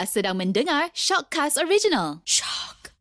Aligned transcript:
Anda 0.00 0.08
sedang 0.08 0.40
mendengar 0.40 0.88
Shockcast 0.96 1.60
Original. 1.60 2.24
Shock. 2.24 2.96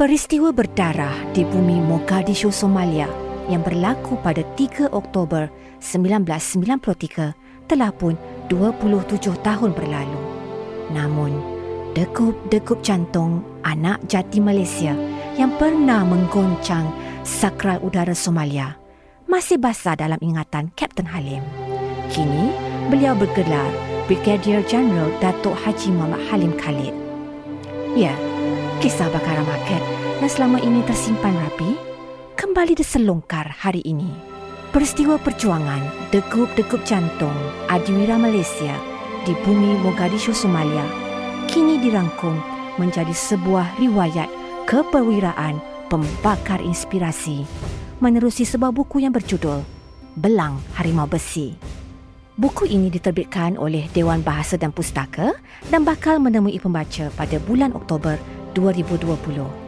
Peristiwa 0.00 0.48
berdarah 0.48 1.12
di 1.36 1.44
bumi 1.44 1.76
Mogadishu, 1.76 2.48
Somalia 2.48 3.04
yang 3.52 3.60
berlaku 3.60 4.16
pada 4.24 4.40
3 4.56 4.96
Oktober 4.96 5.52
1993 5.84 7.68
telah 7.68 7.92
pun 7.92 8.16
27 8.48 9.28
tahun 9.44 9.76
berlalu. 9.76 10.20
Namun, 10.96 11.36
degup-degup 11.92 12.80
jantung 12.80 13.44
anak 13.60 14.00
jati 14.08 14.40
Malaysia 14.40 14.96
yang 15.36 15.52
pernah 15.60 16.00
menggoncang 16.08 16.88
sakral 17.28 17.76
udara 17.84 18.16
Somalia 18.16 18.77
masih 19.28 19.60
basah 19.60 19.92
dalam 19.92 20.16
ingatan 20.24 20.72
Kapten 20.72 21.04
Halim. 21.04 21.44
Kini, 22.08 22.48
beliau 22.88 23.12
bergelar 23.12 23.68
Brigadier 24.08 24.64
General 24.64 25.12
Datuk 25.20 25.52
Haji 25.52 25.92
Muhammad 25.92 26.24
Halim 26.32 26.56
Khalid. 26.56 26.96
Ya, 27.92 28.16
kisah 28.80 29.12
bakaran 29.12 29.44
market 29.44 29.84
yang 30.24 30.32
selama 30.32 30.58
ini 30.64 30.80
tersimpan 30.88 31.36
rapi 31.44 31.76
kembali 32.40 32.72
diselongkar 32.72 33.52
hari 33.52 33.84
ini. 33.84 34.08
Peristiwa 34.72 35.20
perjuangan 35.20 36.08
degup-degup 36.08 36.88
jantung 36.88 37.36
Adiwira 37.68 38.16
Malaysia 38.16 38.76
di 39.28 39.36
bumi 39.44 39.76
Mogadishu 39.84 40.32
Somalia 40.32 40.84
kini 41.52 41.76
dirangkum 41.80 42.36
menjadi 42.80 43.12
sebuah 43.12 43.76
riwayat 43.76 44.28
keperwiraan 44.64 45.60
pembakar 45.92 46.60
inspirasi 46.60 47.44
menerusi 47.98 48.46
sebuah 48.46 48.70
buku 48.70 49.02
yang 49.02 49.10
berjudul 49.10 49.62
Belang 50.14 50.58
Harimau 50.78 51.06
Besi. 51.10 51.54
Buku 52.38 52.70
ini 52.70 52.86
diterbitkan 52.86 53.58
oleh 53.58 53.90
Dewan 53.90 54.22
Bahasa 54.22 54.54
dan 54.54 54.70
Pustaka 54.70 55.34
dan 55.74 55.82
bakal 55.82 56.22
menemui 56.22 56.62
pembaca 56.62 57.10
pada 57.18 57.36
bulan 57.42 57.74
Oktober 57.74 58.14
2020. 58.54 59.67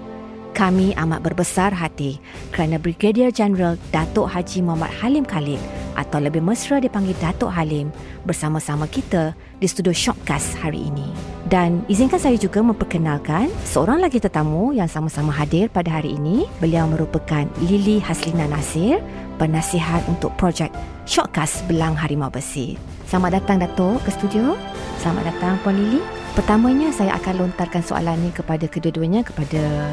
Kami 0.50 0.92
amat 0.98 1.22
berbesar 1.22 1.70
hati 1.70 2.18
kerana 2.50 2.76
Brigadier 2.76 3.30
General 3.30 3.78
Datuk 3.94 4.26
Haji 4.26 4.66
Muhammad 4.66 4.90
Halim 4.98 5.22
Khalid 5.22 5.62
atau 5.94 6.18
lebih 6.18 6.42
mesra 6.42 6.82
dipanggil 6.82 7.14
Datuk 7.22 7.54
Halim 7.54 7.94
bersama-sama 8.26 8.90
kita 8.90 9.32
di 9.62 9.66
studio 9.70 9.94
Shockcast 9.94 10.58
hari 10.58 10.90
ini. 10.90 11.06
Dan 11.46 11.86
izinkan 11.86 12.18
saya 12.18 12.34
juga 12.34 12.60
memperkenalkan 12.66 13.46
seorang 13.62 14.02
lagi 14.02 14.18
tetamu 14.18 14.74
yang 14.74 14.90
sama-sama 14.90 15.30
hadir 15.30 15.70
pada 15.70 16.02
hari 16.02 16.18
ini. 16.18 16.50
Beliau 16.58 16.90
merupakan 16.90 17.46
Lily 17.62 18.02
Haslina 18.02 18.50
Nasir, 18.50 18.98
penasihat 19.38 20.02
untuk 20.10 20.34
projek 20.34 20.68
Shockcast 21.06 21.64
Belang 21.70 21.94
Harimau 21.94 22.28
Besi. 22.28 22.74
Selamat 23.06 23.42
datang 23.42 23.62
Datuk 23.62 24.02
ke 24.02 24.10
studio. 24.12 24.58
Selamat 24.98 25.30
datang 25.30 25.58
Puan 25.62 25.78
Lily. 25.78 26.02
Pertamanya 26.30 26.94
saya 26.94 27.18
akan 27.18 27.48
lontarkan 27.48 27.82
soalan 27.82 28.14
ini 28.22 28.30
kepada 28.30 28.70
kedua-duanya 28.70 29.26
kepada 29.26 29.90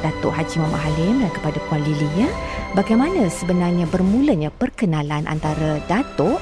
Datuk 0.00 0.32
Haji 0.32 0.56
Muhammad 0.60 0.82
Halim 0.88 1.14
dan 1.22 1.30
kepada 1.32 1.58
Puan 1.68 1.80
Lily 1.84 2.08
ya. 2.26 2.30
Bagaimana 2.72 3.28
sebenarnya 3.28 3.84
bermulanya 3.88 4.48
perkenalan 4.52 5.28
antara 5.28 5.80
Datuk 5.88 6.40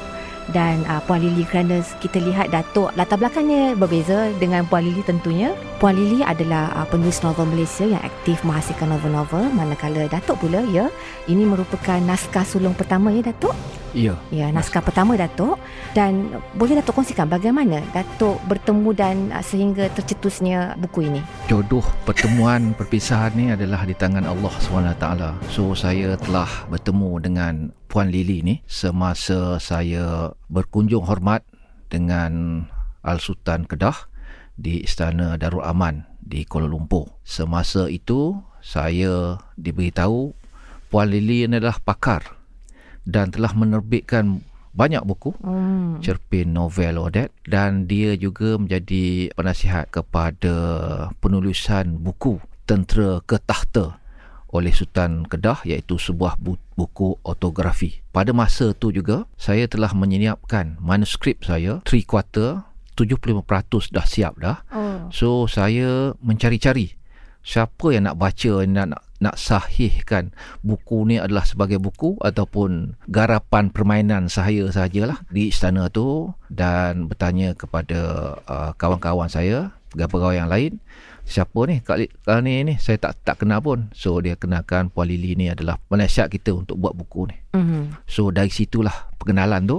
dan 0.53 0.85
uh, 0.89 1.01
Puan 1.05 1.21
Lily 1.21 1.45
kerana 1.45 1.85
kita 2.01 2.21
lihat 2.21 2.53
Datuk 2.53 2.93
latar 2.97 3.21
belakangnya 3.21 3.77
berbeza 3.77 4.33
dengan 4.41 4.65
Puan 4.65 4.85
Lily 4.85 5.05
tentunya. 5.05 5.53
Puan 5.77 5.95
Lily 5.95 6.25
adalah 6.25 6.73
uh, 6.75 6.87
penulis 6.89 7.21
novel 7.21 7.49
Malaysia 7.53 7.85
yang 7.85 8.01
aktif 8.01 8.41
menghasilkan 8.43 8.89
novel-novel 8.89 9.53
manakala 9.53 10.09
Datuk 10.09 10.41
pula 10.41 10.65
ya 10.69 10.89
ini 11.29 11.45
merupakan 11.45 12.01
naskah 12.01 12.45
sulung 12.45 12.73
pertama 12.73 13.13
ya 13.13 13.21
Datuk. 13.29 13.53
Ya. 13.97 14.21
Ya, 14.29 14.53
naskah 14.53 14.85
pertama 14.85 15.17
Datuk 15.17 15.57
dan 15.97 16.29
boleh 16.57 16.81
Datuk 16.81 17.01
kongsikan 17.01 17.29
bagaimana 17.29 17.81
Datuk 17.93 18.41
bertemu 18.49 18.91
dan 18.93 19.17
uh, 19.33 19.45
sehingga 19.45 19.89
tercetusnya 19.93 20.77
buku 20.81 21.09
ini. 21.09 21.21
Jodoh 21.49 21.85
pertemuan 22.05 22.77
perpisahan 22.77 23.33
ni 23.37 23.53
adalah 23.53 23.85
di 23.89 23.97
tangan 23.97 24.25
Allah 24.29 24.53
SWT. 24.61 25.07
So 25.53 25.73
saya 25.73 26.17
telah 26.21 26.49
bertemu 26.69 27.11
dengan 27.25 27.55
Puan 27.89 28.13
Lily 28.13 28.45
ni 28.45 28.61
semasa 28.69 29.57
saya 29.57 30.37
berkunjung 30.53 31.09
hormat 31.09 31.41
dengan 31.89 32.63
Al 33.01 33.17
Sultan 33.17 33.65
Kedah 33.65 34.13
di 34.61 34.85
Istana 34.85 35.41
Darul 35.41 35.65
Aman 35.65 36.05
di 36.21 36.45
Kuala 36.45 36.69
Lumpur. 36.69 37.09
Semasa 37.25 37.89
itu 37.89 38.37
saya 38.61 39.41
diberitahu 39.57 40.37
Puan 40.93 41.09
Lily 41.09 41.49
adalah 41.49 41.81
pakar 41.81 42.37
dan 43.09 43.33
telah 43.33 43.57
menerbitkan 43.57 44.45
banyak 44.77 45.03
buku 45.03 45.35
hmm. 45.43 46.05
cerpen 46.05 46.55
novel 46.55 47.03
Odet 47.03 47.35
dan 47.49 47.91
dia 47.91 48.15
juga 48.15 48.61
menjadi 48.61 49.33
penasihat 49.35 49.91
kepada 49.91 50.55
penulisan 51.19 51.99
buku 51.99 52.39
tentera 52.69 53.19
ke 53.25 53.41
tahta 53.43 53.98
oleh 54.53 54.73
Sultan 54.73 55.29
Kedah 55.29 55.65
iaitu 55.69 56.01
sebuah 56.01 56.41
buku 56.75 57.21
autografi. 57.25 58.01
Pada 58.13 58.33
masa 58.33 58.73
itu 58.73 58.93
juga 58.93 59.29
saya 59.37 59.69
telah 59.69 59.93
menyiapkan 59.93 60.81
manuskrip 60.81 61.45
saya 61.45 61.85
3 61.85 62.09
quarter 62.09 62.65
75% 62.99 63.95
dah 63.95 64.07
siap 64.09 64.35
dah. 64.43 64.59
Oh. 64.75 65.07
So 65.15 65.29
saya 65.47 66.19
mencari-cari 66.19 66.99
siapa 67.47 67.95
yang 67.95 68.11
nak 68.11 68.19
baca 68.19 68.67
nak 68.67 68.87
nak 68.93 69.03
nak 69.19 69.35
sahihkan 69.35 70.31
buku 70.63 71.07
ni 71.09 71.19
adalah 71.19 71.43
sebagai 71.43 71.83
buku 71.83 72.15
ataupun 72.23 72.99
garapan 73.11 73.73
permainan 73.73 74.31
saya 74.31 74.71
sajalah 74.71 75.23
di 75.33 75.51
istana 75.51 75.91
tu 75.91 76.31
dan 76.53 77.11
bertanya 77.11 77.55
kepada 77.59 78.35
uh, 78.47 78.71
kawan-kawan 78.79 79.27
saya 79.27 79.75
pegawai-pegawai 79.91 80.37
yang 80.39 80.51
lain 80.51 80.73
siapa 81.29 81.61
ni? 81.69 81.85
Kali 81.85 82.09
kali 82.25 82.41
ni 82.41 82.53
ni? 82.65 82.75
Saya 82.81 82.97
tak 82.97 83.21
tak 83.21 83.45
kenal 83.45 83.61
pun. 83.61 83.93
So 83.93 84.19
dia 84.25 84.35
kenalkan 84.35 84.89
Puan 84.89 85.13
Lili 85.13 85.37
ni 85.37 85.53
adalah 85.53 85.77
penasihat 85.77 86.33
kita 86.33 86.57
untuk 86.57 86.81
buat 86.81 86.97
buku 86.97 87.29
ni. 87.29 87.37
Mm-hmm. 87.53 88.09
so 88.09 88.33
dari 88.33 88.49
situlah 88.49 89.13
pengenalan 89.21 89.69
tu. 89.69 89.79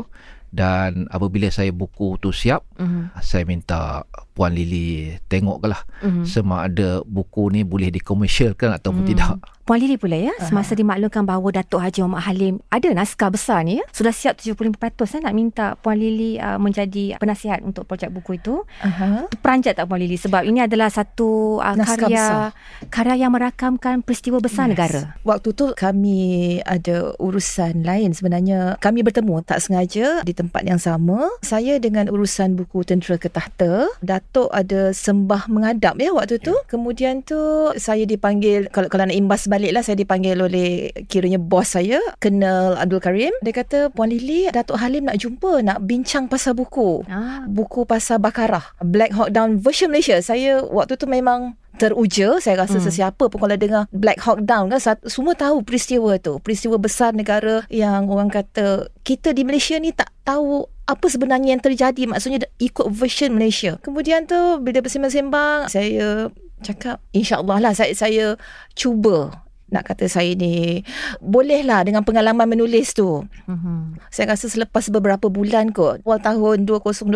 Dan 0.50 1.06
apabila 1.14 1.46
saya 1.54 1.70
buku 1.70 2.18
tu 2.18 2.34
siap 2.34 2.66
mm-hmm. 2.82 3.22
saya 3.22 3.46
minta 3.46 4.02
Puan 4.40 4.56
Lili 4.56 5.20
tengoklah 5.28 5.84
mm-hmm. 6.00 6.24
sama 6.24 6.64
ada 6.64 7.04
buku 7.04 7.52
ni 7.52 7.68
boleh 7.68 7.92
dikomersialkan 7.92 8.72
ataupun 8.72 9.04
mm. 9.04 9.10
tidak 9.12 9.36
Puan 9.70 9.78
Lili 9.78 10.02
pula 10.02 10.18
ya 10.18 10.34
uh-huh. 10.34 10.50
semasa 10.50 10.74
dimaklumkan 10.74 11.30
bahawa 11.30 11.62
Datuk 11.62 11.78
Haji 11.78 12.02
Muhammad 12.02 12.26
Halim 12.26 12.56
ada 12.74 12.90
naskah 12.90 13.30
besar 13.30 13.62
ni 13.62 13.78
ya 13.78 13.86
sudah 13.94 14.10
siap 14.10 14.42
75% 14.42 14.74
eh, 14.74 15.22
nak 15.22 15.34
minta 15.38 15.78
Puan 15.78 15.94
Lili 15.94 16.42
uh, 16.42 16.58
menjadi 16.58 17.22
penasihat 17.22 17.62
untuk 17.62 17.86
projek 17.86 18.10
buku 18.10 18.42
itu 18.42 18.66
uh-huh. 18.66 19.30
peranjat 19.46 19.78
tak 19.78 19.86
Puan 19.86 20.02
Lili 20.02 20.18
sebab 20.18 20.42
ini 20.42 20.66
adalah 20.66 20.90
satu 20.90 21.62
uh, 21.62 21.78
karya 21.86 22.10
besar. 22.10 22.50
karya 22.90 23.16
yang 23.22 23.30
merakamkan 23.30 24.02
peristiwa 24.02 24.42
besar 24.42 24.66
yes. 24.66 24.72
negara 24.74 25.02
waktu 25.22 25.54
tu 25.54 25.70
kami 25.78 26.58
ada 26.66 27.14
urusan 27.22 27.86
lain 27.86 28.10
sebenarnya 28.18 28.74
kami 28.82 29.06
bertemu 29.06 29.46
tak 29.46 29.62
sengaja 29.62 30.26
di 30.26 30.34
tempat 30.34 30.66
yang 30.66 30.82
sama 30.82 31.30
saya 31.46 31.78
dengan 31.78 32.10
urusan 32.10 32.58
buku 32.58 32.82
Tentera 32.82 33.22
ke 33.22 33.30
Tahta 33.30 33.86
Datuk 34.02 34.29
ada 34.54 34.94
sembah 34.94 35.50
mengadap 35.50 35.98
ya 35.98 36.14
waktu 36.14 36.38
tu 36.38 36.54
yeah. 36.54 36.66
kemudian 36.70 37.26
tu 37.26 37.38
saya 37.76 38.06
dipanggil 38.06 38.70
kalau 38.70 38.86
kalau 38.88 39.10
nak 39.10 39.18
imbas 39.18 39.50
balik 39.50 39.74
lah 39.74 39.82
saya 39.82 39.98
dipanggil 39.98 40.38
oleh 40.38 40.94
kiranya 41.10 41.42
bos 41.42 41.74
saya 41.74 41.98
kenal 42.22 42.78
Abdul 42.78 43.02
Karim 43.02 43.34
dia 43.42 43.54
kata 43.54 43.90
Puan 43.90 44.14
Lily 44.14 44.48
Datuk 44.54 44.78
Halim 44.78 45.10
nak 45.10 45.18
jumpa 45.18 45.66
nak 45.66 45.82
bincang 45.84 46.30
pasal 46.30 46.54
buku 46.54 47.02
ah. 47.10 47.44
buku 47.50 47.90
pasal 47.90 48.22
Bakarah 48.22 48.78
Black 48.86 49.18
Hawk 49.18 49.34
Down 49.34 49.58
version 49.58 49.90
Malaysia 49.90 50.22
saya 50.22 50.62
waktu 50.62 50.96
tu 50.96 51.10
memang 51.10 51.58
teruja 51.80 52.44
saya 52.44 52.68
rasa 52.68 52.78
hmm. 52.78 52.86
sesiapa 52.86 53.24
pun 53.32 53.40
kalau 53.40 53.56
dengar 53.56 53.88
Black 53.96 54.20
Hawk 54.20 54.44
Down 54.44 54.68
kan 54.70 54.82
semua 55.08 55.34
tahu 55.34 55.64
peristiwa 55.64 56.20
tu 56.20 56.38
peristiwa 56.44 56.76
besar 56.76 57.16
negara 57.16 57.64
yang 57.72 58.12
orang 58.12 58.28
kata 58.28 58.92
kita 59.08 59.32
di 59.32 59.48
Malaysia 59.48 59.80
ni 59.80 59.96
tak 59.96 60.12
tahu 60.28 60.68
apa 60.90 61.06
sebenarnya 61.06 61.54
yang 61.54 61.62
terjadi 61.62 62.10
maksudnya 62.10 62.50
ikut 62.58 62.90
version 62.90 63.38
Malaysia 63.38 63.78
kemudian 63.86 64.26
tu 64.26 64.58
bila 64.58 64.82
bersembang-sembang 64.82 65.70
saya 65.70 66.34
cakap 66.66 66.98
insyaallah 67.14 67.62
lah 67.62 67.74
saya 67.78 67.94
saya 67.94 68.26
cuba 68.74 69.46
nak 69.70 69.86
kata 69.86 70.10
saya 70.10 70.34
ni 70.34 70.82
bolehlah 71.22 71.86
dengan 71.86 72.02
pengalaman 72.02 72.50
menulis 72.50 72.98
tu. 72.98 73.22
Mm-hmm. 73.46 74.10
Saya 74.10 74.34
rasa 74.34 74.50
selepas 74.50 74.90
beberapa 74.90 75.30
bulan 75.30 75.70
kot, 75.70 76.02
awal 76.04 76.20
tahun 76.20 76.66
2020 76.66 77.14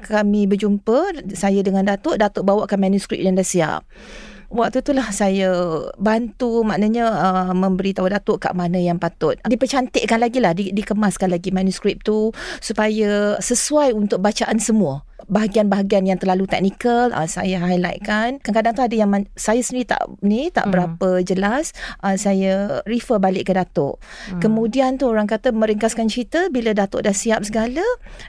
kami 0.00 0.48
berjumpa 0.48 1.28
saya 1.36 1.60
dengan 1.60 1.84
Datuk, 1.84 2.16
Datuk 2.16 2.48
bawakan 2.48 2.80
manuskrip 2.80 3.20
yang 3.20 3.36
dah 3.36 3.44
siap. 3.44 3.84
Waktu 4.52 4.84
itulah 4.84 5.08
saya 5.16 5.48
bantu 5.96 6.60
maknanya 6.60 7.08
uh, 7.08 7.52
memberitahu 7.56 8.04
Datuk 8.12 8.44
kat 8.44 8.52
mana 8.52 8.76
yang 8.76 9.00
patut. 9.00 9.40
Dipercantikkan 9.48 10.20
lagi 10.20 10.44
lah, 10.44 10.52
di, 10.52 10.76
dikemaskan 10.76 11.32
lagi 11.32 11.48
manuskrip 11.48 12.04
tu 12.04 12.36
supaya 12.60 13.40
sesuai 13.40 13.96
untuk 13.96 14.20
bacaan 14.20 14.60
semua. 14.60 15.08
Bahagian-bahagian 15.26 16.04
yang 16.04 16.16
terlalu 16.16 16.44
teknikal 16.44 17.10
uh, 17.10 17.24
saya 17.24 17.58
highlightkan 17.58 18.38
kadang-kadang 18.38 18.72
tu 18.72 18.82
ada 18.82 18.96
yang 18.96 19.08
man, 19.08 19.22
saya 19.32 19.60
sendiri 19.60 19.86
tak 19.88 20.02
ni 20.20 20.48
tak 20.48 20.64
Hmm. 20.64 20.72
berapa 20.72 21.08
jelas 21.20 21.70
uh, 22.00 22.14
saya 22.14 22.52
refer 22.82 23.18
balik 23.18 23.46
ke 23.46 23.52
Datuk 23.52 23.98
Hmm. 24.28 24.38
kemudian 24.38 24.94
tu 24.94 25.06
orang 25.06 25.26
kata 25.26 25.50
meringkaskan 25.50 26.06
cerita 26.06 26.48
bila 26.48 26.72
Datuk 26.72 27.02
dah 27.02 27.12
siap 27.12 27.42
segala 27.42 27.82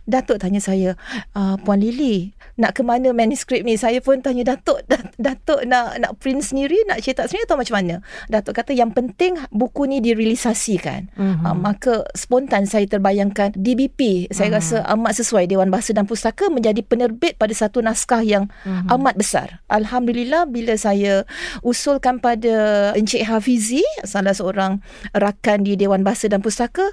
Datuk 0.04 0.38
tanya 0.38 0.58
saya 0.58 0.98
uh, 1.32 1.56
Puan 1.58 1.78
Lily 1.78 2.34
nak 2.56 2.74
ke 2.74 2.82
mana 2.82 3.10
manuskrip 3.10 3.62
ni 3.62 3.74
saya 3.74 3.98
pun 3.98 4.20
tanya 4.20 4.54
Datuk 4.54 4.82
Dat- 4.92 5.14
Datuk 5.16 5.64
nak 5.64 5.98
nak 5.98 6.12
print 6.18 6.44
sendiri 6.44 6.84
nak 6.84 7.00
cetak 7.00 7.26
sendiri 7.26 7.46
atau 7.46 7.56
macam 7.56 7.76
mana 7.76 7.96
Datuk 8.28 8.54
kata 8.54 8.72
yang 8.72 8.90
penting 8.90 9.40
buku 9.50 9.86
ni 9.86 10.00
direalisasikan 10.00 11.10
Mhm. 11.14 11.44
Uh, 11.44 11.56
maka 11.56 11.94
spontan 12.14 12.66
saya 12.66 12.86
terbayangkan 12.86 13.54
DBP 13.54 14.28
saya 14.30 14.50
Hmm. 14.50 14.58
rasa 14.58 14.78
amat 14.92 15.14
sesuai 15.16 15.46
Dewan 15.46 15.70
Bahasa 15.70 15.92
dan 15.92 16.04
Pustaka 16.04 16.48
menjadi 16.48 16.83
penerbit 16.86 17.40
pada 17.40 17.56
satu 17.56 17.80
naskah 17.80 18.22
yang 18.22 18.52
Mhm. 18.68 18.92
amat 18.94 19.16
besar. 19.16 19.48
Alhamdulillah 19.72 20.46
bila 20.46 20.76
saya 20.76 21.24
usulkan 21.64 22.20
pada 22.20 22.92
Encik 22.94 23.26
Hafizi 23.26 23.82
salah 24.04 24.36
seorang 24.36 24.84
rakan 25.16 25.64
di 25.64 25.74
Dewan 25.74 26.04
Bahasa 26.04 26.28
dan 26.28 26.44
Pustaka 26.44 26.84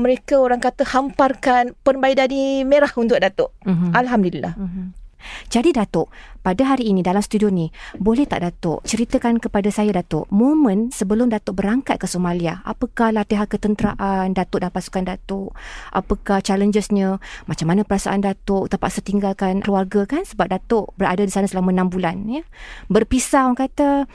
mereka 0.00 0.40
orang 0.40 0.58
kata 0.58 0.82
hamparkan 0.88 1.76
permaidani 1.84 2.64
merah 2.64 2.90
untuk 2.96 3.20
Datuk. 3.20 3.52
Mhm. 3.62 3.92
Alhamdulillah. 3.92 4.56
Mhm. 4.56 5.03
Jadi 5.48 5.72
Datuk, 5.72 6.12
pada 6.44 6.62
hari 6.64 6.92
ini 6.92 7.00
dalam 7.00 7.24
studio 7.24 7.48
ni, 7.48 7.72
boleh 7.96 8.28
tak 8.28 8.44
Datuk 8.44 8.84
ceritakan 8.84 9.40
kepada 9.40 9.72
saya 9.72 9.94
Datuk, 9.96 10.28
momen 10.28 10.92
sebelum 10.92 11.32
Datuk 11.32 11.60
berangkat 11.60 11.96
ke 11.96 12.06
Somalia, 12.10 12.60
apakah 12.68 13.10
latihan 13.14 13.48
ketenteraan 13.48 14.36
Datuk 14.36 14.60
dan 14.60 14.70
pasukan 14.74 15.04
Datuk? 15.08 15.56
Apakah 15.94 16.44
challengesnya? 16.44 17.22
Macam 17.48 17.66
mana 17.70 17.86
perasaan 17.86 18.20
Datuk 18.20 18.68
terpaksa 18.68 19.00
tinggalkan 19.00 19.64
keluarga 19.64 20.04
kan 20.04 20.26
sebab 20.26 20.52
Datuk 20.52 20.92
berada 21.00 21.22
di 21.24 21.32
sana 21.32 21.48
selama 21.48 21.72
6 21.72 21.94
bulan 21.94 22.16
ya. 22.28 22.42
Berpisah 22.90 23.48
orang 23.48 23.70
kata 23.70 24.10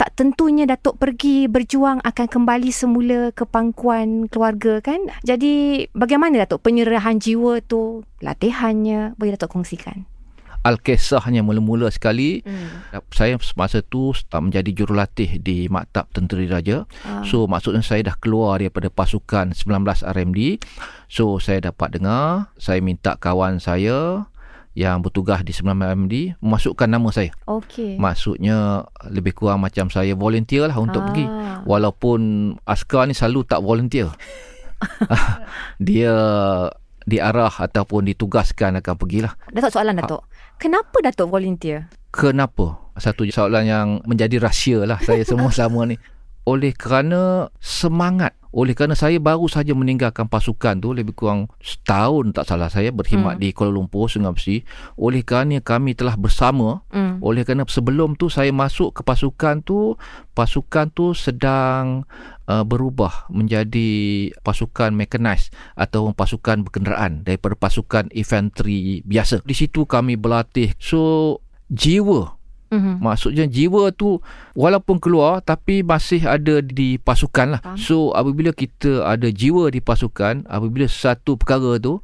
tak 0.00 0.16
tentunya 0.16 0.64
Datuk 0.64 0.96
pergi 0.96 1.44
berjuang 1.44 2.00
akan 2.00 2.26
kembali 2.26 2.72
semula 2.72 3.36
ke 3.36 3.44
pangkuan 3.44 4.32
keluarga 4.32 4.80
kan. 4.80 5.12
Jadi 5.20 5.84
bagaimana 5.92 6.40
Datuk 6.40 6.64
penyerahan 6.64 7.20
jiwa 7.20 7.60
tu, 7.60 8.00
latihannya 8.24 9.14
boleh 9.20 9.36
Datuk 9.36 9.52
kongsikan? 9.52 10.09
Al-Kisahnya 10.60 11.40
mula-mula 11.40 11.88
sekali 11.88 12.42
Hmm. 12.42 13.00
saya 13.10 13.40
semasa 13.40 13.80
tu 13.80 14.12
menjadi 14.30 14.70
jurulatih 14.74 15.38
di 15.38 15.66
Maktab 15.66 16.12
Tentera 16.12 16.40
Diraja. 16.40 16.84
Ah. 17.02 17.24
So 17.24 17.44
maksudnya 17.44 17.80
saya 17.80 18.04
dah 18.04 18.16
keluar 18.16 18.60
daripada 18.60 18.88
pasukan 18.88 19.52
19 19.52 20.04
RMD. 20.04 20.60
So 21.06 21.36
saya 21.36 21.64
dapat 21.64 21.96
dengar, 21.96 22.52
saya 22.56 22.78
minta 22.80 23.16
kawan 23.16 23.56
saya 23.56 24.28
yang 24.72 25.02
bertugas 25.02 25.42
di 25.42 25.50
19 25.50 25.82
RMD 25.82 26.14
memasukkan 26.38 26.86
nama 26.86 27.08
saya. 27.10 27.32
Okey. 27.44 27.96
Maksudnya 27.96 28.84
lebih 29.08 29.34
kurang 29.34 29.60
macam 29.60 29.88
saya 29.88 30.12
volunteer 30.14 30.68
lah 30.68 30.76
untuk 30.76 31.02
Ah. 31.02 31.06
pergi. 31.08 31.24
Walaupun 31.64 32.20
askar 32.62 33.04
ni 33.04 33.14
selalu 33.14 33.44
tak 33.44 33.60
volunteer. 33.60 34.12
Dia 35.80 36.14
diarah 37.10 37.50
ataupun 37.50 38.06
ditugaskan 38.06 38.78
akan 38.78 38.94
pergilah. 38.94 39.34
Datuk 39.50 39.74
soalan 39.74 39.98
Datuk. 39.98 40.22
Kenapa 40.62 40.96
Datuk 41.02 41.26
volunteer? 41.26 41.90
Kenapa? 42.14 42.78
Satu 43.00 43.26
soalan 43.26 43.64
yang 43.66 43.88
menjadi 44.06 44.38
rahsia 44.38 44.86
lah 44.86 45.02
saya 45.02 45.26
semua 45.26 45.50
selama 45.56 45.90
ni. 45.90 45.96
Oleh 46.48 46.72
kerana 46.72 47.52
semangat. 47.60 48.34
Oleh 48.50 48.74
kerana 48.74 48.98
saya 48.98 49.22
baru 49.22 49.46
saja 49.46 49.70
meninggalkan 49.78 50.26
pasukan 50.26 50.82
tu 50.82 50.90
lebih 50.90 51.14
kurang 51.14 51.46
setahun 51.62 52.34
tak 52.34 52.50
salah 52.50 52.66
saya 52.66 52.90
berkhidmat 52.90 53.38
Hmm. 53.38 53.42
di 53.46 53.54
Kuala 53.54 53.78
Lumpur, 53.78 54.10
Sungai 54.10 54.34
Besi. 54.34 54.66
Oleh 54.98 55.22
kerana 55.22 55.62
kami 55.62 55.94
telah 55.94 56.18
bersama 56.18 56.82
Hmm. 56.90 57.22
oleh 57.22 57.46
kerana 57.46 57.62
sebelum 57.70 58.18
tu 58.18 58.26
saya 58.26 58.50
masuk 58.50 58.90
ke 58.98 59.06
pasukan 59.06 59.62
tu 59.62 59.94
pasukan 60.34 60.90
tu 60.90 61.14
sedang 61.14 62.02
uh, 62.50 62.66
berubah 62.66 63.30
menjadi 63.30 63.90
pasukan 64.42 64.90
mechanized 64.90 65.54
atau 65.78 66.10
pasukan 66.10 66.66
berkenderaan 66.66 67.22
daripada 67.22 67.54
pasukan 67.54 68.10
infanteri 68.10 69.06
biasa 69.06 69.46
di 69.46 69.54
situ 69.54 69.86
kami 69.86 70.18
berlatih 70.18 70.74
so 70.82 71.38
jiwa 71.70 72.39
Mhm. 72.70 73.02
maksudnya 73.02 73.44
jiwa 73.50 73.90
tu 73.90 74.22
walaupun 74.54 75.02
keluar 75.02 75.42
tapi 75.42 75.82
masih 75.82 76.22
ada 76.24 76.62
di 76.62 76.96
pasukan 76.96 77.58
lah 77.58 77.60
Faham. 77.60 77.76
so 77.78 78.14
apabila 78.14 78.54
kita 78.54 79.02
ada 79.04 79.26
jiwa 79.28 79.68
di 79.74 79.82
pasukan 79.82 80.46
apabila 80.46 80.86
satu 80.86 81.34
perkara 81.34 81.82
tu 81.82 81.98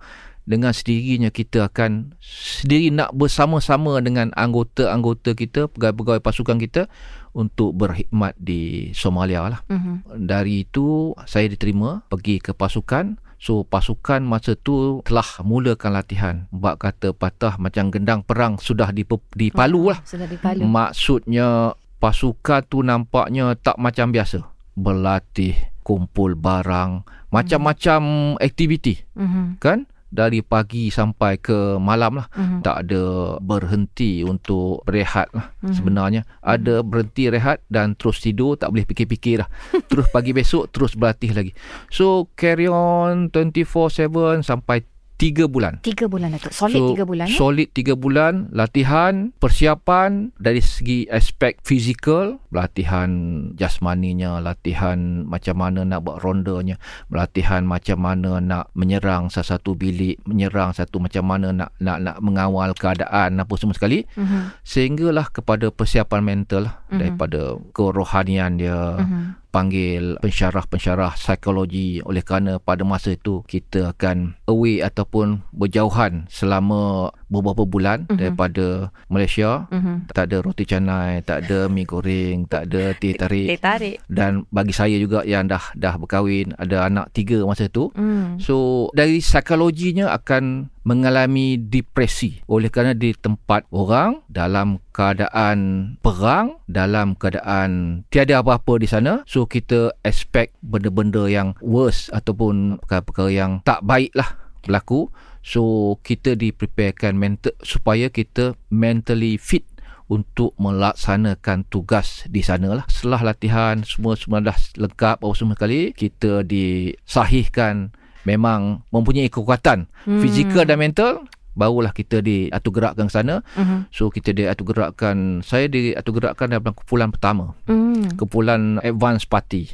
dengan 0.46 0.70
sendirinya 0.70 1.34
kita 1.34 1.66
akan 1.66 2.14
sendiri 2.22 2.94
nak 2.94 3.10
bersama-sama 3.18 3.98
dengan 3.98 4.30
anggota-anggota 4.38 5.34
kita, 5.34 5.66
pegawai-pegawai 5.66 6.22
pasukan 6.22 6.62
kita 6.62 6.86
untuk 7.34 7.74
berkhidmat 7.74 8.38
di 8.38 8.94
Somalia 8.94 9.42
lah. 9.50 9.60
Mhm. 9.66 10.22
Dari 10.22 10.62
itu 10.62 11.18
saya 11.26 11.50
diterima 11.50 12.06
pergi 12.06 12.38
ke 12.38 12.54
pasukan. 12.54 13.18
So 13.46 13.62
pasukan 13.62 14.26
masa 14.26 14.58
tu 14.58 15.06
telah 15.06 15.38
mulakan 15.46 15.94
latihan. 15.94 16.34
Bak 16.50 16.82
kata 16.82 17.14
patah 17.14 17.54
macam 17.62 17.94
gendang 17.94 18.26
perang 18.26 18.58
sudah 18.58 18.90
di, 18.90 19.06
di 19.38 19.54
Palu 19.54 19.94
lah. 19.94 20.02
Sudah 20.02 20.26
di 20.26 20.34
Palu. 20.34 20.66
Maksudnya 20.66 21.70
pasukan 22.02 22.66
tu 22.66 22.82
nampaknya 22.82 23.54
tak 23.54 23.78
macam 23.78 24.10
biasa. 24.10 24.42
Berlatih, 24.74 25.54
kumpul 25.86 26.34
barang, 26.34 27.06
macam-macam 27.30 28.34
aktiviti 28.42 28.98
Mhm. 29.14 29.62
kan 29.62 29.86
dari 30.16 30.40
pagi 30.40 30.88
sampai 30.88 31.36
ke 31.36 31.76
malam 31.76 32.16
lah. 32.18 32.26
Mhm. 32.32 32.64
tak 32.64 32.88
ada 32.88 33.36
berhenti 33.38 34.24
untuk 34.24 34.80
berehat 34.82 35.28
lah 35.36 35.52
Mhm. 35.60 35.74
sebenarnya. 35.76 36.22
Ada 36.40 36.80
berhenti 36.80 37.28
rehat 37.28 37.60
dan 37.68 37.92
terus 37.94 38.24
tidur 38.24 38.56
tak 38.56 38.72
boleh 38.72 38.88
fikir-fikir 38.88 39.44
lah. 39.44 39.48
Terus 39.92 40.08
pagi 40.08 40.32
besok 40.32 40.72
terus 40.72 40.96
berlatih 40.96 41.36
lagi. 41.36 41.52
So 41.92 42.32
carry 42.34 42.66
on 42.66 43.28
24/7 43.28 44.40
sampai 44.40 44.88
3 45.16 45.48
bulan 45.48 45.80
Tiga 45.80 46.06
bulan 46.06 46.36
Datuk. 46.36 46.52
Solid 46.52 46.76
So, 46.76 46.92
tiga 46.92 47.04
bulan. 47.08 47.26
eh? 47.26 47.36
Solid 47.36 47.68
3 47.72 47.96
bulan 47.96 48.34
latihan, 48.52 49.32
persiapan 49.36 50.36
dari 50.36 50.60
segi 50.60 51.08
aspek 51.08 51.56
fizikal, 51.64 52.36
latihan 52.52 53.08
jasmaninya, 53.56 54.38
latihan 54.38 55.24
macam 55.24 55.56
mana 55.56 55.82
nak 55.82 56.04
buat 56.04 56.20
rondanya, 56.20 56.76
latihan 57.08 57.64
macam 57.64 57.98
mana 57.98 58.38
nak 58.38 58.68
menyerang 58.72 59.32
satu 59.32 59.72
bilik, 59.72 60.20
menyerang 60.24 60.72
satu 60.72 61.00
macam 61.00 61.24
mana 61.24 61.48
nak 61.50 61.72
nak 61.78 61.98
nak 61.98 62.16
mengawal 62.20 62.72
keadaan 62.72 63.36
apa 63.36 63.52
semua 63.56 63.72
sekali 63.72 64.04
Mhm. 64.12 64.60
sehinggalah 64.62 65.28
kepada 65.28 65.68
persiapan 65.70 66.20
mental 66.20 66.68
lah, 66.68 66.76
Mhm. 66.88 66.98
daripada 66.98 67.40
kerohanian 67.72 68.56
dia 68.56 69.00
Mhm. 69.00 69.45
Panggil 69.56 70.20
pensyarah-pensyarah 70.20 71.16
psikologi. 71.16 72.04
Oleh 72.04 72.20
kerana 72.20 72.60
pada 72.60 72.84
masa 72.84 73.16
itu 73.16 73.40
kita 73.48 73.96
akan 73.96 74.36
away 74.44 74.84
ataupun 74.84 75.48
berjauhan 75.56 76.28
selama 76.28 77.08
beberapa 77.26 77.62
bulan 77.62 78.06
Mhm. 78.06 78.16
daripada 78.16 78.66
Malaysia 79.06 79.66
Mhm. 79.68 80.08
tak 80.08 80.26
ada 80.26 80.36
roti 80.38 80.62
canai 80.62 81.20
tak 81.20 81.44
ada 81.44 81.66
mi 81.68 81.82
goreng 81.82 82.44
tak 82.44 82.68
ada 82.68 82.92
teh 82.92 83.10
Teh 83.10 83.18
tarik 83.18 83.58
tarik. 83.58 83.96
dan 84.06 84.46
bagi 84.48 84.70
saya 84.70 84.94
juga 84.94 85.22
yang 85.22 85.44
dah 85.44 85.62
dah 85.72 85.94
berkahwin 85.96 86.54
ada 86.54 86.84
anak 86.84 87.10
tiga 87.12 87.42
masa 87.42 87.66
itu 87.66 87.90
Hmm. 87.92 88.38
So 88.38 88.88
dari 88.92 89.18
psikologinya 89.18 90.10
akan 90.12 90.70
mengalami 90.80 91.56
depresi 91.56 92.38
oleh 92.46 92.68
kerana 92.68 92.92
di 92.92 93.10
tempat 93.12 93.66
orang 93.68 94.22
dalam 94.26 94.78
keadaan 94.90 95.58
perang 95.98 96.62
dalam 96.64 97.14
keadaan 97.14 98.02
tiada 98.06 98.38
apa-apa 98.38 98.78
di 98.78 98.86
sana 98.86 99.22
so 99.24 99.44
kita 99.44 99.90
expect 100.00 100.54
benda-benda 100.60 101.26
yang 101.26 101.58
worse 101.58 102.06
ataupun 102.10 102.78
perkara-perkara 102.80 103.30
yang 103.30 103.52
tak 103.62 103.82
baik 103.82 104.12
lah 104.12 104.38
berlaku 104.62 105.10
so 105.46 105.94
kita 106.02 106.34
dipreparekan 106.34 107.14
mental 107.14 107.54
supaya 107.62 108.10
kita 108.10 108.58
mentally 108.66 109.38
fit 109.38 109.62
untuk 110.06 110.54
melaksanakan 110.58 111.66
tugas 111.66 112.26
di 112.26 112.38
sana 112.38 112.82
lah. 112.82 112.86
Setelah 112.86 113.34
latihan 113.34 113.82
semua 113.82 114.14
semua 114.14 114.38
dah 114.42 114.54
lengkap 114.78 115.22
apa 115.22 115.34
semua 115.34 115.54
sekali, 115.58 115.90
kita 115.94 116.42
disahihkan 116.46 117.90
memang 118.22 118.82
mempunyai 118.90 119.30
kekuatan 119.30 119.86
Hmm. 120.06 120.22
fizikal 120.22 120.66
dan 120.66 120.78
mental 120.82 121.26
barulah 121.56 121.90
kita 121.90 122.20
diatur 122.20 122.70
gerakkan 122.70 123.08
ke 123.08 123.14
sana. 123.16 123.40
Mhm. 123.56 123.88
So 123.88 124.12
kita 124.12 124.36
diatur 124.36 124.76
gerakkan, 124.76 125.40
saya 125.40 125.66
diatur 125.66 126.20
gerakkan 126.20 126.52
dalam 126.52 126.74
kumpulan 126.76 127.08
pertama. 127.08 127.56
Hmm. 127.64 128.12
Kumpulan 128.14 128.76
advance 128.84 129.24
party. 129.24 129.72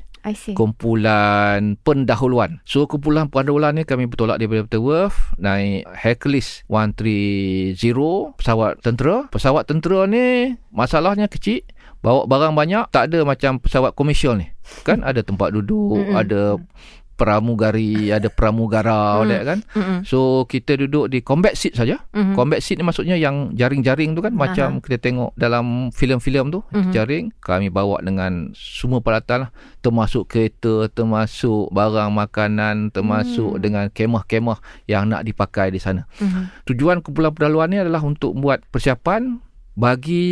Kumpulan 0.54 1.74
pendahuluan. 1.82 2.62
So 2.62 2.86
kumpulan 2.86 3.26
pendahuluan 3.26 3.74
ni 3.74 3.82
kami 3.82 4.06
bertolak 4.06 4.38
daripada 4.38 4.64
Butterworth 4.64 5.18
naik 5.36 5.82
Hercules 5.90 6.62
130 6.70 7.74
pesawat 8.38 8.78
tentera. 8.80 9.26
Pesawat 9.34 9.66
tentera 9.66 10.06
ni 10.06 10.54
masalahnya 10.70 11.26
kecil, 11.26 11.66
bawa 12.02 12.26
barang 12.26 12.54
banyak, 12.54 12.90
tak 12.90 13.10
ada 13.10 13.26
macam 13.26 13.58
pesawat 13.62 13.94
komersial 13.94 14.38
ni. 14.38 14.50
Kan 14.86 15.02
ada 15.02 15.22
tempat 15.26 15.54
duduk, 15.54 16.02
Mm-mm. 16.02 16.18
ada 16.18 16.58
pramugari, 17.22 18.10
ada 18.10 18.26
pramugara 18.26 19.22
mm. 19.22 19.46
kan. 19.46 19.58
Mm-mm. 19.78 19.98
So 20.02 20.42
kita 20.50 20.74
duduk 20.74 21.06
di 21.06 21.22
combat 21.22 21.54
seat 21.54 21.78
saja. 21.78 22.02
Mhm. 22.10 22.34
Combat 22.34 22.58
seat 22.58 22.82
ni 22.82 22.84
maksudnya 22.84 23.14
yang 23.14 23.54
jaring-jaring 23.54 24.18
tu 24.18 24.20
kan 24.26 24.34
macam 24.34 24.78
Aha. 24.78 24.82
kita 24.82 24.98
tengok 24.98 25.30
dalam 25.38 25.94
filem-filem 25.94 26.50
tu 26.50 26.66
Mhm. 26.74 26.90
jaring 26.90 27.24
kami 27.38 27.70
bawa 27.70 28.02
dengan 28.02 28.50
semua 28.58 28.98
peralatan 28.98 29.46
lah 29.46 29.50
termasuk 29.78 30.26
kereta, 30.26 30.90
termasuk 30.90 31.70
barang 31.70 32.10
makanan, 32.10 32.90
termasuk 32.90 33.58
Hmm. 33.58 33.62
dengan 33.62 33.84
kemah-kemah 33.86 34.58
yang 34.90 35.06
nak 35.06 35.22
dipakai 35.22 35.70
di 35.70 35.78
sana. 35.78 36.10
Mhm. 36.18 36.66
Tujuan 36.66 36.98
kumpulan 37.06 37.30
perdaluan 37.30 37.70
ni 37.70 37.78
adalah 37.78 38.02
untuk 38.02 38.34
buat 38.34 38.62
persiapan 38.74 39.38
bagi 39.72 40.28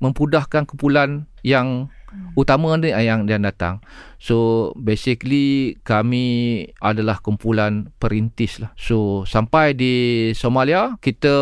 memudahkan 0.00 0.64
kumpulan 0.64 1.28
yang 1.44 1.91
utama 2.34 2.76
ni 2.78 2.92
yang 2.92 3.28
yang 3.28 3.42
datang. 3.44 3.80
So 4.16 4.70
basically 4.78 5.76
kami 5.82 6.68
adalah 6.78 7.18
kumpulan 7.20 7.90
perintis 7.98 8.62
lah. 8.62 8.70
So 8.78 9.28
sampai 9.28 9.74
di 9.74 9.94
Somalia 10.32 10.96
kita 11.00 11.34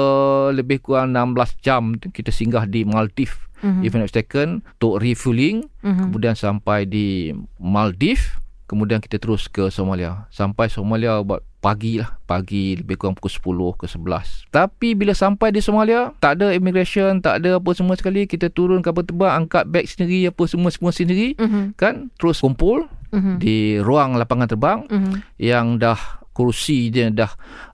lebih 0.55 0.81
kurang 0.83 1.13
16 1.15 1.61
jam 1.61 1.95
kita 1.99 2.33
singgah 2.33 2.65
di 2.67 2.83
Maldives. 2.89 3.37
Mhm. 3.61 3.85
If 3.85 3.93
I'm 3.93 4.01
not 4.01 4.09
mistaken 4.09 4.49
untuk 4.81 5.05
refueling 5.05 5.69
Mhm. 5.85 6.09
kemudian 6.09 6.33
sampai 6.33 6.89
di 6.89 7.37
Maldives 7.61 8.41
kemudian 8.65 9.05
kita 9.05 9.21
terus 9.21 9.53
ke 9.53 9.69
Somalia 9.69 10.31
sampai 10.33 10.73
Somalia 10.73 11.21
buat 11.21 11.45
pagi 11.61 12.01
lah 12.01 12.17
pagi 12.25 12.73
lebih 12.75 12.97
kurang 12.97 13.13
pukul 13.13 13.29
10 13.77 13.77
ke 13.77 13.87
11 13.87 14.49
tapi 14.49 14.97
bila 14.97 15.13
sampai 15.13 15.53
di 15.53 15.61
Somalia 15.61 16.09
tak 16.17 16.41
ada 16.41 16.51
immigration 16.51 17.21
tak 17.21 17.41
ada 17.41 17.61
apa 17.61 17.71
semua 17.73 17.95
sekali 17.95 18.25
kita 18.25 18.49
turun 18.49 18.81
kapal 18.81 19.05
terbang 19.05 19.45
angkat 19.45 19.69
beg 19.69 19.85
sendiri 19.85 20.27
apa 20.27 20.43
semua 20.45 20.69
semua 20.69 20.89
sendiri 20.89 21.37
Mhm. 21.37 21.77
kan 21.77 22.09
terus 22.17 22.41
kumpul 22.41 22.89
Mhm. 23.11 23.37
di 23.39 23.57
ruang 23.77 24.17
lapangan 24.17 24.49
terbang 24.49 24.79
Mhm. 24.87 25.13
yang 25.37 25.77
dah 25.77 26.01
kursi 26.31 26.89
dia 26.89 27.13
dah 27.13 27.29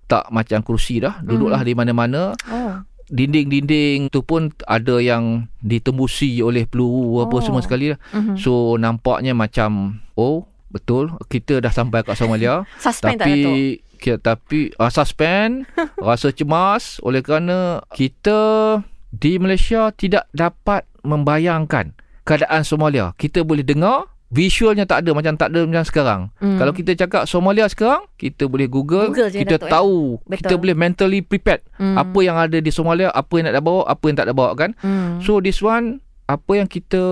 tak 0.04 0.26
macam 0.28 0.58
kursi 0.60 0.98
dah 0.98 1.22
duduklah 1.22 1.62
di 1.62 1.72
mana-mana 1.72 2.34
Oh. 2.46 2.82
dinding-dinding 3.06 4.08
tu 4.08 4.20
pun 4.20 4.50
ada 4.64 4.98
yang 4.98 5.46
ditembusi 5.60 6.38
oleh 6.40 6.66
peluru 6.66 7.22
apa 7.22 7.38
Oh. 7.38 7.42
semua 7.42 7.62
sekali 7.62 7.94
lah 7.94 7.98
Mhm. 8.10 8.34
So 8.34 8.74
nampaknya 8.74 9.30
macam 9.30 9.98
oh 10.14 10.46
betul 10.76 11.04
kita 11.26 11.58
dah 11.58 11.72
sampai 11.72 12.04
kat 12.04 12.14
Somalia 12.14 12.62
Suspend 12.84 13.16
tak 13.16 13.26
Datuk? 13.26 13.32
tapi 13.32 13.56
kita, 13.96 14.16
tapi 14.20 14.60
uh, 14.76 14.92
suspend 14.92 15.64
rasa 16.04 16.28
cemas 16.30 17.00
oleh 17.00 17.24
kerana 17.24 17.80
kita 17.90 18.38
di 19.08 19.40
Malaysia 19.40 19.88
tidak 19.90 20.28
dapat 20.30 20.84
membayangkan 21.00 21.96
keadaan 22.22 22.60
Somalia. 22.60 23.16
Kita 23.16 23.40
boleh 23.40 23.64
dengar 23.64 24.10
visualnya 24.28 24.84
tak 24.84 25.06
ada 25.06 25.14
macam 25.14 25.38
tak 25.38 25.54
ada 25.54 25.62
macam 25.64 25.84
sekarang. 25.86 26.20
Hmm. 26.42 26.58
Kalau 26.58 26.74
kita 26.74 26.92
cakap 26.92 27.24
Somalia 27.24 27.70
sekarang, 27.70 28.04
kita 28.18 28.50
boleh 28.50 28.66
Google, 28.66 29.14
Google 29.14 29.30
je, 29.30 29.40
kita 29.40 29.56
Datuk, 29.56 29.68
ya? 29.70 29.72
tahu, 29.72 29.98
Betul. 30.26 30.36
kita 30.42 30.54
boleh 30.58 30.76
mentally 30.76 31.20
prepared 31.22 31.62
Hmm. 31.76 31.96
apa 31.96 32.18
yang 32.20 32.36
ada 32.36 32.58
di 32.58 32.68
Somalia, 32.68 33.08
apa 33.12 33.32
yang 33.36 33.48
nak 33.48 33.62
bawa, 33.62 33.86
apa 33.86 34.04
yang 34.10 34.16
tak 34.18 34.26
nak 34.28 34.36
bawa 34.36 34.50
kan. 34.58 34.70
Hmm. 34.82 35.22
So 35.22 35.38
this 35.38 35.62
one 35.62 36.04
apa 36.26 36.52
yang 36.52 36.66
kita 36.66 37.02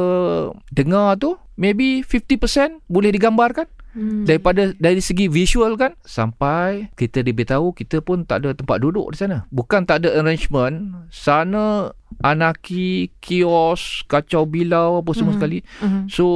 dengar 0.68 1.14
tu 1.16 1.38
maybe 1.54 2.02
50% 2.02 2.83
boleh 2.87 3.11
digambarkan 3.11 3.66
Hmm. 3.94 4.26
daripada 4.26 4.75
dari 4.75 4.99
segi 4.99 5.30
visual 5.30 5.78
kan 5.78 5.94
sampai 6.02 6.90
kita 6.99 7.23
diberitahu 7.23 7.71
kita 7.71 8.02
pun 8.02 8.26
tak 8.26 8.42
ada 8.42 8.50
tempat 8.50 8.83
duduk 8.83 9.14
di 9.14 9.23
sana 9.23 9.47
bukan 9.54 9.87
tak 9.87 10.02
ada 10.02 10.18
arrangement 10.18 11.06
sana 11.14 11.94
anaki 12.18 13.14
kios 13.23 14.02
kacau 14.04 14.44
bilau 14.44 14.99
apa 14.99 15.14
semua 15.14 15.30
Mhm. 15.30 15.38
sekali 15.38 15.59
Mhm. 15.78 16.02
so 16.11 16.26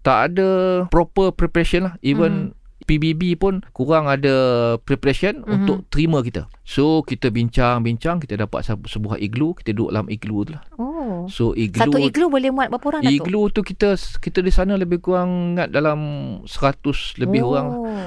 tak 0.00 0.32
ada 0.32 0.48
proper 0.88 1.28
preparation 1.28 1.92
lah 1.92 1.94
even 2.00 2.56
PBB 2.84 3.34
pun 3.34 3.64
kurang 3.70 4.06
ada 4.06 4.34
preparation 4.78 5.40
Mhm. 5.40 5.50
untuk 5.50 5.78
terima 5.88 6.20
kita 6.20 6.44
so 6.62 7.00
kita 7.00 7.28
bincang-bincang 7.28 8.18
kita 8.18 8.36
dapat 8.38 8.62
sebu- 8.62 8.86
sebuah 8.86 9.16
iglu 9.18 9.52
kita 9.54 9.72
duduk 9.72 9.90
dalam 9.90 10.08
iglu 10.08 10.44
tu 10.44 10.52
lah 10.52 10.62
Oh. 10.76 11.24
so 11.26 11.52
iglu 11.52 11.80
Satu 11.82 11.98
iglu 11.98 12.26
boleh 12.26 12.48
muat 12.48 12.68
berapa 12.68 12.86
orang 12.86 13.02
Datuk? 13.02 13.12
Iglu 13.20 13.42
tu 13.50 13.60
kita 13.60 13.92
kita 14.18 14.40
di 14.40 14.48
sana 14.48 14.74
lebih 14.74 15.00
kurang 15.00 15.52
ingat 15.52 15.68
dalam 15.68 16.00
100 16.44 16.80
lebih 17.18 17.40
oh. 17.40 17.48
orang. 17.50 17.66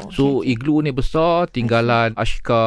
So 0.10 0.42
okay, 0.42 0.52
iglu 0.52 0.82
ni 0.82 0.90
besar 0.90 1.46
tinggalan 1.48 2.18
Ashka 2.18 2.58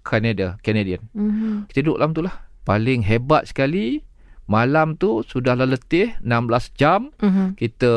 Canada, 0.00 0.56
Canadian. 0.60 1.04
Mhm. 1.12 1.68
Kita 1.68 1.80
duduk 1.80 1.96
dalam 1.96 2.12
tu 2.12 2.22
lah. 2.22 2.32
Paling 2.62 3.04
hebat 3.04 3.44
sekali 3.44 4.00
malam 4.44 4.92
tu 4.94 5.20
sudahlah 5.22 5.64
letih 5.66 6.16
16 6.18 6.72
jam 6.74 7.12
Mhm. 7.18 7.54
kita 7.54 7.92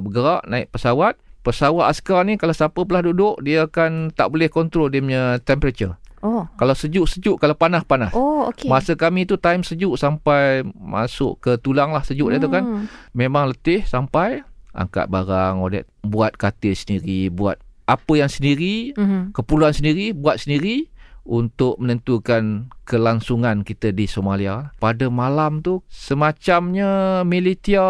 bergerak 0.00 0.42
naik 0.44 0.70
pesawat. 0.70 1.18
Pesawat 1.44 1.92
askar 1.92 2.24
ni 2.24 2.34
kalau 2.34 2.50
siapa 2.50 2.80
belah 2.82 3.04
duduk 3.04 3.36
dia 3.38 3.68
akan 3.68 4.08
tak 4.10 4.32
boleh 4.32 4.48
kontrol 4.48 4.88
dia 4.88 5.04
punya 5.04 5.36
temperature. 5.44 5.94
Oh. 6.24 6.48
Kalau 6.56 6.72
sejuk 6.72 7.04
sejuk, 7.04 7.36
kalau 7.36 7.52
panas 7.52 7.84
panas. 7.84 8.08
Oh, 8.16 8.48
okey. 8.48 8.64
Masa 8.64 8.96
kami 8.96 9.28
tu 9.28 9.36
time 9.36 9.60
sejuk 9.60 9.92
sampai 9.94 10.64
masuk 10.72 11.36
ke 11.36 11.60
tulang 11.60 11.92
lah 11.92 12.00
sejuk 12.00 12.32
dia 12.32 12.40
tu 12.40 12.48
kan 12.48 12.64
Hmm. 12.64 12.84
memang 13.12 13.52
letih 13.52 13.84
sampai 13.84 14.40
angkat 14.72 15.04
barang 15.06 15.60
buat 16.00 16.32
katil 16.34 16.72
sendiri 16.72 17.28
buat 17.28 17.60
apa 17.84 18.12
yang 18.16 18.32
sendiri 18.32 18.96
Mhm. 18.96 19.36
keperluan 19.36 19.76
sendiri 19.76 20.16
buat 20.16 20.40
sendiri 20.40 20.88
untuk 21.24 21.76
menentukan 21.76 22.68
kelangsungan 22.84 23.60
kita 23.60 23.90
di 23.90 24.04
Somalia 24.04 24.70
pada 24.76 25.08
malam 25.08 25.58
tu 25.58 25.80
semacamnya 25.88 27.22
militia 27.22 27.84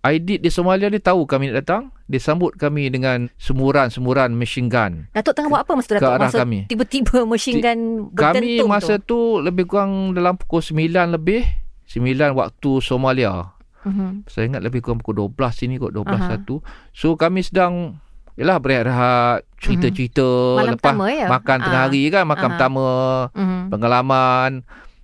Aidid 0.00 0.40
di 0.40 0.48
Somalia 0.48 0.88
dia 0.88 0.98
tahu 0.98 1.24
kami 1.24 1.48
nak 1.48 1.60
datang 1.60 1.82
dia 2.04 2.18
sambut 2.18 2.56
kami 2.56 2.88
dengan 2.88 3.28
semuran-semuran 3.36 4.32
machine 4.32 4.66
gun 4.66 5.06
Datuk 5.10 5.32
tengah 5.32 5.50
buat 5.50 5.62
apa 5.62 5.72
masa 5.74 5.86
tu 5.86 5.92
ke 5.92 5.96
Datuk? 5.98 6.10
arah 6.10 6.26
masa 6.26 6.38
kami. 6.38 6.58
tiba-tiba 6.66 7.16
machine 7.28 7.58
gun 7.58 7.80
kami 8.10 8.16
berdentum 8.58 8.66
masa 8.66 8.94
tu. 8.96 9.04
tu 9.06 9.18
lebih 9.40 9.64
kurang 9.66 10.12
dalam 10.12 10.34
pukul 10.34 10.60
9 10.60 10.88
lebih 11.10 11.44
9 11.86 12.00
waktu 12.32 12.70
Somalia 12.80 13.56
Mhm. 13.80 14.28
Saya 14.28 14.44
ingat 14.44 14.60
lebih 14.60 14.84
kurang 14.84 15.00
pukul 15.00 15.16
12 15.32 15.56
sini 15.56 15.80
kot 15.80 15.96
12 15.96 16.04
Aha. 16.12 16.36
satu. 16.36 16.60
So 16.92 17.16
kami 17.16 17.40
sedang 17.40 17.96
Yalah 18.40 18.56
berehat-rehat 18.56 19.44
Cerita-cerita 19.54 20.24
Malam 20.56 20.72
Lepas 20.72 20.80
pertama 20.80 21.04
ya? 21.06 21.26
makan 21.28 21.58
tengah 21.60 21.76
Ah. 21.76 21.84
hari 21.84 22.02
kan 22.08 22.24
Makan 22.24 22.40
Aha. 22.42 22.50
pertama 22.50 22.86
Mhm. 23.30 23.60
Pengalaman 23.68 24.50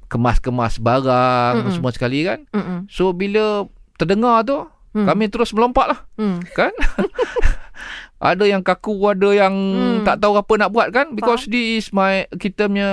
Kemas-kemas 0.07 0.79
barang 0.79 1.55
Mm-mm. 1.61 1.71
Semua 1.71 1.93
sekali 1.93 2.23
kan 2.23 2.49
Mhm. 2.49 2.89
So 2.89 3.13
bila 3.13 3.69
Terdengar 3.95 4.41
tu 4.43 4.65
Hmm. 4.91 5.05
Kami 5.05 5.29
terus 5.29 5.53
melompat 5.53 5.87
lah 5.87 6.01
Hmm. 6.17 6.41
Kan 6.51 6.73
Ada 8.19 8.49
yang 8.49 8.65
kaku 8.65 8.97
Ada 9.05 9.29
yang 9.37 9.53
Hmm. 9.53 10.01
Tak 10.03 10.17
tahu 10.19 10.35
apa 10.35 10.53
nak 10.57 10.73
buat 10.73 10.89
kan 10.89 11.13
Because 11.13 11.45
this 11.45 11.85
is 11.85 11.93
my 11.93 12.25
Kita 12.31 12.65
punya 12.65 12.89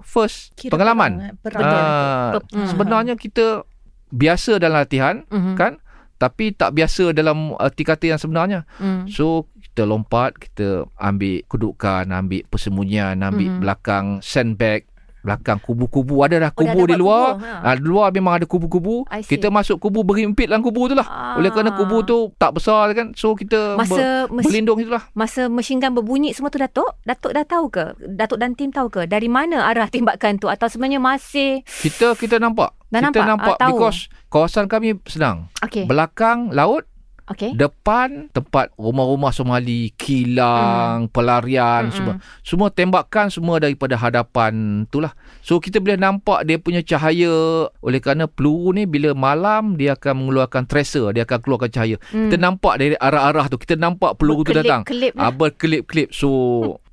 First 0.00 0.54
Kira 0.54 0.70
Pengalaman 0.70 1.34
perang. 1.40 1.58
Ah, 1.60 2.38
Hmm. 2.46 2.64
Sebenarnya 2.64 3.14
kita 3.14 3.66
Biasa 4.06 4.56
dalam 4.56 4.78
latihan 4.78 5.26
Mhm. 5.26 5.54
kan 5.54 5.82
tapi 6.14 6.54
tak 6.54 6.72
biasa 6.72 7.10
dalam 7.10 7.52
erti 7.58 7.82
kata 7.82 8.06
yang 8.06 8.16
sebenarnya 8.16 8.62
Hmm. 8.78 9.04
so 9.04 9.50
kita 9.74 9.82
lompat 9.84 10.38
kita 10.38 10.86
ambil 10.94 11.42
kedudukan 11.44 12.06
ambil 12.06 12.46
persembunyian 12.46 13.18
ambil 13.18 13.48
Mhm. 13.48 13.58
belakang 13.58 14.06
sandbag 14.22 14.86
belakang 15.20 15.56
kubu-kubu 15.58 16.20
ada 16.20 16.36
dah 16.38 16.52
Oh, 16.52 16.62
dah 16.62 16.68
kubu 16.68 16.80
di 16.84 16.94
luar 16.94 17.26
kubu, 17.34 17.42
ha. 17.42 17.64
ah, 17.64 17.74
di 17.74 17.82
luar 17.82 18.08
memang 18.10 18.32
ada 18.34 18.44
kubu-kubu 18.44 19.02
kita 19.24 19.48
masuk 19.48 19.80
kubu 19.80 20.04
berimpit 20.04 20.46
dalam 20.46 20.60
kubu 20.60 20.84
tu 20.84 20.94
lah 20.94 21.02
Ah. 21.02 21.34
oleh 21.34 21.48
kerana 21.48 21.72
kubu 21.72 22.04
tu 22.04 22.30
tak 22.36 22.54
besar 22.54 22.92
kan 22.92 23.10
so 23.12 23.32
kita 23.32 23.74
Masa 23.74 24.28
ber, 24.28 24.30
mes- 24.30 24.44
berlindung 24.46 24.78
itulah 24.78 25.02
Masa 25.10 25.48
machine 25.48 25.80
gun 25.80 25.90
berbunyi 25.92 26.30
semua 26.30 26.48
tu 26.48 26.60
Datuk, 26.60 26.94
Datuk 27.02 27.32
dah 27.32 27.42
tahu 27.42 27.66
ke? 27.66 27.84
Datuk 28.06 28.36
dan 28.36 28.52
tim 28.52 28.68
tahu 28.68 28.86
ke? 28.92 29.02
Dari 29.04 29.26
mana 29.26 29.64
arah 29.64 29.88
tembakan 29.88 30.36
tu 30.36 30.46
atau 30.46 30.68
sebenarnya 30.68 31.00
masih 31.00 31.64
kita 31.82 32.14
kita 32.14 32.36
nampak 32.36 32.70
Dah 32.86 33.02
kita 33.02 33.24
nampak? 33.24 33.26
nampak 33.26 33.54
Ah, 33.56 33.60
tahu. 33.64 33.74
because 33.74 33.98
kawasan 34.28 34.68
kami 34.68 35.00
senang 35.02 35.48
okey. 35.58 35.88
belakang 35.88 36.52
laut 36.52 36.84
Okey. 37.24 37.56
Depan 37.56 38.28
tempat 38.30 38.68
rumah-rumah 38.76 39.32
Somali, 39.32 39.96
kilang, 39.96 41.08
pelarian 41.08 41.88
Mm-mm. 41.88 41.96
semua. 41.96 42.14
Semua 42.40 42.68
tembakan 42.68 43.26
semua 43.28 43.56
daripada 43.56 43.96
hadapan 43.96 44.52
tu 44.86 45.00
lah. 45.00 45.16
So 45.40 45.56
kita 45.56 45.80
boleh 45.80 45.96
nampak 45.96 46.44
dia 46.44 46.56
punya 46.56 46.80
cahaya 46.80 47.32
oleh 47.70 47.98
kerana 47.98 48.28
peluru 48.28 48.72
ni 48.72 48.84
bila 48.84 49.12
malam 49.12 49.74
dia 49.74 49.94
akan 49.94 50.20
mengeluarkan 50.20 50.64
tracer, 50.64 51.10
dia 51.10 51.24
akan 51.24 51.38
keluarkan 51.40 51.70
cahaya. 51.70 51.96
Hmm. 52.08 52.28
Kita 52.28 52.36
nampak 52.36 52.74
dari 52.76 52.92
arah-arah 52.94 53.48
tu, 53.48 53.56
kita 53.56 53.74
nampak 53.74 54.16
peluru 54.16 54.44
tu 54.44 54.52
datang. 54.52 54.84
Berkelip-kelip 54.84 55.12
lah. 55.14 55.24
Ah, 55.24 55.32
berkelip-kelip. 55.32 56.08
So 56.10 56.28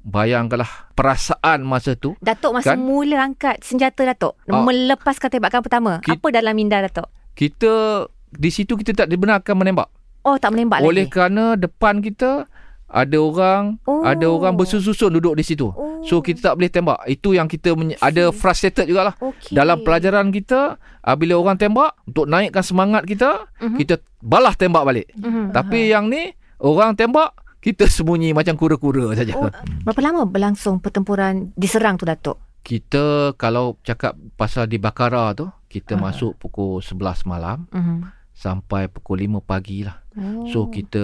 bayangkanlah 0.02 0.92
perasaan 0.94 1.62
masa 1.62 1.94
tu. 1.94 2.16
Datuk 2.20 2.56
masa 2.56 2.74
Kan? 2.74 2.82
mula 2.82 3.22
angkat 3.22 3.60
senjata 3.62 4.08
Datuk, 4.08 4.40
Ah. 4.48 4.64
melepaskan 4.64 5.28
tembakan 5.30 5.60
pertama. 5.60 5.92
Ki- 6.00 6.16
apa 6.16 6.28
dalam 6.32 6.56
minda 6.56 6.80
Datuk? 6.80 7.12
Kita 7.34 8.06
di 8.32 8.48
situ 8.48 8.74
kita 8.74 8.96
tak 8.96 9.08
dibenarkan 9.08 9.56
menembak. 9.56 9.92
Oh, 10.22 10.36
tak 10.36 10.52
menembak 10.52 10.82
Oleh 10.82 11.06
lagi. 11.06 11.12
kerana 11.12 11.54
depan 11.56 12.00
kita 12.00 12.46
ada 12.88 13.18
orang 13.18 13.80
Oh. 13.84 14.04
ada 14.04 14.28
orang 14.28 14.54
bersusun-susun 14.54 15.14
duduk 15.14 15.34
di 15.34 15.44
situ. 15.44 15.68
Oh. 15.68 16.04
So 16.04 16.20
kita 16.20 16.44
tak 16.44 16.56
boleh 16.56 16.68
tembak. 16.68 17.00
Itu 17.06 17.32
yang 17.32 17.46
kita 17.46 17.72
menye- 17.72 17.98
ada 17.98 18.30
frustrated 18.30 18.86
jugalah. 18.86 19.16
Okey. 19.18 19.52
Dalam 19.52 19.80
pelajaran 19.80 20.30
kita 20.30 20.76
ah, 21.00 21.16
bila 21.16 21.34
orang 21.36 21.56
tembak 21.56 21.98
untuk 22.04 22.26
naikkan 22.26 22.62
semangat 22.62 23.04
kita, 23.04 23.48
Mhm. 23.58 23.78
kita 23.78 23.94
balas 24.20 24.54
tembak 24.54 24.84
balik. 24.84 25.08
Mhm. 25.14 25.50
Tapi 25.50 25.88
yang 25.88 26.06
ni 26.06 26.30
orang 26.60 26.94
tembak 26.94 27.32
kita 27.58 27.86
sembunyi 27.88 28.30
macam 28.32 28.54
kura-kura 28.54 29.14
saja. 29.14 29.34
Oh, 29.34 29.50
berapa 29.82 30.02
lama 30.04 30.22
berlangsung 30.24 30.78
pertempuran 30.78 31.54
diserang 31.56 31.96
tu 31.96 32.04
Datuk? 32.04 32.38
Kita 32.62 33.34
kalau 33.36 33.80
cakap 33.82 34.14
pasal 34.36 34.66
di 34.66 34.78
Bakara 34.78 35.32
tu, 35.32 35.50
kita 35.66 35.96
Ah. 35.96 36.02
masuk 36.04 36.38
pukul 36.38 36.78
11 36.78 37.24
malam 37.24 37.66
Mhm. 37.70 38.06
sampai 38.32 38.86
pukul 38.88 39.18
5 39.20 39.40
pagi 39.40 39.82
lah. 39.82 40.01
Oh. 40.12 40.44
So 40.52 40.68
kita 40.68 41.04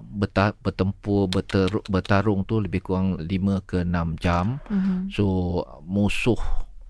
berta- 0.00 0.56
bertempur 0.64 1.28
berter- 1.28 1.84
bertarung 1.92 2.48
tu 2.48 2.56
lebih 2.56 2.80
kurang 2.80 3.20
5 3.20 3.60
ke 3.60 3.84
6 3.84 4.16
jam. 4.16 4.64
Mhm. 4.72 5.12
So 5.12 5.60
musuh 5.84 6.40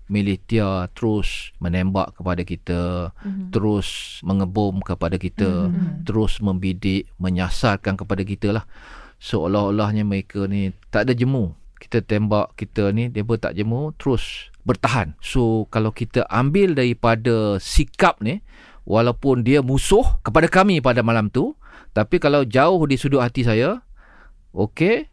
militer 0.07 0.87
terus 0.95 1.51
menembak 1.59 2.15
kepada 2.15 2.41
kita, 2.47 3.11
Mhm. 3.11 3.51
terus 3.51 4.19
mengebom 4.23 4.79
kepada 4.79 5.19
kita, 5.19 5.67
Mhm. 5.67 6.07
terus 6.07 6.39
membidik, 6.39 7.11
menyasarkan 7.19 7.99
kepada 7.99 8.23
kita 8.23 8.55
lah. 8.55 8.63
Seolah-olahnya 9.19 10.07
mereka 10.07 10.47
ni 10.47 10.71
tak 10.87 11.11
ada 11.11 11.13
jemu. 11.13 11.51
Kita 11.77 11.99
tembak 12.01 12.55
kita 12.55 12.89
ni, 12.95 13.11
dia 13.11 13.21
pun 13.21 13.37
tak 13.37 13.59
jemu, 13.59 13.91
terus 13.99 14.49
bertahan. 14.63 15.13
So 15.19 15.67
kalau 15.67 15.91
kita 15.91 16.23
ambil 16.31 16.73
daripada 16.73 17.59
sikap 17.59 18.23
ni, 18.23 18.39
walaupun 18.87 19.43
dia 19.43 19.59
musuh 19.59 20.07
kepada 20.23 20.47
kami 20.47 20.79
pada 20.79 21.03
malam 21.03 21.27
tu, 21.27 21.59
tapi 21.91 22.23
kalau 22.23 22.47
jauh 22.47 22.79
di 22.87 22.95
sudut 22.95 23.19
hati 23.19 23.43
saya, 23.43 23.83
okey, 24.55 25.11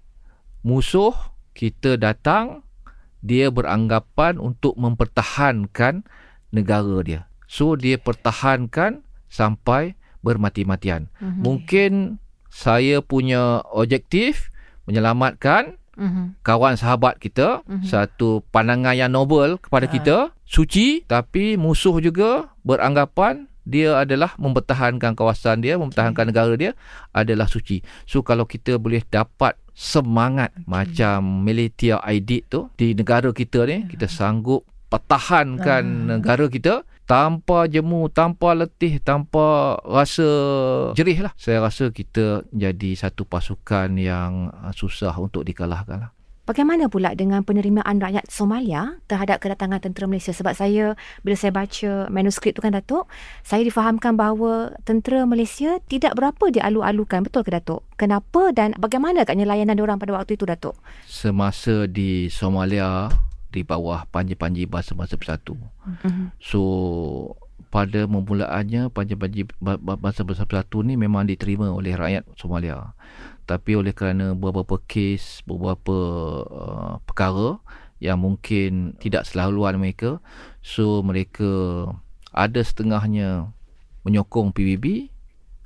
musuh 0.62 1.12
kita 1.59 1.99
datang, 1.99 2.62
dia 3.19 3.50
beranggapan 3.50 4.38
untuk 4.38 4.78
mempertahankan 4.78 6.07
negara 6.54 7.02
dia. 7.02 7.21
So 7.50 7.75
dia 7.75 7.99
pertahankan 7.99 9.02
sampai 9.26 9.99
bermati-matian. 10.23 11.11
Mhm. 11.19 11.40
Mungkin 11.43 11.90
saya 12.49 13.02
punya 13.02 13.61
objektif 13.75 14.54
menyelamatkan 14.87 15.76
Mhm. 15.95 16.43
kawan 16.43 16.75
sahabat 16.78 17.19
kita 17.19 17.62
Mhm. 17.66 17.87
satu 17.87 18.43
pandangan 18.50 18.95
yang 18.95 19.11
noble 19.14 19.59
kepada 19.59 19.87
Ah. 19.87 19.93
kita 19.93 20.16
suci 20.47 21.07
tapi 21.07 21.54
musuh 21.54 21.99
juga 21.99 22.54
beranggapan 22.66 23.47
dia 23.64 23.97
adalah 23.97 24.37
mempertahankan 24.37 25.16
kawasan 25.16 25.64
dia 25.64 25.80
mempertahankan 25.80 26.30
negara 26.30 26.52
dia 26.54 26.73
adalah 27.16 27.49
suci 27.49 27.80
so 28.04 28.21
kalau 28.21 28.44
kita 28.44 28.76
boleh 28.76 29.00
dapat 29.09 29.56
semangat 29.75 30.54
macam 30.68 31.42
militer 31.42 31.99
aidit 32.04 32.47
tu 32.47 32.71
di 32.78 32.94
negara 32.94 33.35
kita 33.35 33.66
ni 33.66 33.88
kita 33.90 34.06
sanggup 34.06 34.62
pertahankan 34.87 35.83
Ah. 35.85 36.06
negara 36.16 36.47
kita 36.47 36.87
tanpa 37.04 37.68
jemu, 37.68 38.09
tanpa 38.09 38.56
letih, 38.56 38.97
tanpa 38.97 39.76
rasa 39.85 40.25
jerih 40.97 41.28
lah. 41.28 41.33
Saya 41.37 41.61
rasa 41.61 41.92
kita 41.92 42.49
jadi 42.49 42.97
satu 42.97 43.28
pasukan 43.28 43.92
yang 44.00 44.49
uh, 44.49 44.73
susah 44.73 45.12
untuk 45.21 45.44
dikalahkan 45.44 46.09
lah. 46.09 46.11
Bagaimana 46.45 46.93
pula 46.93 47.17
dengan 47.17 47.41
penerimaan 47.41 48.05
rakyat 48.05 48.29
Somalia 48.29 49.01
terhadap 49.09 49.41
kedatangan 49.41 49.81
tentera 49.81 50.05
Malaysia? 50.05 50.29
Sebab 50.29 50.53
saya, 50.53 50.93
bila 51.25 51.41
saya 51.41 51.57
baca 51.57 52.13
manuskrip 52.13 52.53
tu 52.53 52.61
kan 52.61 52.77
Datuk, 52.77 53.09
saya 53.41 53.65
difahamkan 53.65 54.13
bahawa 54.13 54.77
tentera 54.85 55.25
Malaysia 55.25 55.81
tidak 55.89 56.13
berapa 56.21 56.53
dialu-alukan. 56.53 57.25
Betul 57.25 57.49
ke 57.49 57.51
Datuk? 57.57 57.81
Kenapa 57.97 58.53
dan 58.53 58.77
bagaimana 58.77 59.25
agaknya 59.25 59.49
layanan 59.49 59.81
diorang 59.81 59.97
pada 59.97 60.13
waktu 60.21 60.37
itu 60.37 60.45
Datuk? 60.45 60.77
Semasa 61.09 61.89
di 61.89 62.29
Somalia, 62.29 63.09
di 63.49 63.65
bawah 63.65 64.05
Panji-Panji 64.13 64.69
Bahasa-Bahasa 64.69 65.17
Bersatu. 65.17 65.57
Mhm. 66.05 66.37
So, 66.45 66.61
pada 67.73 68.05
memulaannya 68.05 68.93
Panji-Panji 68.93 69.49
Ba- 69.65 69.81
Ba- 69.81 69.97
Bahasa-Bahasa 69.97 70.45
Bersatu 70.45 70.85
ni 70.85 71.01
memang 71.01 71.25
diterima 71.25 71.73
oleh 71.73 71.97
rakyat 71.97 72.29
Somalia. 72.37 72.93
Tapi 73.45 73.77
oleh 73.77 73.93
kerana 73.93 74.33
beberapa 74.33 74.81
kes, 74.89 75.45
beberapa 75.45 75.97
uh, 76.49 76.93
perkara 77.05 77.61
yang 78.01 78.21
mungkin 78.21 78.97
tidak 79.01 79.29
selaluan 79.29 79.77
mereka, 79.77 80.21
so 80.65 81.05
mereka 81.05 81.89
ada 82.33 82.61
setengahnya 82.61 83.53
menyokong 84.05 84.53
PBB, 84.53 85.09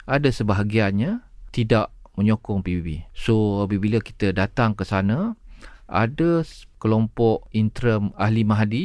ada 0.06 0.28
sebahagiannya 0.30 1.23
tidak 1.50 1.90
menyokong 2.18 2.66
PBB. 2.66 3.06
So 3.14 3.62
apabila 3.62 4.02
kita 4.02 4.35
datang 4.35 4.75
ke 4.75 4.82
sana, 4.82 5.38
ada 5.87 6.42
kelompok 6.83 7.48
interim 7.55 8.11
ahli 8.18 8.42
Mahdi, 8.42 8.85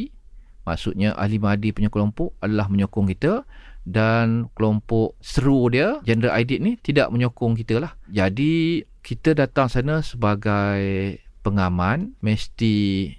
maksudnya 0.63 1.17
ahli 1.17 1.41
Mahdi 1.41 1.75
punya 1.75 1.89
kelompok 1.89 2.37
adalah 2.39 2.69
menyokong 2.69 3.09
kita 3.11 3.43
dan 3.83 4.47
kelompok 4.55 5.19
seru 5.19 5.67
dia, 5.67 5.99
General 6.07 6.39
Aidit 6.39 6.63
ni 6.63 6.79
tidak 6.79 7.11
menyokong 7.11 7.59
kita 7.59 7.83
lah. 7.83 7.91
Jadi 8.07 8.85
kita 9.03 9.35
datang 9.35 9.67
sana 9.67 9.99
sebagai 9.99 11.19
pengaman, 11.43 12.15
mesti 12.17 12.75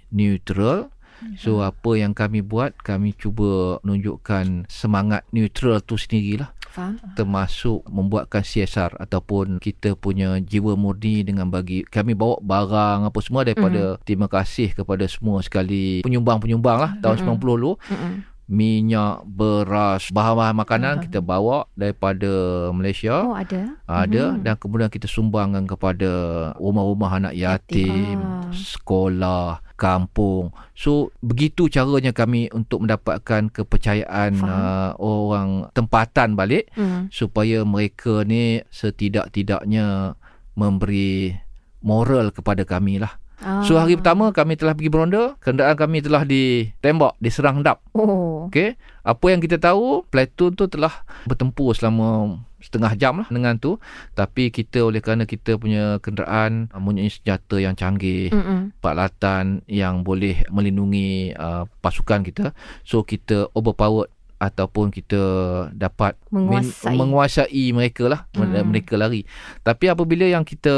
neutral. 0.09 0.89
So 1.39 1.63
apa 1.63 1.95
yang 1.95 2.11
kami 2.11 2.43
buat, 2.43 2.75
kami 2.75 3.15
cuba 3.15 3.79
menunjukkan 3.81 4.67
semangat 4.67 5.23
neutral 5.31 5.79
tu 5.79 5.95
sendirilah 5.95 6.51
Faham? 6.67 6.99
termasuk 7.15 7.87
membuatkan 7.87 8.43
CSR 8.43 8.99
ataupun 8.99 9.63
kita 9.63 9.95
punya 9.95 10.43
jiwa 10.43 10.75
murni 10.75 11.23
dengan 11.23 11.47
bagi 11.47 11.87
kami 11.87 12.11
bawa 12.11 12.35
barang 12.43 13.07
apa 13.07 13.19
semua 13.23 13.47
daripada 13.47 13.95
terima 14.03 14.27
kasih 14.27 14.75
kepada 14.75 15.07
semua 15.07 15.39
sekali 15.39 16.03
penyumbang-penyumbang 16.03 16.77
lah 16.77 16.91
tahun 16.99 17.15
Mhm. 17.15 17.25
90 17.31 17.55
dulu 17.55 17.71
Mhm. 17.79 18.13
Minyak, 18.45 19.25
beras, 19.25 20.13
bahan-bahan 20.13 20.53
makanan 20.55 20.95
Aha. 20.97 21.03
kita 21.03 21.17
bawa 21.17 21.65
daripada 21.73 22.29
Malaysia 22.69 23.25
Oh 23.25 23.33
ada? 23.33 23.73
ada 23.83 24.23
Mhm. 24.31 24.41
dan 24.41 24.53
kemudian 24.55 24.87
kita 24.87 25.05
sumbangkan 25.05 25.65
kepada 25.65 26.11
rumah-rumah 26.55 27.09
anak 27.15 27.33
yatim, 27.33 28.21
Ah. 28.21 28.45
sekolah, 28.53 29.65
kampung. 29.75 30.53
So 30.71 31.09
begitu 31.19 31.67
caranya 31.67 32.13
kami 32.13 32.47
untuk 32.49 32.85
mendapatkan 32.85 33.49
kepercayaan 33.49 34.31
Faham. 34.37 34.47
uh, 34.47 34.91
orang 34.95 35.49
tempatan 35.73 36.37
balik 36.37 36.69
Mhm. 36.73 37.09
supaya 37.09 37.65
mereka 37.65 38.21
ni 38.23 38.61
setidak-tidaknya 38.69 40.13
memberi 40.53 41.33
moral 41.81 42.29
kepada 42.29 42.61
kami 42.63 42.97
lah. 42.97 43.17
Ah. 43.45 43.61
So 43.61 43.77
hari 43.77 43.93
pertama 43.93 44.33
kami 44.33 44.57
telah 44.57 44.73
pergi 44.73 44.89
beronda, 44.89 45.37
kenderaan 45.37 45.77
kami 45.77 46.01
telah 46.01 46.25
ditembak, 46.25 47.13
diserang 47.21 47.61
hendap. 47.61 47.77
Oh. 47.93 48.49
Okey. 48.49 48.73
Apa 49.05 49.25
yang 49.29 49.37
kita 49.37 49.61
tahu, 49.61 50.01
platoon 50.09 50.57
tu 50.57 50.65
telah 50.65 51.05
bertempur 51.29 51.77
selama 51.77 52.41
setengah 52.57 52.97
jam 52.97 53.21
lah 53.21 53.29
dengan 53.29 53.61
tu. 53.61 53.77
Tapi 54.17 54.49
kita 54.49 54.81
oleh 54.81 54.97
kerana 54.97 55.29
kita 55.29 55.61
punya 55.61 56.01
kenderaan 56.01 56.73
mempunyai 56.73 57.13
senjata 57.13 57.61
yang 57.61 57.77
canggih, 57.77 58.33
Mhm. 58.33 58.81
peralatan 58.81 59.61
yang 59.69 60.01
boleh 60.01 60.41
melindungi 60.49 61.37
uh, 61.37 61.69
pasukan 61.85 62.25
kita. 62.25 62.57
So 62.81 63.05
kita 63.05 63.53
overpowered 63.53 64.09
ataupun 64.35 64.91
kita 64.91 65.21
dapat 65.71 66.19
Menguasai. 66.27 66.91
min- 66.91 66.99
menguasai 66.99 67.65
mereka 67.71 68.03
lah 68.11 68.21
hmm. 68.35 68.67
mereka 68.67 68.99
lari 68.99 69.23
tapi 69.63 69.87
apabila 69.87 70.27
yang 70.27 70.43
kita 70.43 70.75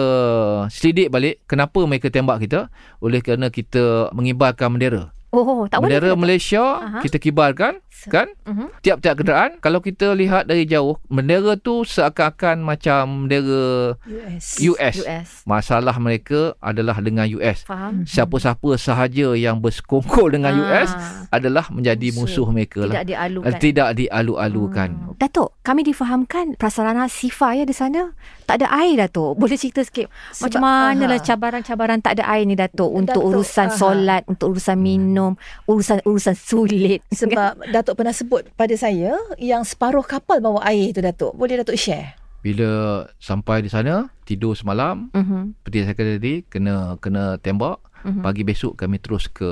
selidik 0.70 1.10
balik 1.10 1.42
kenapa 1.50 1.82
mereka 1.90 2.14
tembak 2.14 2.38
kita 2.44 2.70
oleh 3.02 3.20
kerana 3.26 3.50
kita 3.50 4.14
mengibarkan 4.14 4.78
bendera 4.78 5.17
Oh, 5.40 5.64
tak 5.66 5.78
boleh. 5.78 5.90
bendera 5.94 6.12
Malaysia 6.14 6.64
Aha. 6.80 7.00
kita 7.00 7.18
kibarkan 7.18 7.78
kan 8.08 8.30
Mhm. 8.44 8.78
tiap-tiap 8.80 9.14
kenderaan 9.16 9.52
kalau 9.58 9.80
kita 9.80 10.14
lihat 10.14 10.46
dari 10.46 10.64
jauh 10.64 11.02
bendera 11.08 11.56
tu 11.56 11.82
seakan-akan 11.82 12.62
macam 12.62 13.26
bendera 13.26 13.98
US. 14.00 14.46
US. 14.60 14.96
US. 15.00 15.28
masalah 15.44 15.98
mereka 15.98 16.38
adalah 16.60 16.98
dengan 16.98 17.26
US 17.28 17.62
Faham? 17.64 18.04
siapa-siapa 18.04 18.78
sahaja 18.78 19.34
yang 19.34 19.58
bersekongkol 19.58 20.30
dengan 20.32 20.54
Ah. 20.54 20.62
US 20.64 20.90
adalah 21.28 21.68
menjadi 21.70 22.10
Musuh. 22.12 22.46
musuh, 22.46 22.48
mereka 22.50 22.80
lah 22.84 22.94
Tidak 22.96 23.08
dialukan. 23.08 23.48
Eh, 23.48 23.60
tidak 23.60 23.90
dialu-alukan 23.98 24.90
Hmm. 24.90 25.14
Datuk, 25.18 25.50
kami 25.60 25.82
difahamkan 25.84 26.54
prasarana 26.54 27.06
Sifa 27.08 27.52
ya 27.52 27.64
di 27.64 27.74
sana 27.74 28.14
tak 28.46 28.62
ada 28.62 28.70
air 28.78 28.96
Datuk. 28.96 29.36
Boleh 29.36 29.58
cerita 29.58 29.82
sikit 29.82 30.08
Sebab- 30.32 30.40
macam 30.46 30.62
mana 30.62 31.04
lah 31.08 31.18
aha. 31.18 31.26
cabaran-cabaran 31.26 32.00
tak 32.00 32.16
ada 32.16 32.30
air 32.30 32.46
ni 32.46 32.54
Datuk 32.54 32.88
untuk 32.88 33.20
Datuk, 33.20 33.34
urusan 33.34 33.68
aha. 33.68 33.76
solat, 33.76 34.22
untuk 34.26 34.54
urusan 34.54 34.78
minum, 34.78 35.27
urusan-urusan 35.66 36.38
sulit. 36.38 37.04
Sebab 37.12 37.74
Datuk 37.74 38.00
pernah 38.00 38.16
sebut 38.16 38.48
pada 38.54 38.72
saya 38.78 39.18
yang 39.36 39.68
separuh 39.68 40.06
kapal 40.06 40.40
bawa 40.40 40.64
air 40.64 40.94
tu 40.94 41.04
Datuk. 41.04 41.36
Boleh 41.36 41.60
Datuk 41.60 41.76
share? 41.76 42.16
bila 42.38 43.04
sampai 43.20 43.60
di 43.60 43.68
sana 43.68 44.08
tidur 44.24 44.56
semalam 44.56 45.12
Mhm. 45.12 45.58
seperti 45.60 45.78
saya 45.84 45.96
kata 46.00 46.12
tadi 46.16 46.34
kena 46.48 46.96
kena 47.04 47.36
tembak 47.36 47.84
Mhm. 48.08 48.24
pagi 48.24 48.48
besok 48.48 48.80
kami 48.80 49.04
terus 49.04 49.28
ke 49.28 49.44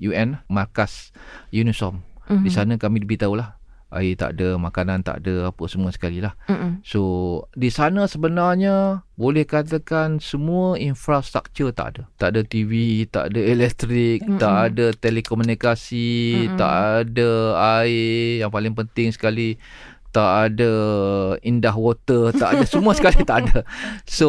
UN 0.00 0.40
markas 0.48 1.12
UNISOM 1.52 2.00
Mhm. 2.32 2.40
di 2.40 2.48
sana 2.48 2.72
kami 2.80 3.04
diberitahu 3.04 3.36
lah 3.36 3.59
air 3.90 4.14
tak 4.14 4.38
ada 4.38 4.54
makanan 4.56 5.02
tak 5.02 5.22
ada 5.26 5.50
apa 5.50 5.64
semua 5.66 5.90
sekali 5.90 6.22
lah 6.22 6.34
so 6.86 7.02
di 7.58 7.68
sana 7.70 8.06
sebenarnya 8.06 9.02
boleh 9.20 9.44
katakan 9.44 10.16
semua 10.16 10.80
infrastruktur 10.80 11.76
tak 11.76 11.98
ada 11.98 12.02
tak 12.16 12.28
ada 12.32 12.40
TV 12.40 13.04
tak 13.10 13.34
ada 13.34 13.40
elektrik 13.44 14.24
Mm-mm. 14.24 14.40
tak 14.40 14.56
ada 14.72 14.96
telekomunikasi 14.96 16.08
Mm-mm. 16.48 16.56
tak 16.56 16.74
ada 17.04 17.30
air 17.84 18.40
yang 18.46 18.50
paling 18.50 18.72
penting 18.72 19.12
sekali 19.12 19.60
tak 20.10 20.30
ada 20.52 20.72
indah 21.46 21.74
water, 21.74 22.34
tak 22.34 22.58
ada 22.58 22.64
semua 22.66 22.92
sekali 22.98 23.22
tak 23.22 23.46
ada. 23.46 23.58
So 24.06 24.28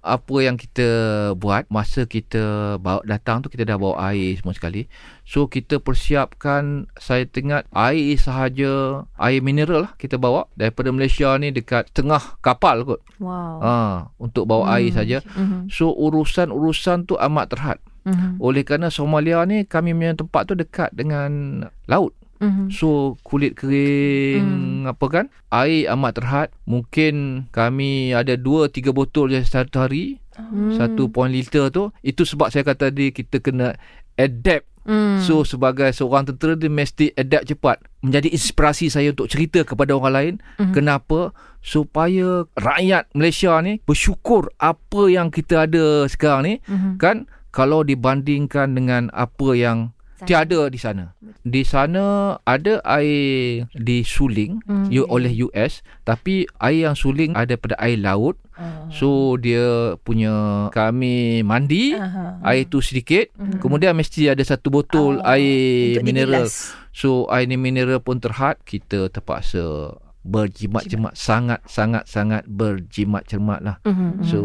apa 0.00 0.34
yang 0.40 0.56
kita 0.56 0.88
buat 1.36 1.68
masa 1.68 2.08
kita 2.08 2.76
bawa 2.80 3.04
datang 3.04 3.44
tu 3.44 3.52
kita 3.52 3.68
dah 3.68 3.76
bawa 3.76 4.12
air 4.12 4.40
semua 4.40 4.56
sekali. 4.56 4.88
So 5.28 5.46
kita 5.46 5.78
persiapkan 5.78 6.90
saya 6.98 7.28
tengok 7.28 7.68
air 7.70 8.16
sahaja 8.16 9.04
air 9.20 9.40
mineral 9.44 9.86
lah 9.86 9.92
kita 9.94 10.16
bawa 10.16 10.48
daripada 10.56 10.90
Malaysia 10.90 11.36
ni 11.36 11.52
dekat 11.52 11.92
tengah 11.92 12.40
kapal 12.40 12.82
kot. 12.82 13.00
Wow. 13.20 13.60
Ha 13.60 13.74
untuk 14.16 14.48
bawa 14.48 14.64
Hmm. 14.66 14.74
air 14.80 14.90
saja. 14.90 15.18
Mhm. 15.36 15.68
So 15.68 15.92
urusan-urusan 15.92 17.06
tu 17.06 17.14
amat 17.20 17.52
terhad. 17.52 17.78
Mhm. 18.08 18.40
Oleh 18.40 18.64
kerana 18.64 18.88
Somalia 18.88 19.44
ni 19.44 19.68
kami 19.68 19.92
punya 19.92 20.16
tempat 20.16 20.48
tu 20.48 20.56
dekat 20.56 20.88
dengan 20.96 21.62
laut. 21.84 22.16
Mhm. 22.40 22.72
So 22.72 23.20
kulit 23.20 23.54
kering 23.54 24.88
apa 24.88 25.06
kan? 25.12 25.26
Air 25.52 25.92
amat 25.92 26.12
terhad. 26.16 26.48
Mungkin 26.64 27.46
kami 27.52 28.16
ada 28.16 28.34
2 28.34 28.72
3 28.72 28.96
botol 28.96 29.30
je 29.30 29.44
satu 29.44 29.86
hari. 29.86 30.18
Hmm. 30.40 30.72
1 30.72 30.96
liter 31.28 31.68
tu. 31.68 31.92
Itu 32.00 32.24
sebab 32.24 32.48
saya 32.48 32.64
kata 32.64 32.88
tadi 32.88 33.12
kita 33.12 33.44
kena 33.44 33.76
adapt. 34.16 34.66
Hmm. 34.80 35.20
so 35.20 35.44
sebagai 35.44 35.92
seorang 35.92 36.24
tentera 36.24 36.56
dia 36.56 36.72
mesti 36.72 37.12
adapt 37.12 37.52
cepat. 37.52 37.84
Menjadi 38.00 38.32
inspirasi 38.32 38.88
saya 38.88 39.12
untuk 39.12 39.28
cerita 39.28 39.60
kepada 39.60 39.92
orang 39.92 40.14
lain. 40.16 40.34
Mhm. 40.56 40.72
kenapa? 40.72 41.36
Supaya 41.60 42.48
rakyat 42.56 43.12
Malaysia 43.12 43.60
ni 43.60 43.84
bersyukur 43.84 44.48
apa 44.56 45.02
yang 45.12 45.28
kita 45.28 45.68
ada 45.68 46.08
sekarang 46.08 46.42
ni. 46.48 46.54
Mhm. 46.64 46.96
kan? 46.96 47.28
Kalau 47.52 47.84
dibandingkan 47.84 48.72
dengan 48.72 49.12
apa 49.12 49.52
yang 49.52 49.92
tiada 50.22 50.60
di 50.66 50.76
sana. 50.76 51.04
Di 51.40 51.62
sana 51.62 52.04
ada 52.42 52.80
air 52.82 53.64
disuling 53.72 54.60
Hmm. 54.62 54.86
hmm. 54.86 55.06
oleh 55.06 55.32
US 55.42 55.80
tapi 56.02 56.44
air 56.58 56.86
yang 56.86 56.94
suling 56.94 57.32
ada 57.32 57.54
pada 57.54 57.76
air 57.76 57.96
laut. 57.96 58.36
Ah. 58.52 58.84
So 58.88 59.08
dia 59.34 59.94
punya 59.98 60.32
kami 60.70 61.40
mandi 61.40 61.94
Aha. 61.94 62.44
air 62.44 62.64
tu 62.64 62.78
sedikit 62.78 63.32
Mhm. 63.34 63.56
kemudian 63.58 63.92
mesti 63.92 64.28
ada 64.28 64.42
satu 64.42 64.68
botol 64.68 65.16
Oh, 65.16 65.26
air 65.26 65.96
untuk 65.96 66.04
mineral. 66.04 66.44
dibilas. 66.44 66.76
So 66.90 67.24
air 67.26 67.46
ni 67.46 67.56
mineral 67.56 67.98
pun 67.98 68.18
terhad 68.18 68.60
kita 68.62 69.08
terpaksa 69.08 69.96
berjimat 70.20 70.84
cermat 70.84 71.16
sangat 71.16 71.64
sangat 71.64 72.04
sangat 72.04 72.44
berjimat 72.44 73.24
cermat 73.24 73.64
lah. 73.64 73.76
Mhm. 73.82 74.20
So 74.20 74.40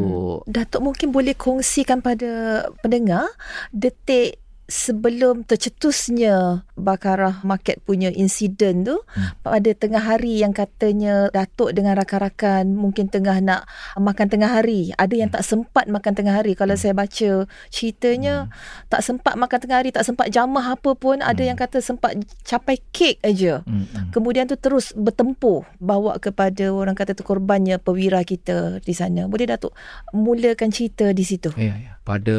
Datuk 0.48 0.80
mungkin 0.82 1.12
boleh 1.12 1.36
kongsikan 1.36 2.00
pada 2.00 2.64
pendengar 2.80 3.28
detik 3.70 4.40
sebelum 4.66 5.46
tercetusnya 5.46 6.66
Bakarah 6.74 7.46
Market 7.46 7.82
punya 7.86 8.10
insiden 8.10 8.82
tu 8.82 8.98
Hmm. 9.14 9.38
pada 9.46 9.72
tengah 9.72 10.02
hari 10.02 10.42
yang 10.42 10.52
katanya 10.52 11.30
Datuk 11.30 11.72
dengan 11.72 11.94
rakan-rakan 11.96 12.74
mungkin 12.74 13.08
tengah 13.08 13.38
nak 13.40 13.70
makan 13.96 14.28
tengah 14.28 14.50
hari 14.50 14.90
ada 14.98 15.14
yang 15.14 15.30
Hmm. 15.30 15.38
tak 15.38 15.46
sempat 15.46 15.86
makan 15.86 16.14
tengah 16.18 16.34
hari 16.34 16.58
kalau 16.58 16.74
saya 16.74 16.98
baca 16.98 17.46
ceritanya 17.70 18.50
tak 18.90 19.06
sempat 19.06 19.38
makan 19.38 19.58
tengah 19.62 19.78
hari 19.86 19.94
tak 19.94 20.04
sempat 20.04 20.34
jamah 20.34 20.74
apa 20.74 20.92
pun 20.98 21.22
ada 21.22 21.38
Hmm. 21.38 21.54
yang 21.54 21.58
kata 21.58 21.78
sempat 21.80 22.18
capai 22.42 22.82
kek 22.90 23.22
aja 23.22 23.62
mm, 23.64 23.72
mm. 23.72 24.06
Kemudian 24.12 24.48
tu 24.48 24.56
terus 24.56 24.96
bertempuh 24.96 25.68
bawa 25.78 26.18
kepada 26.18 26.72
orang 26.72 26.96
kata 26.96 27.14
tu 27.14 27.22
korbannya 27.22 27.78
perwira 27.78 28.24
kita 28.24 28.80
di 28.80 28.96
sana. 28.96 29.28
Boleh 29.28 29.46
Datuk 29.46 29.76
mulakan 30.12 30.72
cerita 30.72 31.12
di 31.12 31.22
situ. 31.22 31.52
Ya, 31.60 31.76
ya. 31.76 31.95
Pada 32.06 32.38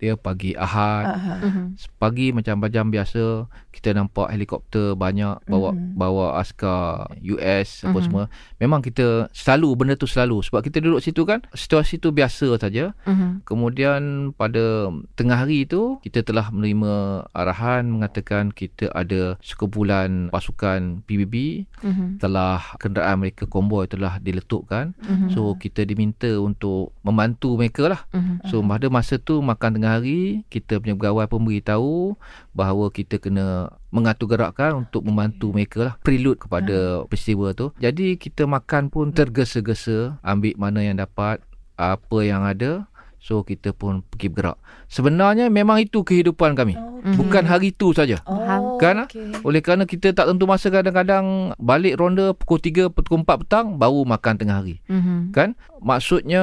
dia 0.00 0.16
pagi 0.16 0.56
Ahad, 0.56 1.04
Aha. 1.12 1.34
Mhm. 1.44 1.64
pagi 2.00 2.32
macam 2.32 2.64
jam 2.66 2.88
biasa, 2.88 3.44
kita 3.68 3.92
nampak 3.92 4.32
helikopter 4.32 4.96
banyak 4.96 5.36
bawa 5.44 5.76
Mhm. 5.76 6.00
bawa 6.00 6.40
askar 6.40 7.12
US 7.20 7.84
apa 7.84 8.00
Mhm. 8.00 8.04
semua. 8.08 8.24
Memang 8.56 8.80
kita 8.80 9.28
selalu 9.36 9.68
benda 9.76 9.94
tu 10.00 10.08
selalu 10.08 10.40
sebab 10.40 10.64
kita 10.64 10.80
duduk 10.80 11.04
situ 11.04 11.28
kan, 11.28 11.44
situasi 11.52 12.00
tu 12.00 12.08
biasa 12.08 12.56
saja. 12.56 12.96
Mhm. 13.04 13.44
Kemudian 13.44 14.32
pada 14.32 14.88
tengah 15.12 15.44
hari 15.44 15.68
tu 15.68 16.00
kita 16.00 16.24
telah 16.24 16.48
menerima 16.48 17.28
arahan 17.36 17.92
mengatakan 17.92 18.48
kita 18.48 18.88
ada 18.96 19.36
sekumpulan 19.44 20.32
pasukan 20.32 21.04
PBB 21.04 21.68
Mhm. 21.84 22.16
telah 22.16 22.64
kenderaan 22.80 23.20
mereka 23.20 23.44
konvoi 23.44 23.84
telah 23.84 24.16
diletupkan. 24.24 24.96
Mhm. 25.04 25.36
So 25.36 25.52
kita 25.60 25.84
diminta 25.84 26.32
untuk 26.40 26.96
membantu 27.04 27.60
mereka 27.60 27.92
lah 27.92 28.00
Mhm. 28.16 28.48
So 28.48 28.64
pada 28.64 28.85
masa 28.88 29.16
tu 29.16 29.38
makan 29.40 29.78
tengah 29.78 29.98
hari 29.98 30.44
kita 30.48 30.78
punya 30.78 30.94
pegawai 30.96 31.26
pun 31.26 31.42
beritahu 31.44 32.14
bahawa 32.52 32.88
kita 32.88 33.20
kena 33.20 33.74
mengatur 33.90 34.30
gerakan 34.30 34.86
untuk 34.86 35.06
membantu 35.06 35.52
mereka 35.52 35.78
lah 35.80 35.94
prelude 36.02 36.40
kepada 36.40 37.04
peristiwa 37.06 37.52
tu. 37.52 37.72
Jadi 37.78 38.16
kita 38.16 38.44
makan 38.44 38.88
pun 38.88 39.10
tergesa-gesa 39.10 40.18
ambil 40.20 40.54
mana 40.56 40.80
yang 40.82 40.96
dapat 40.98 41.40
apa 41.76 42.18
yang 42.24 42.42
ada 42.42 42.88
so 43.16 43.42
kita 43.42 43.74
pun 43.74 44.06
pergi 44.06 44.30
bergerak. 44.30 44.56
Sebenarnya 44.86 45.50
memang 45.50 45.82
itu 45.82 46.06
kehidupan 46.06 46.54
kami. 46.54 46.78
Oh, 46.78 46.96
Mhm. 47.06 47.22
Bukan 47.22 47.44
hari 47.46 47.70
tu 47.70 47.94
saja. 47.94 48.18
Oh, 48.26 48.78
Kan, 48.82 49.06
okey. 49.06 49.46
Oleh 49.46 49.62
kerana 49.62 49.86
kita 49.86 50.10
tak 50.10 50.26
tentu 50.26 50.42
masa 50.42 50.74
kadang-kadang 50.74 51.54
balik 51.54 51.94
ronda 51.96 52.34
pukul 52.34 52.58
3 52.58 52.90
pukul 52.90 53.22
4 53.22 53.46
petang 53.46 53.66
baru 53.78 54.02
makan 54.02 54.34
tengah 54.36 54.58
hari 54.58 54.82
Mhm. 54.90 55.30
kan 55.30 55.54
maksudnya 55.78 56.42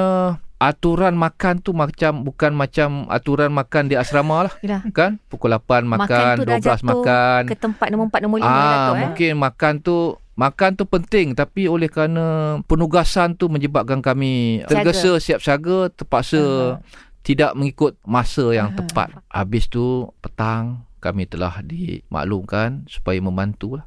aturan 0.63 1.11
makan 1.19 1.59
tu 1.59 1.75
macam 1.75 2.23
bukan 2.23 2.55
macam 2.55 3.03
aturan 3.11 3.51
makan 3.51 3.91
di 3.91 3.99
asrama 3.99 4.47
lah 4.47 4.53
Yalah. 4.63 4.81
kan 4.95 5.19
pukul 5.27 5.51
8 5.51 5.83
makan, 5.83 6.07
Makan 6.07 6.35
tu 6.39 6.43
dah 6.47 6.57
12 6.59 6.63
jatuh 6.63 6.87
makan 6.87 7.41
Ke 7.51 7.55
tempat 7.59 7.87
nombor 7.91 8.07
4 8.15 8.23
nombor 8.23 8.37
5 8.39 8.47
ah 8.47 8.47
Datuk 8.47 8.95
eh. 8.95 9.01
mungkin 9.03 9.33
makan 9.43 9.73
tu 9.83 9.97
makan 10.33 10.71
tu 10.79 10.83
penting 10.87 11.27
tapi 11.35 11.69
oleh 11.69 11.91
kerana 11.91 12.57
penugasan 12.65 13.35
tu 13.37 13.51
menyebabkan 13.51 14.01
kami 14.01 14.63
tergesa 14.65 15.19
siap 15.21 15.43
siaga 15.43 15.93
terpaksa 15.93 16.41
Aha. 16.41 16.81
tidak 17.21 17.51
mengikut 17.53 17.99
masa 18.07 18.49
yang 18.55 18.73
Aha. 18.73 18.77
tepat 18.81 19.09
habis 19.29 19.69
tu 19.69 20.09
petang 20.23 20.87
kami 21.03 21.27
telah 21.27 21.59
dimaklumkan 21.61 22.87
supaya 22.87 23.19
membantu 23.19 23.83
lah 23.83 23.85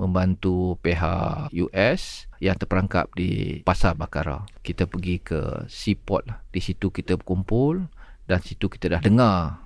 membantu 0.00 0.78
pihak 0.80 1.52
US 1.52 2.26
yang 2.42 2.58
terperangkap 2.58 3.12
di 3.14 3.62
Pasar 3.62 3.94
Bakara. 3.94 4.42
Kita 4.60 4.88
pergi 4.90 5.22
ke 5.22 5.68
seaport 5.70 6.26
lah. 6.26 6.38
Di 6.50 6.58
situ 6.58 6.90
kita 6.90 7.14
berkumpul 7.14 7.86
dan 8.26 8.38
situ 8.42 8.66
kita 8.66 8.98
dah 8.98 9.00
dengar 9.02 9.62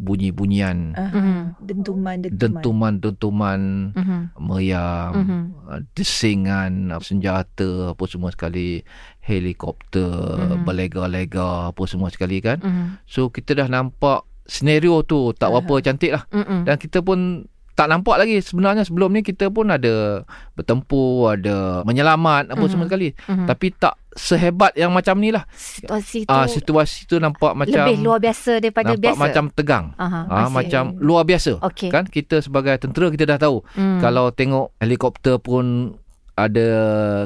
bunyi-bunyian 0.00 0.96
Aha. 0.96 1.12
Mhm. 1.12 1.40
Dentuman, 1.60 2.16
dentuman. 2.24 2.40
dentuman-dentuman 2.40 3.60
Mhm. 3.92 4.18
meriam, 4.40 5.10
Mhm. 5.12 5.40
uh, 5.68 5.80
desingan 5.92 6.72
senjata 7.04 7.92
apa 7.92 8.04
semua 8.08 8.32
sekali, 8.32 8.80
helikopter, 9.20 10.56
Mhm. 10.56 10.64
berlega-lega 10.64 11.68
apa 11.68 11.82
semua 11.84 12.08
sekali 12.08 12.40
kan. 12.40 12.64
Mhm. 12.64 13.04
So 13.04 13.28
kita 13.28 13.52
dah 13.52 13.68
nampak 13.68 14.24
senario 14.48 15.04
tu 15.04 15.36
tak 15.36 15.52
berapa 15.52 15.84
cantik 15.84 16.16
lah. 16.16 16.24
Mhm. 16.32 16.64
Dan 16.64 16.76
kita 16.80 17.04
pun 17.04 17.44
tak 17.80 17.88
nampak 17.88 18.16
lagi 18.18 18.36
sebenarnya 18.38 18.84
sebelum 18.84 19.08
ni 19.08 19.24
kita 19.24 19.48
pun 19.48 19.64
ada 19.66 20.20
bertempur, 20.52 21.32
ada 21.32 21.80
menyelamat 21.82 22.52
apa 22.52 22.60
Mhm. 22.60 22.68
semua 22.68 22.84
sekali. 22.84 23.16
Mhm. 23.16 23.48
Tapi 23.48 23.66
tak 23.72 23.96
sehebat 24.10 24.74
yang 24.74 24.90
macam 24.90 25.16
ni 25.16 25.30
lah. 25.30 25.46
situasi 25.50 26.26
tu 26.26 26.28
Ah 26.28 26.44
situasi 26.44 26.98
tu 27.06 27.16
nampak 27.16 27.54
macam 27.54 27.86
lebih 27.86 28.02
luar 28.02 28.18
biasa 28.18 28.58
daripada 28.58 28.92
nampak 28.92 29.00
biasa. 29.06 29.22
macam 29.22 29.44
tegang. 29.48 29.86
Aha, 29.96 30.20
Ah 30.22 30.36
masih. 30.42 30.52
macam 30.52 30.82
luar 30.98 31.22
biasa. 31.24 31.52
Okey. 31.62 31.88
Kan 31.88 32.04
kita 32.04 32.36
sebagai 32.38 32.76
tentera 32.76 33.08
kita 33.08 33.24
dah 33.24 33.38
tahu 33.40 33.64
Hmm. 33.72 33.96
kalau 33.98 34.28
tengok 34.28 34.76
helikopter 34.76 35.38
pun 35.38 35.94
ada 36.42 36.68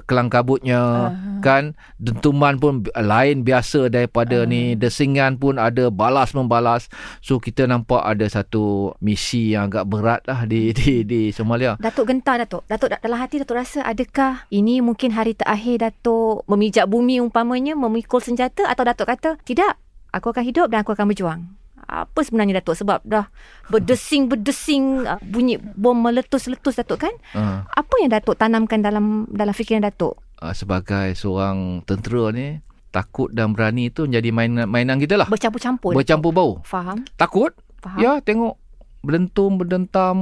kelang 0.03 0.27
kabutnya 0.27 1.11
Aha. 1.11 1.39
kan 1.39 1.77
dentuman 1.97 2.57
pun 2.57 2.83
lain 2.91 3.43
biasa 3.43 3.87
daripada 3.87 4.43
Ah. 4.43 4.49
ni 4.49 4.75
desingan 4.75 5.37
pun 5.37 5.57
ada 5.57 5.89
balas 5.89 6.33
membalas 6.33 6.91
so 7.21 7.39
kita 7.39 7.65
nampak 7.65 8.01
ada 8.01 8.25
satu 8.25 8.95
misi 8.99 9.53
yang 9.53 9.69
agak 9.69 9.85
berat 9.87 10.21
lah 10.25 10.43
di 10.45 10.73
di 10.79 11.03
di 11.03 11.21
Somalia 11.31 11.77
Datuk 11.77 12.07
gentar 12.07 12.39
Datuk. 12.39 12.67
Datuk 12.67 12.91
da- 12.91 13.01
dalam 13.01 13.19
hati 13.19 13.39
Datuk 13.39 13.55
rasa 13.55 13.83
adakah 13.83 14.49
ini 14.49 14.81
mungkin 14.81 15.11
hari 15.11 15.33
terakhir 15.33 15.85
Datuk 15.85 16.43
memijak 16.45 16.87
bumi 16.87 17.19
umpamanya 17.19 17.73
memikul 17.75 18.19
senjata 18.19 18.67
atau 18.67 18.83
Datuk 18.83 19.07
kata 19.07 19.39
tidak 19.43 19.79
aku 20.11 20.31
akan 20.31 20.45
hidup 20.45 20.67
dan 20.71 20.87
aku 20.87 20.95
akan 20.95 21.11
berjuang. 21.11 21.41
Apa 21.87 22.21
sebenarnya 22.21 22.59
Datuk 22.59 22.77
sebab 22.77 23.03
dah 23.03 23.29
berdesing-berdesing 23.69 25.05
uh, 25.05 25.21
bunyi 25.21 25.57
bom 25.59 25.95
meletus-letus 25.95 26.77
Datuk 26.77 26.99
kan? 27.01 27.15
uh, 27.33 27.63
Apa 27.67 27.95
yang 27.99 28.11
Datuk 28.11 28.35
tanamkan 28.35 28.81
dalam 28.81 29.05
dalam 29.29 29.53
fikiran 29.53 29.83
Datuk? 29.83 30.17
uh, 30.37 30.51
sebagai 30.51 31.13
seorang 31.13 31.81
tentera 31.83 32.29
ni 32.31 32.59
takut 32.91 33.27
dan 33.29 33.51
berani 33.51 33.89
tu 33.89 34.05
menjadi 34.05 34.31
mainan 34.31 34.65
mainan 34.65 34.97
kita 34.97 35.17
lah 35.17 35.27
Bercampur-campur. 35.27 35.93
bercampur 35.93 36.31
bau 36.31 36.53
Faham? 36.63 37.03
takut 37.15 37.51
Faham? 37.79 37.99
ya 37.99 38.19
tengok 38.19 38.55
berdentum 39.01 39.55
berdentam 39.55 40.17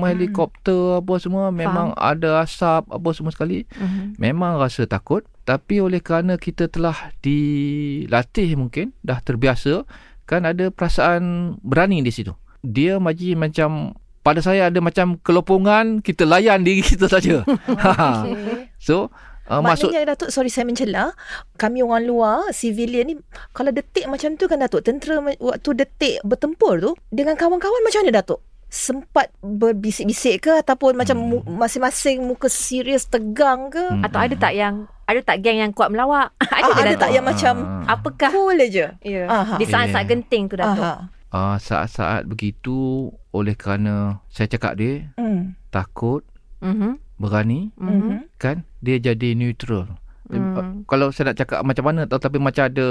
helikopter 0.00 0.98
apa 0.98 1.14
semua 1.18 1.50
memang 1.50 1.92
ada 1.92 2.40
asap 2.40 2.86
apa 2.86 3.08
semua 3.10 3.28
sekali 3.28 3.68
Mhm. 3.70 4.16
memang 4.16 4.56
rasa 4.56 4.86
takut 4.86 5.20
tapi 5.42 5.78
oleh 5.78 5.98
kerana 5.98 6.38
kita 6.38 6.64
telah 6.66 7.12
dilatih 7.20 8.54
mungkin 8.54 8.94
dah 9.00 9.18
terbiasa 9.18 9.84
kan 10.26 10.46
ada 10.46 10.70
perasaan 10.70 11.56
berani 11.62 12.00
di 12.00 12.12
situ 12.14 12.32
dia 12.62 13.02
maji 13.02 13.34
macam 13.34 13.98
pada 14.22 14.38
saya 14.38 14.70
ada 14.70 14.78
macam 14.78 15.18
kelopongan 15.20 15.98
kita 15.98 16.22
layan 16.22 16.62
diri 16.66 16.82
kita 16.82 17.10
saja. 17.10 17.42
Ha. 17.82 18.22
Okay. 18.22 18.70
so 18.78 19.10
uh, 19.50 19.58
maksud 19.58 19.90
Maknanya 19.90 20.14
Datuk 20.14 20.30
Sorry 20.30 20.46
saya 20.52 20.62
mencela 20.62 21.18
Kami 21.58 21.82
orang 21.82 22.06
luar 22.06 22.54
Civilian 22.54 23.10
ni 23.10 23.14
Kalau 23.50 23.74
detik 23.74 24.06
macam 24.06 24.38
tu 24.38 24.46
kan 24.46 24.62
Datuk 24.62 24.86
Tentera 24.86 25.18
waktu 25.18 25.70
detik 25.74 26.22
bertempur 26.22 26.78
tu 26.78 26.90
Dengan 27.10 27.34
kawan-kawan 27.34 27.82
macam 27.82 28.06
mana 28.06 28.22
Datuk? 28.22 28.38
Sempat 28.72 29.28
berbisik-bisik 29.38 30.48
ke 30.48 30.52
Ataupun 30.56 30.96
macam 30.96 31.12
Hmm. 31.14 31.28
mu- 31.28 31.46
masing-masing 31.60 32.24
Muka 32.24 32.48
serius 32.48 33.04
tegang 33.04 33.68
ke 33.68 33.84
Hmm. 33.84 34.00
Atau 34.00 34.16
ada 34.18 34.32
tak 34.34 34.56
yang 34.56 34.88
ada 35.02 35.20
tak 35.20 35.44
geng 35.44 35.60
yang 35.60 35.70
kuat 35.70 35.92
melawak? 35.92 36.32
ada 36.40 36.72
Ah, 36.72 36.80
ada 36.80 36.94
tak 36.96 37.10
yang 37.12 37.20
macam 37.22 37.84
Ah. 37.84 37.92
Apakah 37.92 38.32
Cool 38.32 38.56
je 38.64 38.88
ya, 38.98 39.22
Aha. 39.26 39.60
di 39.60 39.68
saat-saat 39.68 40.02
Yeah. 40.02 40.10
genting 40.10 40.48
tu 40.48 40.56
Datuk? 40.56 40.80
Aha. 40.80 41.12
uh, 41.28 41.56
saat-saat 41.58 42.24
begitu 42.24 43.08
oleh 43.28 43.52
kerana 43.52 44.24
saya 44.26 44.48
cakap 44.48 44.72
dia 44.74 45.12
Hmm. 45.14 45.52
takut, 45.68 46.24
Mhm. 46.60 46.96
berani 47.18 47.76
Mhm. 47.76 47.92
Mhm. 47.92 48.16
kan 48.36 48.64
dia 48.78 48.96
jadi 48.96 49.32
neutral. 49.34 50.00
Uh, 50.26 50.80
kalau 50.86 51.12
saya 51.12 51.28
nak 51.28 51.38
cakap 51.38 51.60
macam 51.60 51.84
mana 51.84 52.08
tau 52.08 52.16
tapi 52.16 52.40
macam 52.40 52.64
ada 52.64 52.88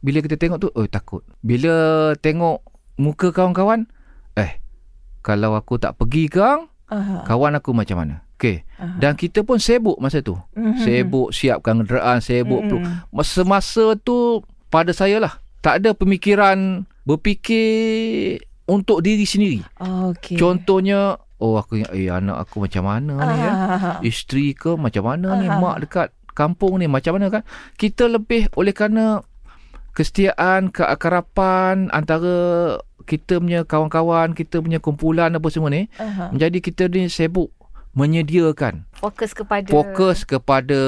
bila 0.00 0.18
kita 0.18 0.34
tengok 0.34 0.58
tu 0.58 0.68
oh 0.68 0.86
takut. 0.86 1.22
Bila 1.38 1.74
tengok 2.16 2.66
muka 2.96 3.30
kawan-kawan 3.30 3.86
kalau 5.24 5.56
aku 5.56 5.80
tak 5.80 5.96
pergi 5.96 6.28
kang 6.28 6.68
Aha. 6.92 7.24
kawan 7.24 7.56
aku 7.56 7.72
macam 7.72 8.04
mana? 8.04 8.20
Okey. 8.36 8.60
Aha. 8.76 9.00
Dan 9.00 9.16
kita 9.16 9.40
pun 9.40 9.56
sibuk 9.56 9.96
masa 9.96 10.20
tu. 10.20 10.36
Mhm. 10.52 10.84
Sibuk 10.84 11.32
siapkan 11.32 11.80
kenderaan, 11.80 12.20
sibuk 12.20 12.60
Mhm. 12.60 12.68
tu. 12.68 12.76
Masa-masa 13.08 13.96
tu 13.96 14.44
pada 14.68 14.92
saya 14.92 15.16
lah 15.16 15.40
tak 15.64 15.80
ada 15.80 15.96
pemikiran 15.96 16.84
berfikir 17.02 18.44
untuk 18.68 19.00
diri 19.00 19.24
sendiri. 19.24 19.64
Okay. 20.12 20.36
Contohnya 20.36 21.16
oh 21.40 21.56
aku 21.56 21.80
ingat 21.80 21.92
eh 21.92 22.12
anak 22.12 22.44
aku 22.44 22.68
macam 22.68 22.84
mana 22.84 23.14
ni 23.16 23.38
ya. 23.40 23.52
Isteri 24.04 24.52
ke 24.52 24.76
macam 24.76 25.08
mana 25.08 25.40
ni 25.40 25.48
Aha. 25.48 25.56
mak 25.56 25.76
dekat 25.80 26.08
kampung 26.36 26.76
ni 26.76 26.86
macam 26.86 27.16
mana 27.16 27.32
kan. 27.32 27.42
Kita 27.74 28.12
lebih 28.12 28.52
oleh 28.56 28.76
kerana 28.76 29.24
kesetiaan, 29.94 30.68
keakarapan 30.68 31.86
antara 31.94 32.34
kita 33.04 33.36
punya 33.36 33.62
kawan-kawan, 33.62 34.32
kita 34.32 34.58
punya 34.58 34.76
kumpulan 34.76 35.30
apa 35.30 35.48
semua 35.48 35.68
ni 35.68 35.86
Aha. 35.94 36.32
menjadi 36.32 36.58
kita 36.58 36.88
ni 36.88 37.06
sibuk 37.06 37.52
menyediakan 37.94 38.84
Fokus 38.94 39.30
kepada 39.30 39.66
fokus 39.66 40.24
kepada 40.24 40.80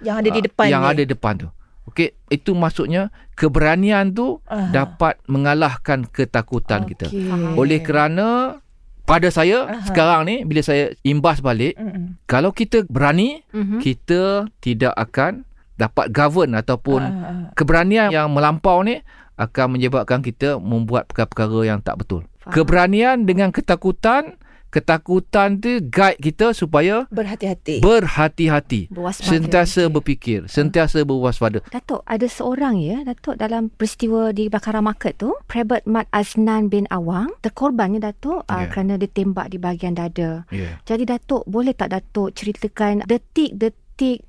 Yang 0.00 0.16
ada 0.16 0.28
di 0.28 0.40
ah, 0.40 0.44
depan 0.44 0.64
yang 0.66 0.82
ni. 0.82 0.90
ada 0.90 1.02
depan 1.04 1.34
tu. 1.36 1.48
Okey, 1.86 2.10
itu 2.28 2.50
maksudnya 2.50 3.02
keberanian 3.32 4.10
tu 4.10 4.42
Aha. 4.44 4.72
dapat 4.72 5.20
mengalahkan 5.26 6.02
ketakutan 6.04 6.82
kita. 6.84 7.06
Okey. 7.06 7.30
Oleh 7.54 7.78
kerana 7.78 8.58
pada 9.02 9.28
saya 9.28 9.70
Aha. 9.70 9.86
sekarang 9.86 10.26
ni 10.26 10.42
bila 10.42 10.60
saya 10.60 10.90
imbas 11.02 11.38
balik, 11.38 11.76
Mm-mm. 11.76 12.18
kalau 12.24 12.50
kita 12.50 12.82
berani, 12.84 13.46
Mhm. 13.52 13.78
kita 13.78 14.22
tidak 14.58 14.90
akan 14.92 15.46
dapat 15.76 16.08
govern 16.08 16.56
ataupun 16.56 17.00
Ah, 17.00 17.52
keberanian 17.52 18.08
yang 18.08 18.32
melampau 18.32 18.80
ni 18.80 19.04
akan 19.36 19.76
menyebabkan 19.76 20.24
kita 20.24 20.56
membuat 20.56 21.08
perkara-perkara 21.12 21.68
yang 21.68 21.80
tak 21.84 22.00
betul. 22.00 22.24
Faham. 22.40 22.52
Keberanian 22.56 23.28
dengan 23.28 23.52
ketakutan, 23.52 24.40
ketakutan 24.72 25.56
tu 25.56 25.80
guide 25.88 26.20
kita 26.20 26.52
supaya 26.52 27.08
berhati-hati. 27.08 27.80
berhati-hati. 27.80 28.92
Berwaspada. 28.92 29.28
Sentiasa 29.28 29.82
berfikir, 29.88 30.44
sentiasa 30.48 31.00
berwaspada. 31.04 31.64
Datuk, 31.72 32.04
ada 32.04 32.26
seorang 32.28 32.80
ya, 32.80 33.00
Datuk 33.04 33.40
dalam 33.40 33.72
peristiwa 33.72 34.36
di 34.36 34.48
Bakaran 34.52 34.84
Market 34.84 35.16
tu, 35.16 35.32
Prebet 35.48 35.84
Mat 35.88 36.08
Aznan 36.12 36.68
bin 36.68 36.84
Awang, 36.92 37.32
terkorbannya 37.40 38.00
Datuk 38.04 38.44
yeah. 38.48 38.52
uh, 38.52 38.64
Ya. 38.66 38.68
kerana 38.72 38.94
ditembak 39.00 39.52
di 39.52 39.56
bahagian 39.56 39.96
dada. 39.96 40.44
Yeah. 40.52 40.80
Jadi 40.84 41.08
Datuk, 41.08 41.44
boleh 41.48 41.72
tak 41.72 41.96
Datuk 41.96 42.36
ceritakan 42.36 43.04
detik-detik 43.08 43.84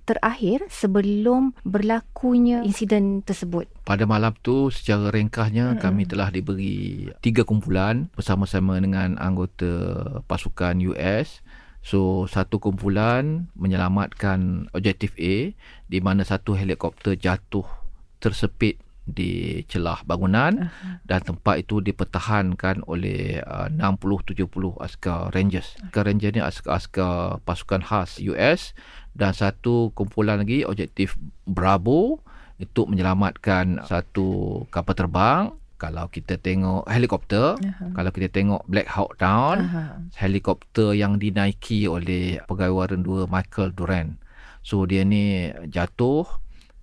terakhir 0.07 0.63
sebelum 0.71 1.51
berlakunya 1.67 2.63
insiden 2.63 3.21
tersebut? 3.21 3.67
Pada 3.83 4.07
malam 4.07 4.31
tu 4.39 4.71
secara 4.71 5.11
ringkasnya 5.11 5.75
Mm-mm. 5.75 5.83
kami 5.83 6.03
telah 6.07 6.31
diberi 6.31 7.11
tiga 7.19 7.43
kumpulan 7.43 8.07
bersama-sama 8.15 8.79
dengan 8.79 9.19
anggota 9.19 10.23
pasukan 10.25 10.79
US. 10.95 11.43
So 11.83 12.27
satu 12.27 12.59
kumpulan 12.59 13.51
menyelamatkan 13.55 14.71
objektif 14.75 15.15
A 15.19 15.55
di 15.87 15.99
mana 16.03 16.23
satu 16.27 16.55
helikopter 16.55 17.15
jatuh 17.15 17.63
tersepit 18.19 18.81
di 19.07 19.63
celah 19.71 20.03
bangunan 20.03 20.67
dan 21.07 21.19
tempat 21.23 21.63
itu 21.63 21.79
dipertahankan 21.79 22.83
oleh 22.91 23.39
uh, 23.39 23.71
60-70 23.71 24.43
askar 24.83 25.31
Rangers. 25.31 25.79
Askar 25.79 26.11
Rangers 26.11 26.35
ni 26.35 26.43
askar-askar 26.43 27.39
pasukan 27.47 27.87
khas 27.87 28.19
US 28.27 28.75
dan 29.17 29.33
satu 29.33 29.89
kumpulan 29.97 30.37
lagi 30.37 30.61
objektif 30.61 31.17
Bravo 31.49 32.21
untuk 32.61 32.93
menyelamatkan 32.93 33.81
satu 33.89 34.61
kapal 34.69 34.93
terbang. 34.93 35.43
Kalau 35.77 36.09
kita 36.09 36.41
tengok 36.41 36.89
helikopter, 36.89 37.53
Aha. 37.61 37.93
kalau 37.93 38.09
kita 38.09 38.33
tengok 38.33 38.65
Black 38.65 38.89
Hawk 38.89 39.13
Down, 39.21 39.61
Aha. 39.61 40.01
helikopter 40.17 40.97
yang 40.97 41.21
dinaiki 41.21 41.85
oleh 41.85 42.41
pegawai 42.49 42.97
waran 42.97 43.05
2 43.05 43.29
Michael 43.29 43.77
Duran. 43.77 44.17
So 44.65 44.89
dia 44.89 45.05
ni 45.05 45.53
jatuh 45.69 46.25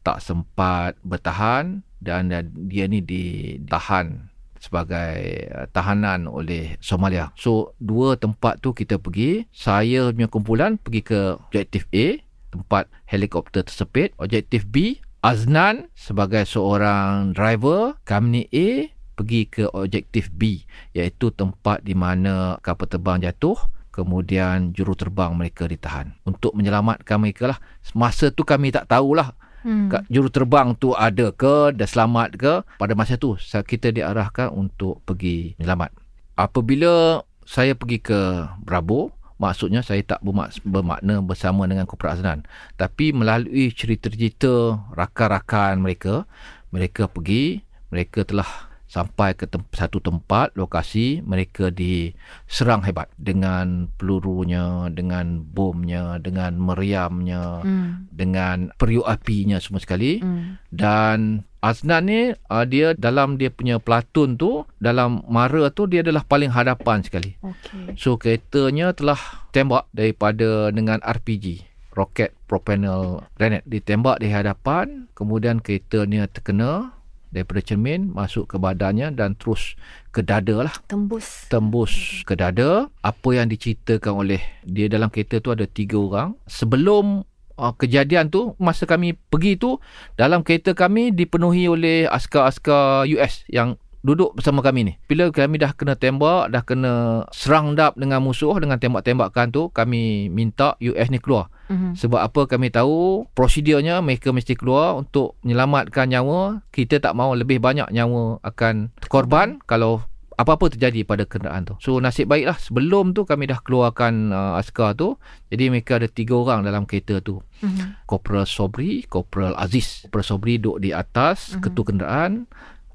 tak 0.06 0.22
sempat 0.22 0.94
bertahan 1.02 1.82
dan 1.98 2.30
dia 2.70 2.86
ni 2.86 3.02
ditahan 3.02 4.33
sebagai 4.64 5.48
uh, 5.52 5.68
tahanan 5.68 6.24
oleh 6.24 6.80
Somalia. 6.80 7.28
So 7.36 7.76
dua 7.76 8.16
tempat 8.16 8.64
tu 8.64 8.72
kita 8.72 8.96
pergi. 8.96 9.44
Saya 9.52 10.08
punya 10.16 10.32
kumpulan 10.32 10.80
pergi 10.80 11.04
ke 11.04 11.20
objektif 11.36 11.84
A, 11.92 12.16
tempat 12.48 12.88
helikopter 13.04 13.60
tersepit. 13.68 14.16
Objektif 14.16 14.64
B, 14.64 15.04
Aznan 15.24 15.88
sebagai 15.96 16.44
seorang 16.44 17.32
driver 17.36 17.96
company 18.04 18.44
A 18.52 18.92
pergi 19.14 19.46
ke 19.46 19.64
objektif 19.72 20.28
B 20.28 20.66
iaitu 20.92 21.30
tempat 21.32 21.80
di 21.80 21.96
mana 21.96 22.58
kapal 22.60 22.90
terbang 22.90 23.22
jatuh 23.22 23.56
kemudian 23.94 24.74
juruterbang 24.74 25.32
mereka 25.38 25.70
ditahan 25.70 26.18
untuk 26.26 26.52
menyelamatkan 26.58 27.22
mereka 27.22 27.54
lah 27.54 27.58
masa 27.94 28.34
tu 28.34 28.42
kami 28.42 28.74
tak 28.74 28.90
tahulah 28.90 29.32
Hmm. 29.64 29.88
juruterbang 30.12 30.76
tu 30.76 30.92
ada 30.92 31.32
ke? 31.32 31.72
Dah 31.72 31.88
selamat 31.88 32.28
ke? 32.36 32.52
Pada 32.76 32.92
masa 32.92 33.16
tu 33.16 33.34
kita 33.40 33.88
diarahkan 33.90 34.52
untuk 34.52 35.00
pergi 35.08 35.56
menyelamat. 35.56 35.96
Apabila 36.36 37.24
saya 37.48 37.72
pergi 37.72 38.04
ke 38.04 38.44
Bravo 38.60 39.16
maksudnya 39.40 39.82
saya 39.82 40.04
tak 40.04 40.22
bermak- 40.22 40.62
bermakna 40.62 41.24
bersama 41.24 41.66
dengan 41.66 41.88
Korporat 41.88 42.20
Aznan. 42.20 42.46
Tapi 42.76 43.10
melalui 43.10 43.72
cerita-cerita 43.72 44.78
rakan-rakan 44.94 45.80
mereka 45.82 46.28
mereka 46.70 47.08
pergi 47.08 47.64
mereka 47.88 48.26
telah 48.26 48.73
sampai 48.94 49.34
ke 49.34 49.50
tem- 49.50 49.66
satu 49.74 49.98
tempat 49.98 50.54
lokasi 50.54 51.18
mereka 51.20 51.74
diserang 51.74 52.86
hebat 52.86 53.10
dengan 53.18 53.90
pelurunya 53.92 54.86
dengan 54.88 55.42
bomnya 55.42 56.22
dengan 56.22 56.54
meriamnya 56.54 57.58
Hmm. 57.60 58.06
dengan 58.08 58.70
periuk 58.76 59.02
apinya 59.04 59.58
semua 59.58 59.82
sekali 59.82 60.22
Hmm. 60.22 60.62
dan 60.70 61.42
Aznan 61.58 62.04
ni 62.04 62.20
uh, 62.28 62.64
dia 62.68 62.92
dalam 62.92 63.40
dia 63.40 63.48
punya 63.48 63.80
platoon 63.80 64.36
tu 64.36 64.68
dalam 64.78 65.24
mara 65.26 65.72
tu 65.72 65.88
dia 65.88 66.04
adalah 66.04 66.20
paling 66.22 66.52
hadapan 66.52 67.00
sekali 67.00 67.40
Okey. 67.40 67.96
so 67.96 68.14
keretanya 68.14 68.92
telah 68.92 69.16
tembak 69.48 69.88
daripada 69.90 70.68
dengan 70.68 71.00
RPG 71.00 71.64
roket 71.96 72.36
propellant 72.44 73.24
grenade 73.32 73.64
ditembak 73.64 74.20
di 74.20 74.28
hadapan 74.28 75.08
kemudian 75.14 75.56
keretanya 75.56 76.28
terkena 76.28 76.92
daripada 77.34 77.58
cermin 77.58 78.14
masuk 78.14 78.54
ke 78.54 78.56
badannya 78.56 79.10
dan 79.10 79.34
terus 79.34 79.74
ke 80.14 80.22
dada 80.22 80.70
lah. 80.70 80.74
Tembus. 80.86 81.50
tembus 81.50 82.22
ke 82.22 82.38
dada. 82.38 82.86
Apa 83.02 83.34
yang 83.34 83.50
diceritakan 83.50 84.22
oleh 84.22 84.40
dia 84.62 84.86
dalam 84.86 85.10
kereta 85.10 85.42
tu 85.42 85.50
ada 85.50 85.66
tiga 85.66 85.98
orang. 85.98 86.38
Sebelum 86.46 87.26
uh, 87.58 87.74
kejadian 87.74 88.30
tu 88.30 88.54
masa 88.62 88.86
kami 88.86 89.18
pergi 89.18 89.58
tu 89.58 89.82
dalam 90.14 90.46
kereta 90.46 90.74
kami 90.74 91.10
dipenuhi 91.10 91.66
oleh 91.66 92.06
askar-askar 92.06 93.10
US 93.10 93.42
yang 93.50 93.74
duduk 94.04 94.36
bersama 94.36 94.60
kami 94.60 94.84
ni 94.84 94.92
bila 95.08 95.32
kami 95.32 95.56
dah 95.56 95.72
kena 95.72 95.96
tembak 95.96 96.52
dah 96.52 96.60
kena 96.60 96.92
serang 97.32 97.72
dap 97.72 97.96
dengan 97.96 98.20
musuh 98.20 98.52
dengan 98.60 98.76
tembak-tembakan 98.76 99.48
tu 99.48 99.72
kami 99.72 100.28
minta 100.28 100.76
US 100.78 101.08
ni 101.08 101.16
keluar 101.16 101.48
Mhm. 101.64 101.96
sebab 101.96 102.20
apa 102.20 102.44
kami 102.44 102.68
tahu 102.68 103.24
prosedurnya 103.32 104.04
mereka 104.04 104.30
mesti 104.30 104.52
keluar 104.52 104.92
untuk 104.94 105.40
menyelamatkan 105.40 106.12
nyawa. 106.12 106.60
Kita 106.68 107.00
tak 107.00 107.16
mahu 107.16 107.40
lebih 107.40 107.56
banyak 107.56 107.88
nyawa 107.88 108.36
akan 108.44 108.92
korban 109.08 109.64
kalau 109.64 110.04
apa-apa 110.34 110.66
terjadi 110.68 111.06
pada 111.06 111.24
kenderaan 111.24 111.64
tu. 111.64 111.74
So 111.78 112.02
nasib 112.02 112.26
baiklah 112.26 112.58
sebelum 112.58 113.14
tu 113.14 113.22
kami 113.22 113.46
dah 113.46 113.62
keluarkan 113.62 114.28
uh, 114.28 114.58
askar 114.58 114.92
tu. 114.92 115.16
Jadi 115.48 115.70
mereka 115.70 115.96
ada 115.96 116.04
tiga 116.04 116.34
orang 116.34 116.66
dalam 116.66 116.84
kereta 116.84 117.22
tu. 117.22 117.40
Mhm. 117.62 118.04
Corporal 118.04 118.44
Sobri, 118.44 119.06
Corporal 119.06 119.56
Aziz. 119.56 120.04
Corporal 120.04 120.26
Sobri 120.26 120.58
duduk 120.58 120.82
di 120.82 120.90
atas 120.90 121.54
Mhm. 121.54 121.60
ketua 121.62 121.84
kenderaan. 121.86 122.32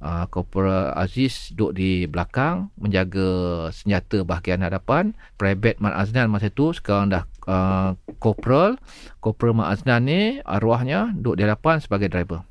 Uh, 0.03 0.25
Corporal 0.27 0.95
Aziz 0.95 1.51
duduk 1.53 1.79
di 1.79 2.07
belakang 2.07 2.71
menjaga 2.79 3.69
senjata 3.71 4.23
bahagian 4.23 4.63
hadapan. 4.63 5.15
Private 5.35 5.79
Mat 5.79 5.95
Aznan 5.95 6.31
masa 6.31 6.51
tu 6.51 6.71
sekarang 6.71 7.11
dah 7.11 7.23
uh, 7.47 7.95
Corporal. 8.19 8.79
Corporal 9.23 9.55
Mat 9.55 9.75
Aznan 9.75 10.07
ni 10.07 10.21
arwahnya 10.43 11.11
duduk 11.15 11.35
di 11.39 11.41
hadapan 11.47 11.79
sebagai 11.83 12.11
driver. 12.11 12.43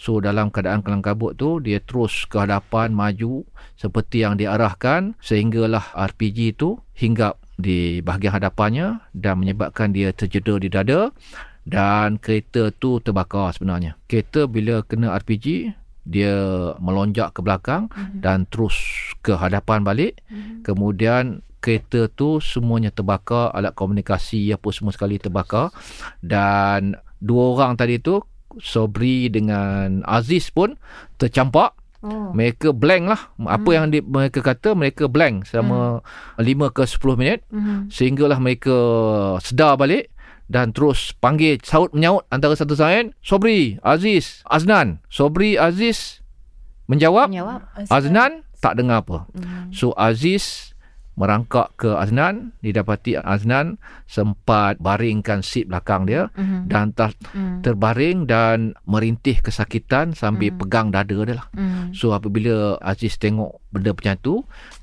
So 0.00 0.16
dalam 0.16 0.48
keadaan 0.48 0.80
kelang 0.80 1.04
kabut 1.04 1.36
tu 1.36 1.60
dia 1.60 1.76
terus 1.76 2.24
ke 2.24 2.40
hadapan 2.40 2.88
maju 2.96 3.44
seperti 3.76 4.24
yang 4.24 4.40
diarahkan 4.40 5.12
sehinggalah 5.20 5.92
RPG 5.92 6.56
tu 6.56 6.80
hinggap 6.96 7.36
di 7.60 8.00
bahagian 8.00 8.32
hadapannya 8.32 9.04
dan 9.12 9.36
menyebabkan 9.44 9.92
dia 9.92 10.16
terjeda 10.16 10.56
di 10.56 10.72
dada 10.72 11.12
dan 11.68 12.16
kereta 12.16 12.72
tu 12.72 12.96
terbakar 13.04 13.52
sebenarnya. 13.52 14.00
Kereta 14.08 14.48
bila 14.48 14.80
kena 14.80 15.12
RPG 15.20 15.76
dia 16.04 16.34
melonjak 16.80 17.36
ke 17.36 17.40
belakang 17.44 17.88
mm-hmm. 17.92 18.20
dan 18.24 18.48
terus 18.48 18.76
ke 19.20 19.36
hadapan 19.36 19.84
balik. 19.84 20.20
Mm-hmm. 20.28 20.64
Kemudian 20.64 21.24
kereta 21.60 22.08
tu 22.08 22.40
semuanya 22.40 22.88
terbakar, 22.88 23.52
alat 23.52 23.76
komunikasi 23.76 24.48
apa 24.50 24.68
semua 24.72 24.96
sekali 24.96 25.20
terbakar 25.20 25.68
dan 26.24 26.96
dua 27.20 27.56
orang 27.56 27.76
tadi 27.76 28.00
tu 28.00 28.24
Sobri 28.58 29.30
dengan 29.30 30.02
Aziz 30.02 30.50
pun 30.50 30.74
tercampak. 31.14 31.78
Oh. 32.00 32.32
Mereka 32.32 32.72
blank 32.72 33.04
lah. 33.12 33.20
Apa 33.46 33.70
hmm. 33.70 33.76
yang 33.76 33.86
di, 33.92 33.98
mereka 34.00 34.40
kata, 34.40 34.72
mereka 34.72 35.06
blank 35.06 35.46
selama 35.46 36.00
hmm. 36.40 36.72
5 36.72 36.74
ke 36.74 36.82
10 36.88 37.20
minit. 37.20 37.40
Hmm. 37.52 37.86
Sehinggalah 37.92 38.40
mereka 38.42 38.74
sedar 39.44 39.78
balik 39.78 40.10
dan 40.50 40.74
terus 40.74 41.14
panggil 41.14 41.62
saut 41.62 41.94
menyaut 41.94 42.26
antara 42.34 42.58
satu 42.58 42.74
sama 42.74 42.90
lain. 42.90 43.06
Sobri, 43.22 43.78
Aziz, 43.86 44.42
Aznan. 44.50 44.98
Sobri, 45.06 45.54
Aziz 45.54 46.18
menjawab. 46.90 47.30
menjawab. 47.30 47.62
Aznan 47.86 48.42
tak 48.58 48.74
dengar 48.74 49.06
apa. 49.06 49.30
Hmm. 49.30 49.70
So 49.70 49.94
Aziz 49.94 50.74
merangkak 51.18 51.74
ke 51.76 51.90
Aznan 51.92 52.54
didapati 52.64 53.18
Aznan 53.18 53.76
sempat 54.06 54.78
baringkan 54.80 55.44
seat 55.44 55.68
belakang 55.68 56.08
dia 56.08 56.30
mm-hmm. 56.32 56.70
dan 56.70 56.94
ter- 56.96 57.18
mm. 57.34 57.60
terbaring 57.66 58.24
dan 58.24 58.72
merintih 58.88 59.42
kesakitan 59.42 60.16
sambil 60.16 60.54
mm. 60.54 60.58
pegang 60.64 60.88
dada 60.88 61.18
dia 61.26 61.36
lah. 61.36 61.46
Mm. 61.52 61.92
So 61.92 62.16
apabila 62.16 62.78
Aziz 62.80 63.20
tengok 63.20 63.60
benda 63.68 63.92
macam 63.92 64.16
tu 64.22 64.34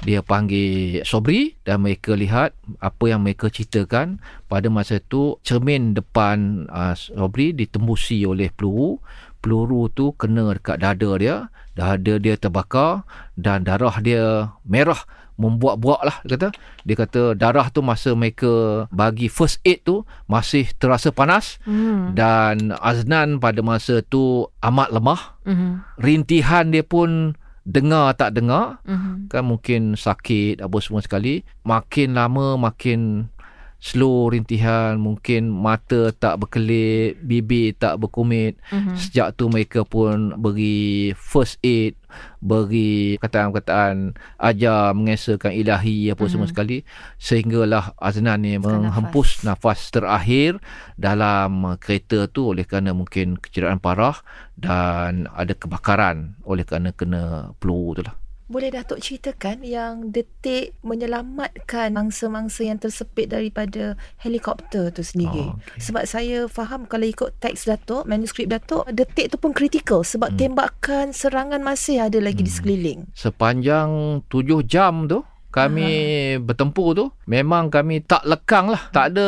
dia 0.06 0.22
panggil 0.22 1.02
Sobri 1.08 1.58
dan 1.66 1.84
mereka 1.84 2.14
lihat 2.14 2.54
apa 2.80 3.04
yang 3.10 3.26
mereka 3.26 3.50
ceritakan 3.50 4.22
pada 4.46 4.68
masa 4.70 5.02
tu 5.02 5.42
cermin 5.42 5.98
depan 5.98 6.70
uh, 6.70 6.94
Sobri 6.96 7.52
ditembusi 7.56 8.24
oleh 8.24 8.54
peluru 8.54 9.00
peluru 9.42 9.88
tu 9.92 10.14
kena 10.18 10.54
dekat 10.56 10.82
dada 10.82 11.12
dia 11.20 11.36
dada 11.78 12.14
dia 12.18 12.36
terbakar 12.36 13.06
dan 13.38 13.62
darah 13.62 14.02
dia 14.02 14.50
merah 14.66 14.98
membuat-buat 15.38 16.02
lah 16.02 16.18
dia 16.26 16.36
kata 16.36 16.50
dia 16.84 16.96
kata 16.98 17.22
darah 17.38 17.70
tu 17.70 17.86
masa 17.86 18.18
mereka 18.18 18.86
bagi 18.90 19.30
first 19.30 19.62
aid 19.62 19.86
tu 19.86 20.04
masih 20.26 20.66
terasa 20.82 21.14
panas 21.14 21.62
hmm. 21.64 22.18
dan 22.18 22.74
Aznan 22.82 23.38
pada 23.38 23.62
masa 23.62 24.02
tu 24.02 24.50
amat 24.66 24.90
lemah 24.90 25.38
hmm. 25.46 26.02
rintihan 26.02 26.74
dia 26.74 26.82
pun 26.82 27.38
dengar 27.68 28.16
tak 28.18 28.34
dengar 28.34 28.82
hmm. 28.88 29.30
kan 29.30 29.44
mungkin 29.46 29.94
sakit 29.94 30.64
apa 30.64 30.78
semua 30.80 31.06
sekali 31.06 31.44
makin 31.68 32.16
lama 32.18 32.58
makin 32.58 33.30
slow 33.78 34.34
rintihan 34.34 34.98
mungkin 34.98 35.54
mata 35.54 36.10
tak 36.10 36.42
berkelip 36.42 37.18
bibir 37.22 37.78
tak 37.78 38.02
berkumit 38.02 38.58
mm-hmm. 38.74 38.98
sejak 38.98 39.38
tu 39.38 39.54
mereka 39.54 39.86
pun 39.86 40.34
beri 40.42 41.14
first 41.14 41.62
aid 41.62 41.94
beri 42.42 43.22
kataan-kataan 43.22 44.18
ajar 44.42 44.98
mengesahkan 44.98 45.54
ilahi 45.54 46.10
apa 46.10 46.18
mm-hmm. 46.18 46.32
semua 46.34 46.50
sekali 46.50 46.78
sehinggalah 47.22 47.94
Aznan 48.02 48.42
ni 48.42 48.58
menghempus 48.58 49.46
nafas. 49.46 49.86
nafas 49.86 49.94
terakhir 49.94 50.52
dalam 50.98 51.78
kereta 51.78 52.26
tu 52.26 52.58
oleh 52.58 52.66
kerana 52.66 52.98
mungkin 52.98 53.38
kecederaan 53.38 53.78
parah 53.78 54.18
dan 54.58 55.30
ada 55.38 55.54
kebakaran 55.54 56.34
oleh 56.50 56.66
kerana 56.66 56.90
kena 56.98 57.54
peluru 57.62 58.02
tu 58.02 58.04
lah 58.10 58.27
boleh 58.48 58.72
Datuk 58.72 59.04
ceritakan 59.04 59.60
yang 59.62 60.10
detik 60.16 60.72
menyelamatkan 60.80 61.92
mangsa-mangsa 61.92 62.64
yang 62.64 62.80
tersepit 62.80 63.28
daripada 63.28 64.00
helikopter 64.24 64.88
tu 64.96 65.04
sendiri. 65.04 65.52
Oh, 65.52 65.60
okay. 65.60 65.80
Sebab 65.84 66.04
saya 66.08 66.38
faham 66.48 66.88
kalau 66.88 67.04
ikut 67.04 67.36
teks 67.44 67.68
Datuk, 67.68 68.08
manuskrip 68.08 68.48
Datuk, 68.48 68.88
detik 68.88 69.36
tu 69.36 69.38
pun 69.38 69.52
kritikal 69.52 70.08
sebab 70.08 70.32
hmm. 70.34 70.40
tembakan 70.40 71.06
serangan 71.12 71.60
masih 71.60 72.08
ada 72.08 72.24
lagi 72.24 72.40
hmm. 72.42 72.48
di 72.48 72.52
sekeliling. 72.52 73.00
Sepanjang 73.12 74.24
tujuh 74.32 74.64
jam 74.64 75.12
tu, 75.12 75.28
kami 75.52 75.88
uh 75.88 76.16
bertempur 76.38 76.96
tu, 76.96 77.06
memang 77.28 77.68
kami 77.68 78.00
tak 78.04 78.24
lekang 78.24 78.72
lah. 78.72 78.88
Tak 78.94 79.16
ada 79.16 79.28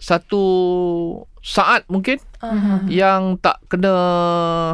satu 0.00 0.42
saat 1.46 1.86
mungkin 1.86 2.18
uh-huh. 2.42 2.90
yang 2.90 3.38
tak 3.38 3.62
kena 3.70 3.94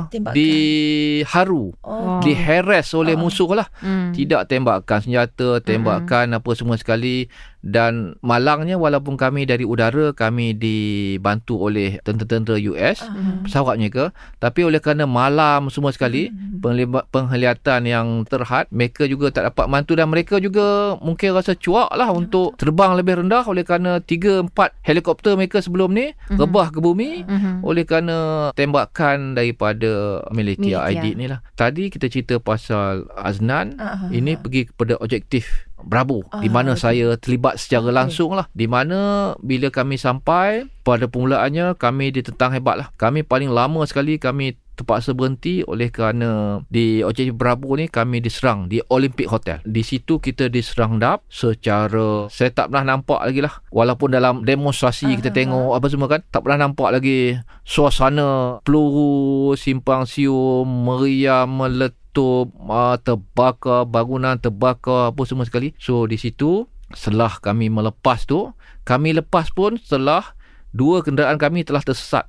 Tembakan. 0.09 0.33
diharu 0.33 1.77
oh. 1.85 2.21
diheres 2.25 2.97
oleh 2.97 3.13
uh. 3.13 3.21
musuh 3.21 3.51
lah 3.53 3.69
hmm. 3.85 4.17
tidak 4.17 4.49
tembakan 4.49 5.05
senjata 5.05 5.61
tembakan 5.61 6.33
uh-huh. 6.33 6.41
apa 6.41 6.51
semua 6.57 6.81
sekali 6.81 7.29
dan 7.63 8.19
malangnya 8.27 8.75
walaupun 8.75 9.15
kami 9.15 9.47
dari 9.47 9.63
udara 9.63 10.11
kami 10.11 10.51
dibantu 10.59 11.63
oleh 11.63 12.03
tentera-tentera 12.03 12.59
US 12.75 13.05
uh-huh. 13.05 13.47
pesawat 13.47 13.79
mereka 13.79 14.11
tapi 14.43 14.67
oleh 14.67 14.83
kerana 14.83 15.07
malam 15.07 15.71
semua 15.71 15.95
sekali 15.95 16.33
uh-huh. 16.33 17.05
penglihatan 17.13 17.87
yang 17.87 18.27
terhad 18.27 18.67
mereka 18.75 19.07
juga 19.07 19.31
tak 19.31 19.55
dapat 19.55 19.71
bantu 19.71 19.93
dan 19.95 20.11
mereka 20.11 20.43
juga 20.43 20.99
mungkin 20.99 21.37
rasa 21.37 21.55
cuak 21.55 21.95
lah 21.95 22.11
uh-huh. 22.11 22.21
untuk 22.25 22.59
terbang 22.59 22.99
lebih 22.99 23.23
rendah 23.23 23.47
oleh 23.47 23.63
kerana 23.63 24.03
3-4 24.03 24.51
helikopter 24.83 25.39
mereka 25.39 25.63
sebelum 25.63 25.95
ni 25.95 26.11
uh-huh. 26.11 26.43
rebah 26.43 26.62
ke 26.69 26.79
bumi 26.79 27.25
uh-huh. 27.25 27.65
oleh 27.67 27.83
kerana 27.83 28.51
tembakan 28.55 29.35
daripada 29.35 30.23
militia, 30.31 30.87
militia. 30.87 30.93
ID 30.93 31.05
ni 31.17 31.27
lah 31.27 31.41
tadi 31.59 31.89
kita 31.89 32.07
cerita 32.13 32.39
pasal 32.39 33.09
Aznan 33.17 33.81
uh-huh. 33.81 34.13
ini 34.13 34.39
pergi 34.39 34.71
kepada 34.71 35.01
objektif 35.01 35.67
Bravo 35.83 36.23
uh, 36.23 36.39
di 36.39 36.47
mana 36.47 36.79
okay. 36.79 36.83
saya 36.87 37.07
terlibat 37.19 37.59
secara 37.59 37.91
okay. 37.91 37.97
langsung 37.97 38.31
lah 38.39 38.47
di 38.55 38.71
mana 38.71 39.33
bila 39.43 39.69
kami 39.75 39.99
sampai 39.99 40.71
pada 40.87 41.11
permulaannya 41.11 41.75
kami 41.75 42.15
ditentang 42.15 42.55
hebat 42.55 42.79
lah 42.79 42.89
kami 42.95 43.27
paling 43.27 43.51
lama 43.51 43.83
sekali 43.83 44.17
kami 44.23 44.55
terpaksa 44.73 45.13
berhenti 45.13 45.61
oleh 45.69 45.93
kerana 45.93 46.63
di 46.73 47.05
OJJ 47.05 47.37
Bravo 47.37 47.77
ni 47.77 47.87
kami 47.87 48.25
diserang 48.25 48.67
di 48.73 48.81
Olympic 48.89 49.29
Hotel. 49.29 49.61
Di 49.63 49.85
situ 49.85 50.19
kita 50.19 50.49
diserang 50.49 50.97
dap 50.97 51.25
secara 51.29 52.27
saya 52.33 52.51
tak 52.51 52.73
pernah 52.73 52.97
nampak 52.97 53.21
lagi 53.21 53.41
lah. 53.45 53.55
Walaupun 53.69 54.17
dalam 54.17 54.43
demonstrasi 54.43 55.13
uh-huh. 55.13 55.19
kita 55.21 55.31
tengok 55.31 55.77
apa 55.77 55.87
semua 55.93 56.09
kan 56.09 56.21
tak 56.33 56.41
pernah 56.45 56.69
nampak 56.69 56.89
lagi 56.89 57.37
suasana 57.63 58.59
peluru 58.65 59.55
simpang 59.55 60.09
sium 60.09 60.65
meriam 60.65 61.47
meletup 61.47 62.49
uh, 62.67 62.97
terbakar, 62.99 63.85
bangunan 63.85 64.41
terbakar, 64.41 65.13
apa 65.13 65.23
semua 65.29 65.45
sekali. 65.45 65.77
So, 65.77 66.09
di 66.09 66.17
situ, 66.17 66.67
setelah 66.93 67.41
kami 67.41 67.69
melepas 67.69 68.25
tu, 68.25 68.53
kami 68.85 69.17
lepas 69.17 69.53
pun 69.53 69.79
setelah 69.81 70.35
dua 70.73 71.05
kenderaan 71.05 71.37
kami 71.37 71.65
telah 71.65 71.85
tersesat. 71.85 72.29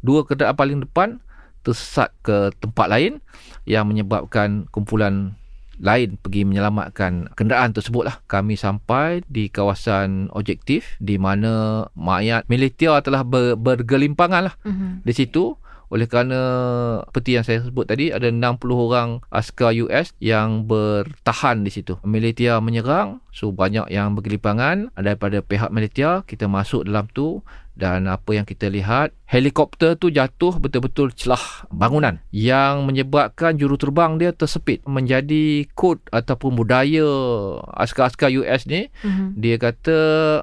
Dua 0.00 0.24
kenderaan 0.24 0.56
paling 0.56 0.80
depan 0.80 1.20
tersesat 1.62 2.12
ke 2.24 2.50
tempat 2.58 2.86
lain 2.88 3.20
yang 3.68 3.86
menyebabkan 3.86 4.66
kumpulan 4.72 5.36
lain 5.80 6.20
pergi 6.20 6.44
menyelamatkan 6.44 7.32
kenderaan 7.32 7.72
tersebut 7.72 8.04
lah. 8.04 8.16
Kami 8.28 8.54
sampai 8.54 9.24
di 9.26 9.48
kawasan 9.48 10.28
objektif 10.36 11.00
di 11.00 11.16
mana 11.16 11.84
mayat 11.96 12.44
militer 12.52 13.00
telah 13.00 13.24
ber, 13.24 13.56
bergelimpangan 13.56 14.52
lah. 14.52 14.54
Mm-hmm. 14.62 15.08
Di 15.08 15.12
situ 15.16 15.56
oleh 15.90 16.06
kerana 16.06 16.40
seperti 17.02 17.30
yang 17.34 17.42
saya 17.42 17.66
sebut 17.66 17.82
tadi 17.82 18.14
ada 18.14 18.30
60 18.30 18.38
orang 18.70 19.18
askar 19.34 19.74
US 19.82 20.14
yang 20.22 20.62
bertahan 20.70 21.66
di 21.66 21.70
situ. 21.74 21.98
Militia 22.06 22.62
menyerang, 22.62 23.18
so 23.34 23.50
banyak 23.50 23.90
yang 23.90 24.14
bergelipangan 24.14 24.94
daripada 24.94 25.42
pihak 25.42 25.74
militia 25.74 26.22
kita 26.30 26.46
masuk 26.46 26.86
dalam 26.86 27.10
tu 27.10 27.42
dan 27.80 28.04
apa 28.12 28.36
yang 28.36 28.44
kita 28.44 28.68
lihat 28.68 29.16
helikopter 29.24 29.96
tu 29.96 30.12
jatuh 30.12 30.60
betul-betul 30.60 31.16
celah 31.16 31.64
bangunan 31.72 32.20
yang 32.28 32.84
menyebabkan 32.84 33.56
juruterbang 33.56 34.20
dia 34.20 34.36
tersepit 34.36 34.84
menjadi 34.84 35.64
kod 35.72 36.04
ataupun 36.12 36.60
budaya 36.60 37.08
askar-askar 37.80 38.28
US 38.44 38.68
ni 38.68 38.92
mm-hmm. 39.00 39.28
dia 39.40 39.56
kata 39.56 39.98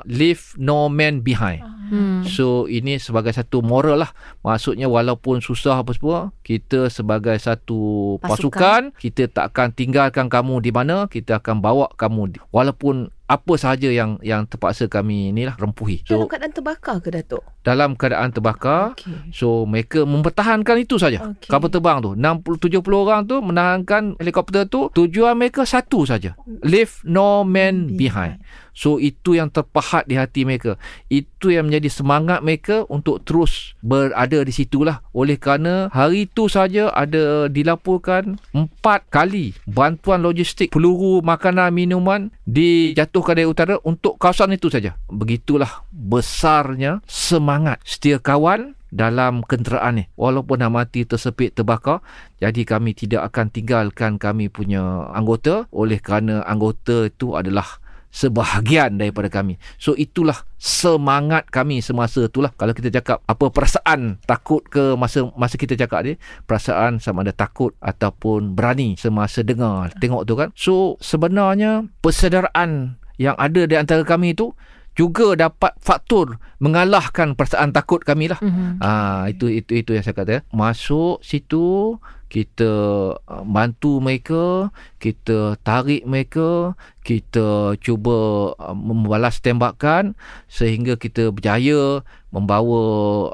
leave 0.10 0.58
no 0.58 0.90
man 0.90 1.22
behind 1.22 1.62
mm. 1.94 2.26
so 2.26 2.66
ini 2.66 2.98
sebagai 2.98 3.38
satu 3.38 3.62
moral 3.62 4.02
lah 4.02 4.12
maksudnya 4.42 4.90
walaupun 4.90 5.46
susah 5.46 5.86
apa 5.86 5.94
semua 5.94 6.34
kita 6.42 6.90
sebagai 6.90 7.38
satu 7.38 8.18
pasukan, 8.18 8.34
pasukan 8.34 8.82
kita 8.98 9.30
tak 9.30 9.54
akan 9.54 9.78
tinggalkan 9.78 10.26
kamu 10.26 10.58
di 10.64 10.72
mana 10.74 11.06
kita 11.06 11.38
akan 11.38 11.62
bawa 11.62 11.92
kamu 11.94 12.40
walaupun 12.50 13.14
apa 13.28 13.54
sahaja 13.60 13.92
yang 13.92 14.16
yang 14.24 14.48
terpaksa 14.48 14.88
kami 14.88 15.36
ni 15.36 15.44
lah 15.44 15.60
rempuhi. 15.60 16.08
So, 16.08 16.16
dalam 16.16 16.32
keadaan 16.32 16.56
terbakar 16.56 17.04
ke 17.04 17.12
Datuk? 17.12 17.44
Dalam 17.68 18.00
keadaan 18.00 18.32
terbakar. 18.32 18.96
Okey. 18.96 19.36
So 19.36 19.68
mereka 19.68 20.08
mempertahankan 20.08 20.80
itu 20.80 20.96
saja. 20.96 21.36
Okey. 21.36 21.52
Kapal 21.52 21.68
terbang 21.68 22.00
tu 22.00 22.16
60 22.16 22.80
70 22.80 23.04
orang 23.04 23.28
tu 23.28 23.44
menahankan 23.44 24.16
helikopter 24.24 24.64
tu 24.72 24.88
tujuan 24.96 25.36
mereka 25.36 25.68
satu 25.68 26.08
saja. 26.08 26.40
Leave 26.64 27.04
no 27.04 27.44
man 27.44 28.00
behind. 28.00 28.40
So 28.78 29.02
itu 29.02 29.34
yang 29.34 29.50
terpahat 29.50 30.06
di 30.06 30.14
hati 30.22 30.46
mereka. 30.46 30.78
Itu 31.10 31.50
yang 31.50 31.66
menjadi 31.66 31.90
semangat 31.90 32.46
mereka 32.46 32.86
untuk 32.94 33.26
terus 33.26 33.74
berada 33.82 34.46
di 34.46 34.54
situlah. 34.54 35.02
Oleh 35.18 35.42
kerana 35.42 35.90
hari 35.90 36.30
itu 36.30 36.46
saja 36.46 36.94
ada 36.94 37.50
dilaporkan 37.50 38.38
empat 38.54 39.10
kali 39.10 39.58
bantuan 39.66 40.22
logistik 40.22 40.70
peluru 40.70 41.26
makanan 41.26 41.74
minuman 41.74 42.30
dijatuhkan 42.46 43.42
dari 43.42 43.50
utara 43.50 43.82
untuk 43.82 44.22
kawasan 44.22 44.54
itu 44.54 44.70
saja. 44.70 44.94
Begitulah 45.10 45.82
besarnya 45.90 47.02
semangat 47.10 47.57
setia 47.82 48.22
kawan 48.22 48.78
dalam 48.92 49.44
kenderaan 49.44 50.00
ni 50.00 50.06
walaupun 50.16 50.64
dah 50.64 50.72
mati 50.72 51.04
tersepit 51.04 51.52
terbakar 51.52 52.00
jadi 52.40 52.64
kami 52.64 52.96
tidak 52.96 53.32
akan 53.34 53.52
tinggalkan 53.52 54.16
kami 54.16 54.48
punya 54.48 55.12
anggota 55.12 55.68
oleh 55.76 56.00
kerana 56.00 56.44
anggota 56.48 57.12
itu 57.12 57.36
adalah 57.36 57.84
sebahagian 58.08 58.98
daripada 58.98 59.30
kami. 59.30 59.62
So 59.78 59.94
itulah 59.94 60.48
semangat 60.58 61.52
kami 61.54 61.84
semasa 61.86 62.26
itulah 62.26 62.50
kalau 62.56 62.74
kita 62.74 62.90
cakap 62.90 63.22
apa 63.28 63.46
perasaan 63.52 64.18
takut 64.26 64.66
ke 64.66 64.98
masa 64.98 65.30
masa 65.38 65.56
kita 65.60 65.78
cakap 65.78 66.02
ni 66.08 66.14
perasaan 66.50 66.98
sama 66.98 67.22
ada 67.22 67.36
takut 67.36 67.78
ataupun 67.78 68.58
berani 68.58 68.98
semasa 68.98 69.46
dengar 69.46 69.94
tengok 70.02 70.24
tu 70.26 70.34
kan. 70.34 70.50
So 70.58 70.98
sebenarnya 70.98 71.86
persedaraan 72.02 72.98
yang 73.22 73.38
ada 73.38 73.66
di 73.70 73.76
antara 73.78 74.02
kami 74.02 74.34
itu 74.34 74.54
juga 74.98 75.38
dapat 75.38 75.78
faktor 75.78 76.42
mengalahkan 76.58 77.38
perasaan 77.38 77.70
takut 77.70 78.02
kami 78.02 78.34
lah. 78.34 78.42
Mhm. 78.42 78.82
Ah 78.82 79.30
itu 79.30 79.46
itu 79.46 79.78
itu 79.78 79.94
yang 79.94 80.02
saya 80.02 80.18
kata. 80.18 80.42
Masuk 80.50 81.22
situ 81.22 81.96
kita 82.28 82.72
uh, 83.16 83.44
bantu 83.48 84.04
mereka, 84.04 84.74
kita 85.00 85.56
tarik 85.64 86.04
mereka, 86.04 86.76
kita 87.06 87.80
cuba 87.80 88.52
uh, 88.58 88.76
membalas 88.76 89.40
tembakan 89.40 90.18
sehingga 90.52 91.00
kita 91.00 91.32
berjaya 91.32 92.04
membawa 92.34 92.84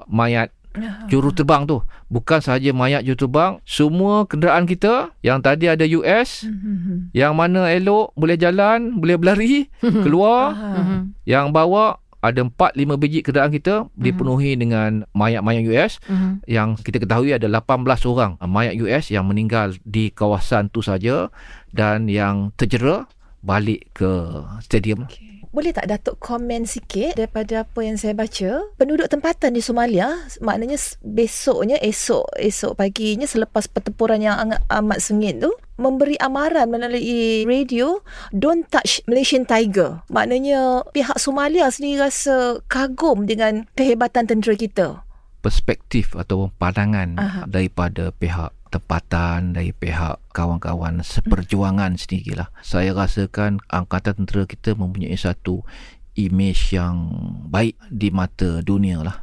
mayat 0.06 0.54
juru 1.06 1.30
terbang 1.30 1.64
tu. 1.64 1.82
Bukan 2.08 2.40
sahaja 2.40 2.70
mayat 2.70 3.02
juru 3.02 3.26
terbang, 3.26 3.52
semua 3.64 4.26
kenderaan 4.26 4.66
kita 4.66 5.14
yang 5.22 5.40
tadi 5.40 5.68
ada 5.68 5.86
US, 5.86 6.44
Mhm. 6.44 7.12
yang 7.12 7.34
mana 7.34 7.70
elok 7.70 8.14
boleh 8.14 8.36
jalan, 8.36 8.98
boleh 8.98 9.16
berlari, 9.16 9.70
keluar, 9.80 10.54
Faham. 10.54 11.14
yang 11.24 11.50
bawa 11.50 11.98
ada 12.20 12.40
4 12.40 12.72
5 12.74 12.96
biji 12.96 13.20
kenderaan 13.20 13.52
kita 13.52 13.92
dipenuhi 13.94 14.56
dengan 14.56 15.04
mayat-mayat 15.12 15.68
US 15.68 16.00
Mhm. 16.08 16.48
yang 16.48 16.80
kita 16.80 16.98
ketahui 16.98 17.36
ada 17.36 17.52
18 17.52 18.08
orang 18.08 18.40
mayat 18.42 18.80
US 18.80 19.12
yang 19.12 19.28
meninggal 19.28 19.76
di 19.84 20.08
kawasan 20.08 20.72
tu 20.72 20.80
saja 20.80 21.28
dan 21.70 22.08
yang 22.08 22.56
terjera 22.56 23.12
balik 23.44 23.92
ke 23.92 24.40
stadium. 24.64 25.04
Boleh 25.54 25.70
tak 25.70 25.86
Datuk 25.86 26.18
komen 26.18 26.66
sikit 26.66 27.14
daripada 27.14 27.62
apa 27.62 27.86
yang 27.86 27.94
saya 27.94 28.18
baca? 28.18 28.74
Penduduk 28.74 29.06
tempatan 29.06 29.54
di 29.54 29.62
Somalia, 29.62 30.10
maknanya 30.42 30.82
besoknya, 31.06 31.78
esok, 31.78 32.26
esok 32.42 32.74
paginya 32.74 33.30
selepas 33.30 33.70
pertempuran 33.70 34.18
yang 34.18 34.34
amat, 34.50 34.66
amat 34.82 34.98
sengit 34.98 35.38
tu, 35.46 35.54
memberi 35.78 36.18
amaran 36.18 36.74
melalui 36.74 37.46
radio, 37.46 38.02
don't 38.34 38.66
touch 38.74 39.06
Malaysian 39.06 39.46
Tiger. 39.46 40.02
Maknanya 40.10 40.90
pihak 40.90 41.22
Somalia 41.22 41.70
sendiri 41.70 42.02
rasa 42.02 42.58
kagum 42.66 43.30
dengan 43.30 43.70
kehebatan 43.78 44.26
tentera 44.26 44.58
kita. 44.58 45.06
Perspektif 45.46 46.18
atau 46.18 46.50
pandangan 46.58 47.14
Aha. 47.22 47.42
daripada 47.46 48.10
pihak 48.10 48.50
tempatan 48.74 49.54
dari 49.54 49.70
pihak 49.70 50.18
kawan-kawan 50.34 51.06
seperjuangan 51.06 51.94
sendirilah. 51.94 52.50
Saya 52.66 52.98
rasakan 52.98 53.62
angkatan 53.70 54.26
tentera 54.26 54.50
kita 54.50 54.74
mempunyai 54.74 55.14
satu 55.14 55.62
imej 56.18 56.74
yang 56.74 57.14
baik 57.54 57.78
di 57.94 58.10
mata 58.10 58.66
dunia 58.66 59.06
lah. 59.06 59.22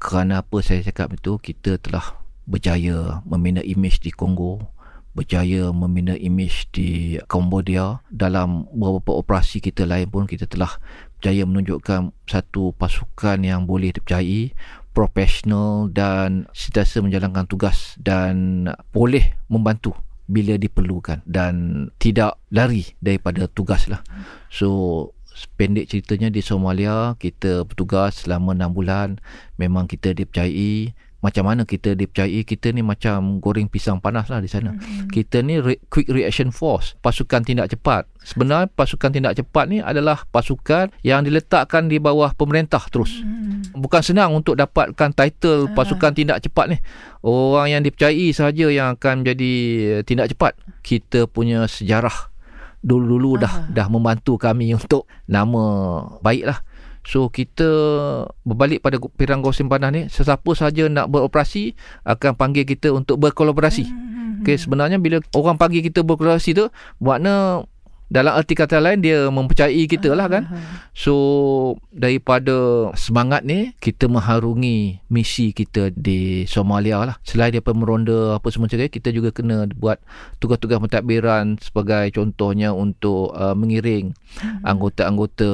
Kerana 0.00 0.40
apa 0.40 0.64
saya 0.64 0.80
cakap 0.80 1.12
itu, 1.20 1.36
kita 1.36 1.76
telah 1.76 2.16
berjaya 2.48 3.20
membina 3.28 3.62
imej 3.62 4.02
di 4.02 4.10
Kongo, 4.10 4.72
berjaya 5.14 5.70
membina 5.70 6.16
imej 6.16 6.72
di 6.72 7.20
Cambodia. 7.28 8.00
Dalam 8.08 8.66
beberapa 8.72 9.20
operasi 9.20 9.60
kita 9.60 9.84
lain 9.86 10.08
pun 10.08 10.24
kita 10.24 10.48
telah 10.48 10.80
berjaya 11.20 11.46
menunjukkan 11.46 12.10
satu 12.26 12.74
pasukan 12.74 13.38
yang 13.46 13.62
boleh 13.68 13.94
dipercayai, 13.94 14.50
profesional 14.92 15.88
dan 15.88 16.46
sentiasa 16.52 17.00
menjalankan 17.00 17.48
tugas 17.48 17.96
dan 18.00 18.68
boleh 18.92 19.36
membantu 19.48 19.96
bila 20.28 20.56
diperlukan 20.56 21.24
dan 21.26 21.88
tidak 21.98 22.38
lari 22.48 22.94
daripada 23.02 23.48
tugas 23.50 23.88
lah. 23.90 24.00
So 24.48 25.12
pendek 25.56 25.88
ceritanya 25.88 26.28
di 26.28 26.44
Somalia 26.44 27.16
kita 27.16 27.64
bertugas 27.64 28.24
selama 28.24 28.52
6 28.52 28.76
bulan 28.76 29.08
memang 29.56 29.88
kita 29.88 30.12
dipercayai 30.12 30.92
macam 31.22 31.46
mana 31.46 31.62
kita 31.62 31.94
dipercayai? 31.94 32.42
Kita 32.42 32.74
ni 32.74 32.82
macam 32.82 33.38
goreng 33.38 33.70
pisang 33.70 34.02
panas 34.02 34.26
lah 34.26 34.42
di 34.42 34.50
sana. 34.50 34.74
Mm-hmm. 34.74 35.08
kita 35.14 35.38
ni 35.46 35.62
re- 35.62 35.78
quick 35.86 36.10
reaction 36.10 36.50
force. 36.50 36.98
Pasukan 36.98 37.46
tindak 37.46 37.70
cepat. 37.70 38.10
Sebenarnya 38.26 38.66
pasukan 38.74 39.14
tindak 39.14 39.38
cepat 39.38 39.70
ni 39.70 39.78
adalah 39.78 40.26
pasukan 40.34 40.90
yang 41.06 41.22
diletakkan 41.22 41.86
di 41.86 42.02
bawah 42.02 42.34
pemerintah 42.34 42.82
terus. 42.90 43.22
Mm-hmm. 43.22 43.78
bukan 43.78 44.02
senang 44.02 44.34
untuk 44.34 44.58
dapatkan 44.58 45.14
title 45.14 45.70
pasukan 45.72 46.10
tindak 46.10 46.42
cepat 46.42 46.74
ni. 46.74 46.78
Orang 47.22 47.70
yang 47.70 47.86
dipercayai 47.86 48.34
sahaja 48.34 48.66
yang 48.74 48.98
akan 48.98 49.22
menjadi 49.22 49.52
tindak 50.02 50.34
cepat. 50.34 50.58
Kita 50.82 51.30
punya 51.30 51.70
sejarah 51.70 52.34
dulu-dulu 52.82 53.38
dah 53.38 53.70
dah 53.70 53.86
membantu 53.86 54.34
kami 54.34 54.74
untuk 54.74 55.06
nama 55.30 55.62
baik 56.18 56.50
lah 56.50 56.58
So 57.02 57.26
kita 57.28 57.68
berbalik 58.46 58.82
pada 58.82 58.96
pirang 59.18 59.42
gosip 59.42 59.66
panas 59.66 59.90
ni 59.90 60.02
Sesiapa 60.06 60.50
saja 60.54 60.86
nak 60.86 61.10
beroperasi 61.10 61.74
Akan 62.06 62.38
panggil 62.38 62.62
kita 62.62 62.94
untuk 62.94 63.18
berkolaborasi. 63.18 63.84
Okay 64.42 64.58
sebenarnya 64.58 65.02
bila 65.02 65.18
orang 65.34 65.58
panggil 65.58 65.82
kita 65.82 66.06
berkolaborasi 66.06 66.54
tu 66.54 66.70
Makna 67.02 67.66
dalam 68.12 68.36
arti 68.36 68.52
kata 68.52 68.76
lain 68.76 69.00
dia 69.00 69.32
mempercayai 69.32 69.88
kita 69.88 70.12
lah 70.12 70.28
kan. 70.28 70.44
So 70.92 71.16
daripada 71.88 72.92
semangat 72.92 73.40
ni 73.48 73.72
Kita 73.80 74.04
mengharungi 74.04 75.00
misi 75.08 75.56
kita 75.56 75.88
di 75.96 76.44
Somalia 76.44 77.08
lah. 77.08 77.16
Selain 77.24 77.48
daripada 77.48 77.72
meronda 77.72 78.36
apa 78.36 78.52
semua 78.52 78.68
macam 78.68 78.84
kita 78.84 79.08
juga 79.16 79.32
kena 79.32 79.64
buat 79.72 79.96
tugas-tugas 80.44 80.76
pentadbiran 80.76 81.56
Sebagai 81.64 82.12
contohnya 82.12 82.76
untuk 82.76 83.32
uh, 83.32 83.56
mengiring 83.56 84.12
anggota-anggota 84.64 85.50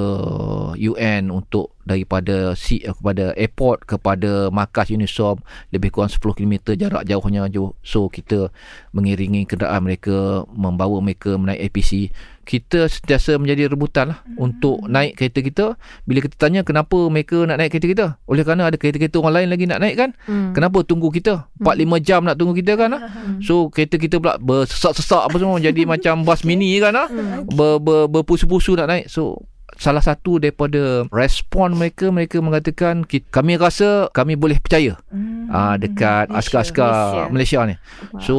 UN 0.79 1.33
untuk 1.33 1.79
daripada 1.89 2.53
si 2.53 2.85
kepada 2.85 3.33
airport 3.33 3.89
kepada 3.89 4.53
markas 4.53 4.93
UNISOM 4.93 5.41
lebih 5.73 5.89
kurang 5.89 6.13
10 6.13 6.21
km 6.37 6.77
jarak 6.77 7.09
jauhnya 7.09 7.49
jauh. 7.49 7.73
so 7.81 8.13
kita 8.13 8.53
mengiringi 8.93 9.49
kenderaan 9.49 9.89
mereka 9.89 10.45
membawa 10.53 11.01
mereka 11.01 11.41
menaik 11.41 11.73
APC 11.73 12.13
kita 12.49 12.89
sentiasa 12.89 13.37
menjadi 13.37 13.69
rebutan 13.69 14.17
lah 14.17 14.25
hmm. 14.25 14.41
untuk 14.41 14.81
naik 14.89 15.21
kereta 15.21 15.45
kita. 15.45 15.65
Bila 16.09 16.25
kita 16.25 16.41
tanya 16.41 16.65
kenapa 16.65 16.97
mereka 17.13 17.45
nak 17.45 17.61
naik 17.61 17.77
kereta 17.77 17.87
kita? 17.93 18.07
Oleh 18.25 18.41
kerana 18.41 18.73
ada 18.73 18.81
kereta-kereta 18.81 19.21
orang 19.21 19.45
lain 19.45 19.49
lagi 19.53 19.65
nak 19.69 19.85
naik 19.85 19.95
kan? 20.01 20.11
Hmm. 20.25 20.57
kenapa 20.57 20.81
tunggu 20.81 21.13
kita? 21.13 21.45
4-5 21.61 22.01
jam 22.01 22.25
nak 22.25 22.41
tunggu 22.41 22.57
kita 22.57 22.81
kan? 22.81 22.97
Lah. 22.97 23.01
so 23.45 23.69
kereta 23.69 24.01
kita 24.01 24.17
pula 24.17 24.41
bersesak-sesak 24.41 25.29
apa 25.29 25.37
semua. 25.37 25.61
Jadi 25.61 25.85
macam 25.93 26.25
bas 26.25 26.41
mini 26.49 26.81
kan 26.81 26.97
lah 26.97 27.13
ber, 27.53 27.85
ber, 27.85 28.09
berpusu-pusu 28.09 28.68
nak 28.75 28.89
naik. 28.89 29.07
So 29.07 29.47
salah 29.79 30.03
satu 30.03 30.43
daripada 30.43 31.07
respon 31.09 31.79
mereka 31.79 32.11
mereka 32.11 32.43
mengatakan 32.43 33.07
"Ki- 33.07 33.23
kami 33.23 33.55
rasa 33.55 34.11
kami 34.11 34.35
boleh 34.35 34.59
percaya. 34.59 34.99
Hmm. 35.07 35.47
ah 35.49 35.77
dekat 35.77 36.27
Malaysia, 36.27 36.59
askar-askar 36.59 37.31
Malaysia, 37.31 37.59
ni. 37.63 37.77
So 38.19 38.37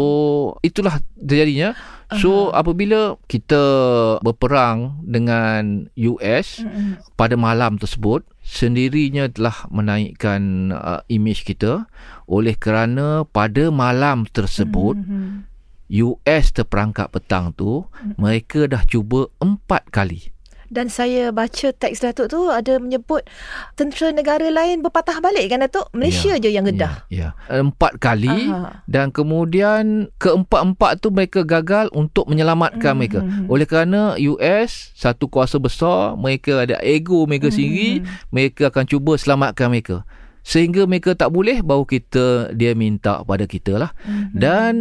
itulah 0.59 0.99
terjadinya. 1.15 1.73
So 2.11 2.49
apabila 2.51 3.21
kita 3.25 3.61
berperang 4.19 4.97
dengan 5.05 5.85
US 5.95 6.59
Mm-mm. 6.59 6.97
pada 7.13 7.37
malam 7.37 7.77
tersebut 7.77 8.25
sendirinya 8.41 9.29
telah 9.29 9.69
menaikkan 9.69 10.41
uh, 10.71 11.01
imej 11.05 11.45
kita. 11.45 11.85
Oleh 12.25 12.53
kerana 12.53 13.25
pada 13.25 13.69
malam 13.69 14.25
tersebut 14.25 14.97
Mhm. 14.97 15.48
US 15.89 16.53
terperangkap 16.53 17.09
petang 17.09 17.49
tu 17.51 17.85
mereka 18.15 18.69
dah 18.69 18.85
cuba 18.85 19.25
empat 19.41 19.89
kali 19.89 20.29
Dan 20.69 20.85
saya 20.85 21.33
baca 21.33 21.73
teks 21.73 21.97
Datuk 21.97 22.29
tu 22.29 22.45
ada 22.45 22.77
menyebut 22.77 23.25
tentera 23.73 24.13
negara 24.13 24.53
lain 24.53 24.85
berpatah 24.85 25.17
balik 25.17 25.49
kan 25.49 25.65
Datuk? 25.65 25.89
Malaysia 25.97 26.37
je 26.37 26.53
yang 26.53 26.61
gedah. 26.61 27.09
Ya, 27.09 27.33
ya. 27.49 27.57
Empat 27.65 27.97
kali 27.97 28.29
Aha. 28.29 28.85
dan 28.85 29.09
kemudian 29.09 30.13
keempat-empat 30.21 31.01
tu 31.01 31.09
mereka 31.09 31.41
gagal 31.41 31.89
untuk 31.89 32.29
menyelamatkan 32.29 32.93
Mhm. 32.93 32.99
mereka. 33.01 33.19
Oleh 33.49 33.65
kerana 33.65 34.13
US 34.21 34.93
satu 34.93 35.25
kuasa 35.25 35.57
besar, 35.57 36.13
mereka 36.13 36.61
ada 36.61 36.77
ego 36.85 37.25
mereka 37.25 37.49
Mhm. 37.49 37.55
sendiri, 37.57 37.91
mereka 38.29 38.69
akan 38.69 38.85
cuba 38.85 39.17
selamatkan 39.17 39.73
mereka. 39.73 40.05
sehingga 40.39 40.87
mereka 40.87 41.13
tak 41.13 41.29
boleh 41.29 41.59
baru 41.61 41.83
kita 41.83 42.55
dia 42.55 42.71
minta 42.73 43.21
pada 43.21 43.43
kita 43.43 43.75
lah 43.75 43.91
Mhm. 44.01 44.33
dan 44.33 44.73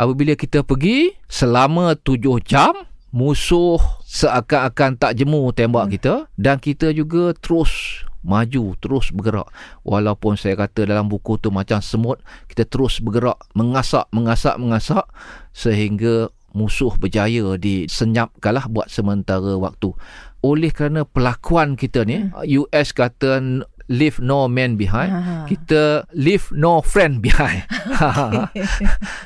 apabila 0.00 0.32
kita 0.32 0.64
pergi 0.64 1.12
selama 1.28 1.92
tujuh 2.00 2.40
jam 2.40 2.72
musuh 3.12 3.76
seakan-akan 4.08 4.96
tak 4.96 5.12
jemu 5.20 5.52
tembak 5.52 5.92
kita. 5.92 6.24
Dan 6.40 6.56
kita 6.56 6.96
juga 6.96 7.36
terus 7.36 8.02
maju 8.24 8.72
terus 8.80 9.12
bergerak. 9.12 9.52
Walaupun 9.84 10.40
saya 10.40 10.56
kata 10.56 10.88
dalam 10.88 11.12
buku 11.12 11.36
tu 11.36 11.52
macam 11.52 11.84
semut 11.84 12.16
kita 12.48 12.64
terus 12.64 13.04
bergerak 13.04 13.36
mengasak 13.52 14.08
mengasak 14.12 14.56
mengasak 14.56 15.04
sehingga 15.52 16.32
musuh 16.50 16.96
berjaya 16.98 17.54
disenyapkanlah 17.60 18.66
buat 18.72 18.88
sementara 18.88 19.56
waktu. 19.60 19.92
Oleh 20.40 20.72
kerana 20.72 21.04
pelakuan 21.04 21.76
kita 21.76 22.08
ni 22.08 22.32
US 22.56 22.96
kata 22.96 23.64
leave 23.90 24.22
no 24.22 24.46
man 24.46 24.78
behind. 24.78 25.10
Ah. 25.10 25.44
kita 25.50 26.06
leave 26.14 26.46
no 26.54 26.78
friend 26.78 27.18
behind. 27.18 27.66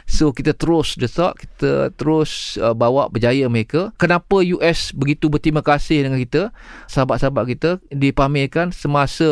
So 0.08 0.30
kita 0.30 0.54
terus 0.54 0.94
desak 0.96 1.42
kita 1.42 1.90
terus 1.98 2.56
uh, 2.56 2.72
bawa 2.72 3.12
berjaya 3.12 3.50
mereka. 3.50 3.92
Kenapa 4.00 4.40
US 4.40 4.94
begitu 4.94 5.28
berterima 5.28 5.60
kasih 5.60 6.06
dengan 6.06 6.16
kita? 6.22 6.54
Sahabat-sahabat 6.86 7.44
kita 7.50 7.70
dipamerkan 7.90 8.70
semasa 8.70 9.26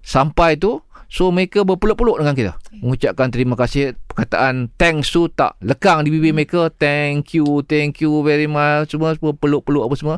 sampai 0.00 0.56
tu. 0.56 0.80
So 1.08 1.32
mereka 1.32 1.64
berpeluk-peluk 1.64 2.20
dengan 2.20 2.36
kita. 2.36 2.52
Mengucapkan 2.84 3.32
terima 3.32 3.56
kasih. 3.56 3.96
Perkataan 4.12 4.68
thanks 4.76 5.08
tu 5.08 5.26
tak 5.32 5.56
lekang 5.64 6.04
di 6.04 6.12
bibir 6.12 6.36
mereka. 6.36 6.68
Thank 6.68 7.32
you, 7.34 7.64
thank 7.64 8.04
you 8.04 8.20
very 8.20 8.44
much. 8.44 8.92
Semua, 8.92 9.16
semua 9.16 9.32
peluk-peluk 9.32 9.88
apa 9.88 9.94
semua. 9.96 10.16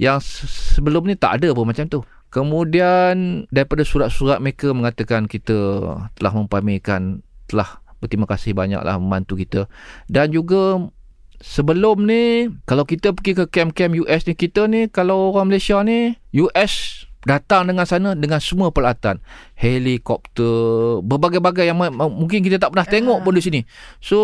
Yang 0.00 0.18
se- 0.24 0.80
sebelum 0.80 1.04
ni 1.04 1.14
tak 1.14 1.44
ada 1.44 1.52
pun 1.52 1.68
macam 1.68 1.84
tu 1.86 2.00
Kemudian 2.30 3.14
daripada 3.48 3.82
surat-surat 3.82 4.38
mereka 4.38 4.70
mengatakan 4.70 5.26
kita 5.26 5.58
telah 6.12 6.32
mempamerkan 6.32 7.20
Telah 7.44 7.68
berterima 7.98 8.24
kasih 8.24 8.52
banyaklah 8.52 8.96
membantu 8.96 9.34
kita 9.34 9.60
Dan 10.06 10.30
juga 10.30 10.78
sebelum 11.36 12.02
ni 12.02 12.48
Kalau 12.64 12.82
kita 12.82 13.10
pergi 13.10 13.34
ke 13.34 13.44
kem-kem 13.46 13.98
US 13.98 14.24
ni 14.24 14.32
Kita 14.32 14.64
ni 14.64 14.86
kalau 14.86 15.30
orang 15.30 15.48
Malaysia 15.48 15.78
ni 15.80 16.14
US 16.38 17.04
datang 17.20 17.68
dengan 17.68 17.84
sana 17.84 18.16
dengan 18.16 18.40
semua 18.40 18.72
peralatan 18.72 19.20
helikopter 19.52 20.48
berbagai-bagai 21.00 21.64
yang 21.64 21.76
ma- 21.76 21.92
ma- 21.92 22.08
mungkin 22.08 22.40
kita 22.40 22.56
tak 22.56 22.72
pernah 22.72 22.88
tengok 22.88 23.20
pun 23.20 23.36
di 23.36 23.42
sini 23.42 23.60
so 23.98 24.18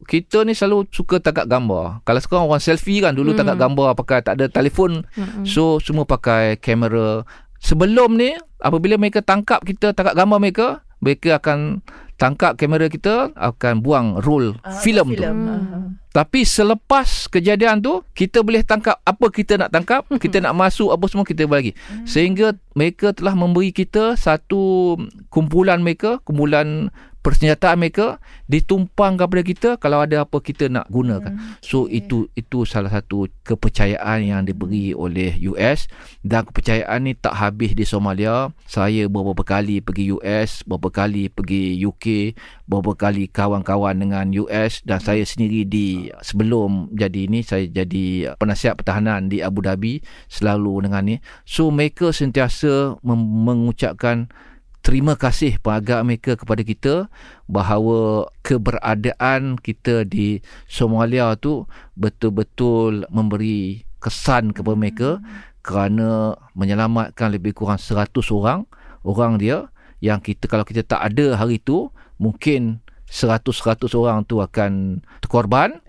kita 0.00 0.46
ni 0.46 0.54
selalu 0.54 0.86
suka 0.88 1.18
tangkap 1.18 1.42
gambar 1.44 2.00
kalau 2.02 2.20
sekarang 2.20 2.46
orang 2.46 2.62
selfie 2.62 3.00
kan 3.00 3.12
dulu 3.12 3.32
Hmm. 3.32 3.42
tangkap 3.42 3.58
gambar 3.60 3.88
pakai 3.96 4.22
tak 4.22 4.38
ada 4.38 4.46
telefon 4.46 5.02
Mm-mm. 5.10 5.42
So 5.42 5.82
semua 5.82 6.04
pakai 6.04 6.54
kamera. 6.56 7.26
Sebelum 7.58 8.14
ni 8.14 8.34
apabila 8.58 8.96
mereka 8.96 9.20
tangkap 9.20 9.62
kita 9.62 9.92
tangkap 9.92 10.14
gambar 10.14 10.38
mereka, 10.38 10.66
mereka 10.98 11.36
akan 11.38 11.80
tangkap 12.16 12.56
kamera 12.56 12.88
kita 12.88 13.28
akan 13.36 13.84
buang 13.84 14.16
roll 14.24 14.56
Ah, 14.64 14.72
filem 14.80 15.12
tu. 15.12 15.20
filem. 15.20 15.36
Hmm. 15.36 15.48
Ah. 15.48 15.86
Tapi 16.16 16.48
selepas 16.48 17.28
kejadian 17.28 17.84
tu 17.84 18.00
kita 18.16 18.40
boleh 18.40 18.64
tangkap 18.64 18.96
apa 19.04 19.26
kita 19.28 19.60
nak 19.60 19.68
tangkap, 19.68 20.08
kita 20.24 20.40
nak 20.40 20.56
masuk 20.56 20.88
apa 20.88 21.04
semua 21.06 21.28
kita 21.28 21.44
bagi. 21.44 21.76
Sehingga 22.08 22.56
mereka 22.72 23.12
telah 23.12 23.36
memberi 23.36 23.68
kita 23.68 24.16
satu 24.16 24.96
kumpulan 25.28 25.84
mereka, 25.84 26.16
kumpulan 26.24 26.88
persenjataan 27.26 27.82
mereka 27.82 28.22
ditumpang 28.46 29.18
kepada 29.18 29.42
kita 29.42 29.70
kalau 29.82 30.06
ada 30.06 30.22
apa 30.22 30.38
kita 30.38 30.70
nak 30.70 30.86
gunakan. 30.86 31.34
So 31.58 31.90
itu 31.90 32.30
itu 32.38 32.62
salah 32.62 32.94
satu 32.94 33.26
kepercayaan 33.42 34.22
yang 34.22 34.46
diberi 34.46 34.94
oleh 34.94 35.34
US 35.50 35.90
dan 36.22 36.46
kepercayaan 36.46 37.10
ni 37.10 37.18
tak 37.18 37.34
habis 37.34 37.74
di 37.74 37.82
Somalia. 37.82 38.54
Saya 38.70 39.10
beberapa 39.10 39.42
kali 39.42 39.82
pergi 39.82 40.14
US, 40.14 40.62
beberapa 40.62 41.02
kali 41.02 41.26
pergi 41.26 41.82
UK, 41.82 42.38
beberapa 42.70 42.94
kali 42.94 43.26
kawan-kawan 43.26 43.98
dengan 43.98 44.30
US 44.46 44.86
dan 44.86 45.02
saya 45.02 45.26
sendiri 45.26 45.66
di 45.66 46.06
sebelum 46.22 46.94
jadi 46.94 47.26
ini 47.26 47.42
saya 47.42 47.66
jadi 47.66 48.38
penasihat 48.38 48.78
pertahanan 48.78 49.26
di 49.26 49.42
Abu 49.42 49.66
Dhabi 49.66 49.98
selalu 50.30 50.86
dengan 50.86 51.02
ni. 51.02 51.16
So 51.42 51.74
mereka 51.74 52.14
sentiasa 52.14 53.02
mem- 53.02 53.42
mengucapkan 53.42 54.30
terima 54.86 55.18
kasih 55.18 55.58
penghargaan 55.66 56.06
mereka 56.06 56.38
kepada 56.38 56.62
kita 56.62 56.94
bahawa 57.50 58.30
keberadaan 58.46 59.58
kita 59.58 60.06
di 60.06 60.38
Somalia 60.70 61.34
tu 61.34 61.66
betul-betul 61.98 63.02
memberi 63.10 63.82
kesan 63.98 64.54
kepada 64.54 64.78
mereka 64.78 65.10
kerana 65.66 66.38
menyelamatkan 66.54 67.34
lebih 67.34 67.58
kurang 67.58 67.82
100 67.82 68.14
orang 68.30 68.62
orang 69.02 69.42
dia 69.42 69.66
yang 69.98 70.22
kita 70.22 70.46
kalau 70.46 70.62
kita 70.62 70.86
tak 70.86 71.02
ada 71.02 71.34
hari 71.34 71.58
tu 71.58 71.90
mungkin 72.22 72.78
100-100 73.10 73.90
orang 73.98 74.22
tu 74.22 74.38
akan 74.38 75.02
terkorban. 75.18 75.82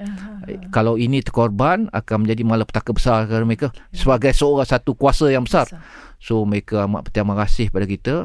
Kalau 0.73 0.97
ini 0.97 1.21
terkorban 1.21 1.85
akan 1.93 2.25
menjadi 2.25 2.41
malapetaka 2.45 2.93
besar 2.97 3.29
kepada 3.29 3.45
mereka 3.45 3.67
sebagai 3.93 4.33
seorang 4.33 4.65
satu 4.65 4.97
kuasa 4.97 5.29
yang 5.29 5.45
besar. 5.45 5.69
So 6.17 6.45
mereka 6.49 6.89
amat 6.89 7.09
berterima 7.09 7.37
kasih 7.37 7.69
pada 7.69 7.85
kita 7.85 8.15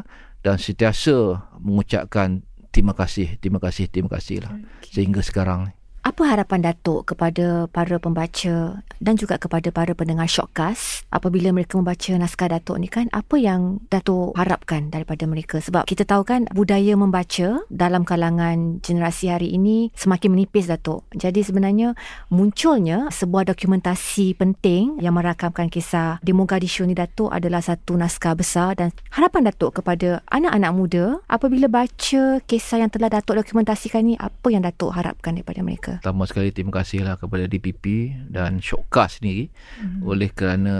dan 0.42 0.58
sentiasa 0.58 1.48
mengucapkan 1.62 2.42
terima 2.74 2.92
kasih, 2.92 3.38
terima 3.38 3.62
kasih, 3.62 3.86
terima 3.86 4.10
kasih 4.10 4.42
lah 4.42 4.52
sehingga 4.82 5.22
sekarang 5.22 5.70
ni. 5.70 5.81
Apa 6.02 6.26
harapan 6.26 6.66
Datuk 6.66 7.14
kepada 7.14 7.70
para 7.70 7.94
pembaca 8.02 8.82
dan 8.98 9.14
juga 9.14 9.38
kepada 9.38 9.70
para 9.70 9.94
pendengar 9.94 10.26
Shockcast 10.26 11.06
apabila 11.14 11.54
mereka 11.54 11.78
membaca 11.78 12.10
naskah 12.18 12.50
Datuk 12.50 12.74
ni 12.82 12.90
kan 12.90 13.06
apa 13.14 13.38
yang 13.38 13.78
Datuk 13.86 14.34
harapkan 14.34 14.90
daripada 14.90 15.30
mereka 15.30 15.62
sebab 15.62 15.86
kita 15.86 16.02
tahu 16.02 16.26
kan 16.26 16.50
budaya 16.50 16.98
membaca 16.98 17.62
dalam 17.70 18.02
kalangan 18.02 18.82
generasi 18.82 19.30
hari 19.30 19.54
ini 19.54 19.94
semakin 19.94 20.34
menipis 20.34 20.66
Datuk. 20.66 21.06
Jadi 21.14 21.46
sebenarnya 21.46 21.94
munculnya 22.34 23.06
sebuah 23.14 23.54
dokumentasi 23.54 24.34
penting 24.34 24.98
yang 24.98 25.14
merakamkan 25.14 25.70
kisah 25.70 26.18
di 26.18 26.34
Mogadishu 26.34 26.82
ni 26.82 26.98
Datuk 26.98 27.30
adalah 27.30 27.62
satu 27.62 27.94
naskah 27.94 28.34
besar 28.34 28.74
dan 28.74 28.90
harapan 29.14 29.54
Datuk 29.54 29.78
kepada 29.78 30.18
anak-anak 30.34 30.72
muda 30.74 31.04
apabila 31.30 31.70
baca 31.70 32.42
kisah 32.42 32.82
yang 32.82 32.90
telah 32.90 33.06
Datuk 33.06 33.38
dokumentasikan 33.38 34.02
ni 34.02 34.18
apa 34.18 34.50
yang 34.50 34.66
Datuk 34.66 34.98
harapkan 34.98 35.38
daripada 35.38 35.62
mereka? 35.62 35.91
Pertama 35.98 36.22
sekali 36.24 36.54
terima 36.54 36.72
kasihlah 36.80 37.18
kepada 37.18 37.44
DPP 37.50 37.84
dan 38.30 38.62
Shockcast 38.62 39.20
sendiri 39.20 39.50
mm-hmm. 39.50 40.00
oleh 40.06 40.30
kerana 40.32 40.76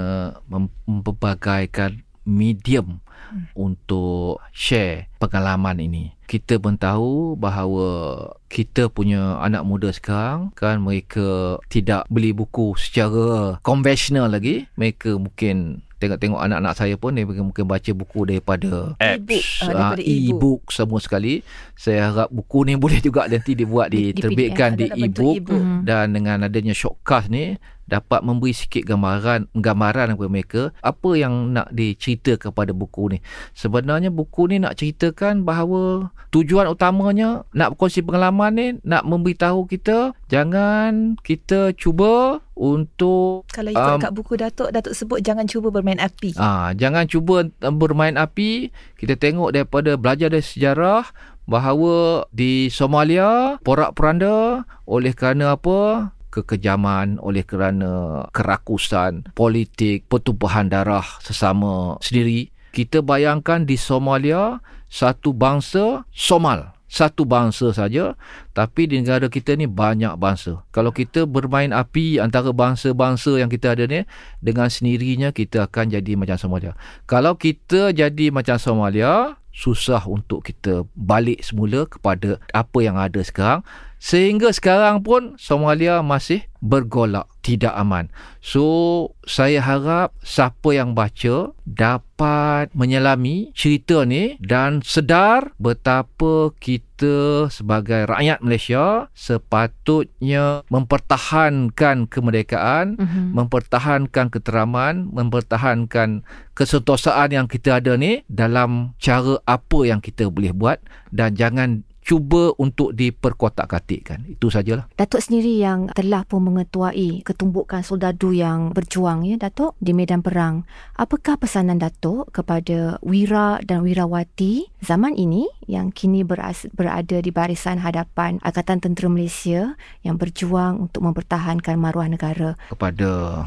mem- 0.46 0.72
memperbagaikan 0.86 2.00
medium 2.22 3.02
mm. 3.34 3.58
untuk 3.58 4.38
share 4.54 5.10
pengalaman 5.18 5.82
ini. 5.82 6.14
Kita 6.26 6.56
pun 6.56 6.78
tahu 6.78 7.36
bahawa 7.36 8.30
kita 8.48 8.88
punya 8.88 9.42
anak 9.42 9.66
muda 9.66 9.92
sekarang 9.92 10.54
kan 10.56 10.80
mereka 10.80 11.58
tidak 11.68 12.08
beli 12.08 12.32
buku 12.32 12.72
secara 12.78 13.58
konvensional 13.60 14.32
lagi. 14.32 14.70
Mereka 14.78 15.18
mungkin 15.20 15.84
tengok-tengok 16.02 16.42
anak-anak 16.42 16.74
saya 16.74 16.94
pun 16.98 17.14
dia 17.14 17.22
mungkin 17.22 17.62
baca 17.62 17.90
buku 17.94 18.20
daripada 18.26 18.98
E-book, 18.98 18.98
apps, 18.98 19.62
ah, 19.62 19.66
daripada 19.94 20.02
e-book. 20.02 20.26
e-book 20.34 20.62
semua 20.68 20.98
sekali. 20.98 21.34
Saya 21.78 22.10
harap 22.10 22.28
buku 22.28 22.66
ni 22.66 22.74
boleh 22.74 22.98
juga 22.98 23.30
nanti 23.30 23.54
dibuat 23.54 23.88
Di- 23.88 24.10
di 24.10 24.18
diterbitkan 24.18 24.74
di 24.74 24.90
bentuk 24.90 24.98
e-book 24.98 25.36
e-book. 25.38 25.64
Dan 25.86 26.10
dengan 26.10 26.42
adanya 26.42 26.74
shortcast 26.74 27.30
ni 27.30 27.54
dapat 27.86 28.26
memberi 28.26 28.50
sikit 28.50 28.82
gambaran 28.82 29.52
gambaran 29.54 30.18
kepada 30.18 30.30
mereka 30.30 30.62
apa 30.82 31.10
yang 31.14 31.54
nak 31.54 31.70
dicerita 31.70 32.34
kepada 32.36 32.74
buku 32.74 33.14
ni. 33.14 33.18
Sebenarnya 33.54 34.10
buku 34.10 34.50
ni 34.50 34.58
nak 34.58 34.80
ceritakan 34.80 35.46
bahawa 35.46 36.10
tujuan 36.34 36.66
utamanya 36.66 37.46
nak 37.54 37.76
berkongsi 37.76 38.02
pengalaman 38.02 38.52
ni 38.56 38.66
nak 38.82 39.06
memberitahu 39.06 39.68
kita 39.70 40.16
jangan 40.26 41.14
kita 41.22 41.76
cuba 41.76 42.42
untuk 42.52 43.48
Kalau 43.50 43.70
ikut 43.72 43.82
Um, 43.82 44.00
kat 44.00 44.12
buku 44.14 44.32
Datuk, 44.38 44.70
Datuk 44.72 44.94
sebut 44.96 45.18
jangan 45.20 45.44
cuba 45.44 45.68
bermain 45.68 45.98
api. 46.00 46.32
Ah, 46.38 46.72
jangan 46.72 47.04
cuba 47.04 47.44
uh, 47.48 47.74
bermain 47.74 48.16
api. 48.16 48.72
Kita 48.96 49.18
tengok 49.18 49.52
daripada 49.52 49.98
belajar 49.98 50.32
dari 50.32 50.44
sejarah 50.44 51.04
bahawa 51.44 52.24
di 52.30 52.70
Somalia 52.70 53.58
porak-poranda 53.66 54.64
oleh 54.86 55.12
kerana 55.12 55.58
apa? 55.58 56.12
Kekejaman 56.32 57.20
oleh 57.20 57.44
kerana 57.44 58.24
kerakusan 58.32 59.28
politik 59.36 60.08
pertumpahan 60.08 60.72
darah 60.72 61.04
sesama 61.20 62.00
sendiri. 62.00 62.48
Kita 62.72 63.04
bayangkan 63.04 63.68
di 63.68 63.76
Somalia 63.76 64.64
satu 64.88 65.36
bangsa 65.36 66.08
Somal. 66.08 66.72
Satu 66.92 67.24
bangsa 67.24 67.72
saja 67.72 68.20
tapi 68.52 68.84
di 68.84 69.00
negara 69.00 69.32
kita 69.32 69.56
ni 69.56 69.64
banyak 69.64 70.12
bangsa. 70.20 70.60
Kalau 70.76 70.92
kita 70.92 71.24
bermain 71.24 71.72
api 71.72 72.20
antara 72.20 72.52
bangsa-bangsa 72.52 73.40
yang 73.40 73.48
kita 73.48 73.72
ada 73.72 73.88
ni 73.88 74.04
dengan 74.44 74.68
sendirinya 74.68 75.32
kita 75.32 75.64
akan 75.68 75.88
jadi 75.88 76.20
macam 76.20 76.36
Somalia. 76.36 76.76
Kalau 77.08 77.40
kita 77.40 77.96
jadi 77.96 78.28
macam 78.28 78.60
Somalia 78.60 79.40
susah 79.52 80.04
untuk 80.08 80.44
kita 80.48 80.88
balik 80.96 81.44
semula 81.44 81.84
kepada 81.84 82.40
apa 82.56 82.78
yang 82.80 82.96
ada 82.96 83.20
sekarang 83.20 83.60
Sehingga 84.02 84.50
sekarang 84.50 85.06
pun 85.06 85.38
Somalia 85.38 86.02
masih 86.02 86.42
bergolak, 86.58 87.30
tidak 87.38 87.70
aman. 87.78 88.10
So, 88.42 89.14
saya 89.22 89.62
harap 89.62 90.10
siapa 90.26 90.74
yang 90.74 90.98
baca 90.98 91.54
dapat 91.62 92.74
menyelami 92.74 93.54
cerita 93.54 94.02
ni 94.02 94.42
dan 94.42 94.82
sedar 94.82 95.54
betapa 95.62 96.50
kita 96.58 97.46
sebagai 97.46 98.10
rakyat 98.10 98.42
Malaysia 98.42 99.06
sepatutnya 99.14 100.66
mempertahankan 100.66 102.10
kemerdekaan, 102.10 102.98
mm-hmm. 102.98 103.26
mempertahankan 103.38 104.34
keteraman, 104.34 105.14
mempertahankan 105.14 106.26
kesentosaan 106.58 107.30
yang 107.30 107.46
kita 107.46 107.78
ada 107.78 107.94
ni 107.94 108.26
dalam 108.26 108.98
cara 108.98 109.38
apa 109.46 109.78
yang 109.86 110.02
kita 110.02 110.26
boleh 110.26 110.50
buat 110.50 110.82
dan 111.14 111.38
jangan 111.38 111.86
cuba 112.02 112.50
untuk 112.58 112.92
diperkotak-katikkan. 112.92 114.26
Itu 114.26 114.50
sajalah. 114.50 114.90
Datuk 114.98 115.22
sendiri 115.22 115.62
yang 115.62 115.88
telah 115.94 116.26
pun 116.26 116.42
mengetuai 116.44 117.22
ketumbukan 117.22 117.80
soldadu 117.86 118.34
yang 118.34 118.74
berjuang 118.74 119.24
ya 119.24 119.38
Datuk 119.38 119.78
di 119.78 119.94
medan 119.94 120.20
perang. 120.20 120.66
Apakah 120.98 121.38
pesanan 121.38 121.78
Datuk 121.78 122.28
kepada 122.34 122.98
wira 123.00 123.62
dan 123.62 123.86
wirawati 123.86 124.68
zaman 124.82 125.14
ini 125.14 125.46
yang 125.70 125.94
kini 125.94 126.26
berada 126.26 127.16
di 127.22 127.30
barisan 127.30 127.78
hadapan 127.78 128.42
Angkatan 128.42 128.82
Tentera 128.82 129.08
Malaysia 129.08 129.78
yang 130.02 130.18
berjuang 130.18 130.90
untuk 130.90 131.06
mempertahankan 131.06 131.78
maruah 131.78 132.10
negara? 132.10 132.58
Kepada 132.68 133.46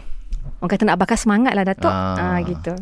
Orang 0.62 0.72
kata 0.72 0.86
nak 0.86 1.02
bakar 1.02 1.18
semangat 1.18 1.58
lah 1.58 1.66
Datuk. 1.68 1.90
Ah, 1.90 2.38
ah 2.38 2.40
gitu 2.46 2.74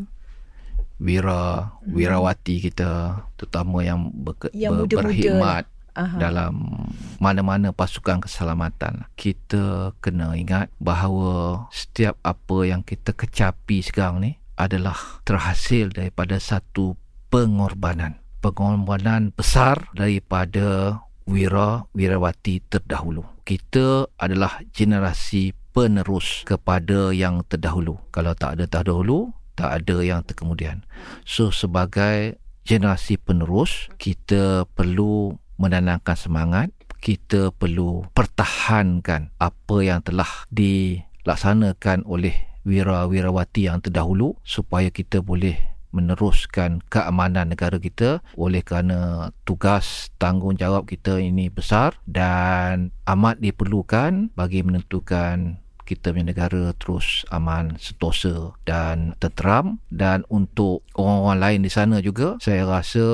wira 1.04 1.76
wirawati 1.84 2.64
kita 2.64 3.24
terutama 3.36 3.84
yang, 3.84 4.08
ber, 4.16 4.40
yang 4.56 4.88
ber, 4.88 4.88
berkhidmat 4.88 5.68
Aha. 5.94 6.18
dalam 6.18 6.88
mana-mana 7.20 7.76
pasukan 7.76 8.24
keselamatan 8.24 9.04
kita 9.20 9.92
kena 10.00 10.34
ingat 10.40 10.72
bahawa 10.80 11.68
setiap 11.76 12.16
apa 12.24 12.58
yang 12.64 12.82
kita 12.82 13.12
kecapi 13.12 13.84
sekarang 13.84 14.24
ni 14.24 14.32
adalah 14.56 14.96
terhasil 15.26 15.90
daripada 15.90 16.38
satu 16.38 16.96
pengorbanan. 17.34 18.22
Pengorbanan 18.44 19.32
besar 19.34 19.90
daripada 19.96 21.00
wira 21.26 21.88
wirawati 21.96 22.62
terdahulu. 22.68 23.24
Kita 23.44 24.08
adalah 24.20 24.62
generasi 24.76 25.56
penerus 25.74 26.46
kepada 26.46 27.10
yang 27.16 27.42
terdahulu. 27.48 27.98
Kalau 28.14 28.36
tak 28.38 28.60
ada 28.60 28.66
terdahulu 28.70 29.32
tak 29.54 29.84
ada 29.84 29.98
yang 30.02 30.22
terkemudian. 30.26 30.86
So 31.24 31.50
sebagai 31.54 32.42
generasi 32.64 33.20
penerus, 33.20 33.92
kita 34.00 34.66
perlu 34.74 35.38
menanamkan 35.60 36.18
semangat, 36.18 36.72
kita 37.04 37.52
perlu 37.52 38.08
pertahankan 38.16 39.36
apa 39.38 39.78
yang 39.84 40.00
telah 40.00 40.48
dilaksanakan 40.50 42.08
oleh 42.08 42.34
wira-wirawati 42.64 43.68
yang 43.68 43.84
terdahulu 43.84 44.40
supaya 44.48 44.88
kita 44.88 45.20
boleh 45.20 45.74
meneruskan 45.94 46.82
keamanan 46.90 47.54
negara 47.54 47.78
kita 47.78 48.26
oleh 48.34 48.66
kerana 48.66 49.30
tugas 49.46 50.10
tanggungjawab 50.18 50.90
kita 50.90 51.22
ini 51.22 51.54
besar 51.54 51.94
dan 52.10 52.90
amat 53.06 53.38
diperlukan 53.38 54.34
bagi 54.34 54.66
menentukan 54.66 55.62
kita 55.84 56.16
punya 56.16 56.32
negara 56.32 56.72
terus 56.76 57.28
aman, 57.30 57.76
sentosa 57.78 58.56
dan 58.64 59.14
tenteram. 59.20 59.80
Dan 59.92 60.24
untuk 60.32 60.84
orang-orang 60.96 61.40
lain 61.40 61.60
di 61.68 61.72
sana 61.72 61.98
juga 62.00 62.40
saya 62.40 62.66
rasa 62.66 63.06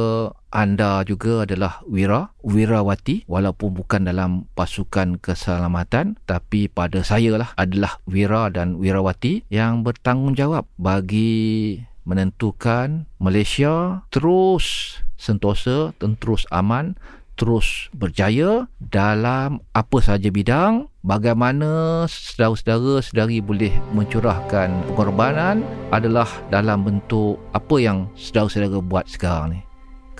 anda 0.50 1.06
juga 1.06 1.46
adalah 1.46 1.86
wira, 1.86 2.34
wirawati. 2.42 3.30
Walaupun 3.30 3.78
bukan 3.78 4.10
dalam 4.10 4.50
pasukan 4.58 5.22
keselamatan 5.22 6.18
tapi 6.26 6.70
pada 6.70 7.06
saya 7.06 7.38
lah 7.38 7.54
adalah 7.54 8.02
wira 8.10 8.50
dan 8.50 8.78
wirawati 8.82 9.46
yang 9.54 9.86
bertanggungjawab 9.86 10.66
bagi 10.82 11.78
menentukan 12.10 13.06
Malaysia 13.22 14.02
terus 14.10 14.98
sentosa 15.20 15.94
dan 16.02 16.18
terus 16.18 16.50
aman 16.50 16.98
terus 17.40 17.88
berjaya 17.96 18.68
dalam 18.84 19.64
apa 19.72 19.98
sahaja 20.04 20.28
bidang 20.28 20.92
bagaimana 21.08 22.04
saudara-saudara 22.12 23.00
sedari 23.00 23.40
boleh 23.40 23.72
mencurahkan 23.96 24.68
pengorbanan 24.92 25.64
adalah 25.96 26.28
dalam 26.52 26.84
bentuk 26.84 27.40
apa 27.56 27.76
yang 27.80 28.12
saudara-saudara 28.20 28.84
buat 28.84 29.08
sekarang 29.08 29.56
ni. 29.56 29.60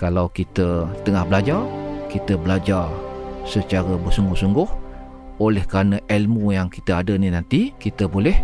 Kalau 0.00 0.32
kita 0.32 0.88
tengah 1.04 1.28
belajar 1.28 1.60
kita 2.10 2.34
belajar 2.34 2.90
secara 3.46 3.94
bersungguh-sungguh. 4.00 4.88
Oleh 5.40 5.64
kerana 5.64 5.96
ilmu 6.04 6.52
yang 6.52 6.68
kita 6.68 7.00
ada 7.00 7.16
ni 7.16 7.32
nanti 7.32 7.72
kita 7.80 8.04
boleh 8.04 8.36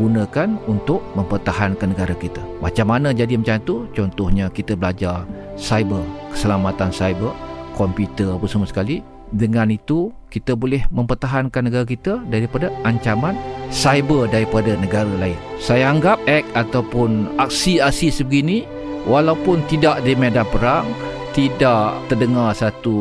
gunakan 0.00 0.58
untuk 0.66 1.04
mempertahankan 1.14 1.94
negara 1.94 2.16
kita. 2.16 2.42
Macam 2.58 2.90
mana 2.90 3.14
jadi 3.14 3.38
macam 3.38 3.62
tu 3.62 3.86
contohnya 3.94 4.50
kita 4.50 4.74
belajar 4.74 5.22
cyber 5.54 6.02
keselamatan 6.34 6.90
cyber 6.90 7.30
komputer 7.74 8.28
apa 8.32 8.46
semua 8.48 8.68
sekali 8.68 9.00
dengan 9.32 9.72
itu 9.72 10.12
kita 10.28 10.52
boleh 10.52 10.84
mempertahankan 10.92 11.64
negara 11.64 11.88
kita 11.88 12.20
daripada 12.28 12.68
ancaman 12.84 13.32
cyber 13.72 14.28
daripada 14.28 14.76
negara 14.76 15.08
lain 15.16 15.36
saya 15.56 15.88
anggap 15.88 16.20
act 16.28 16.46
ataupun 16.52 17.32
aksi-aksi 17.40 18.12
sebegini 18.12 18.68
walaupun 19.08 19.64
tidak 19.66 20.04
di 20.04 20.12
medan 20.12 20.44
perang 20.52 20.84
tidak 21.32 21.96
terdengar 22.12 22.52
satu 22.52 23.00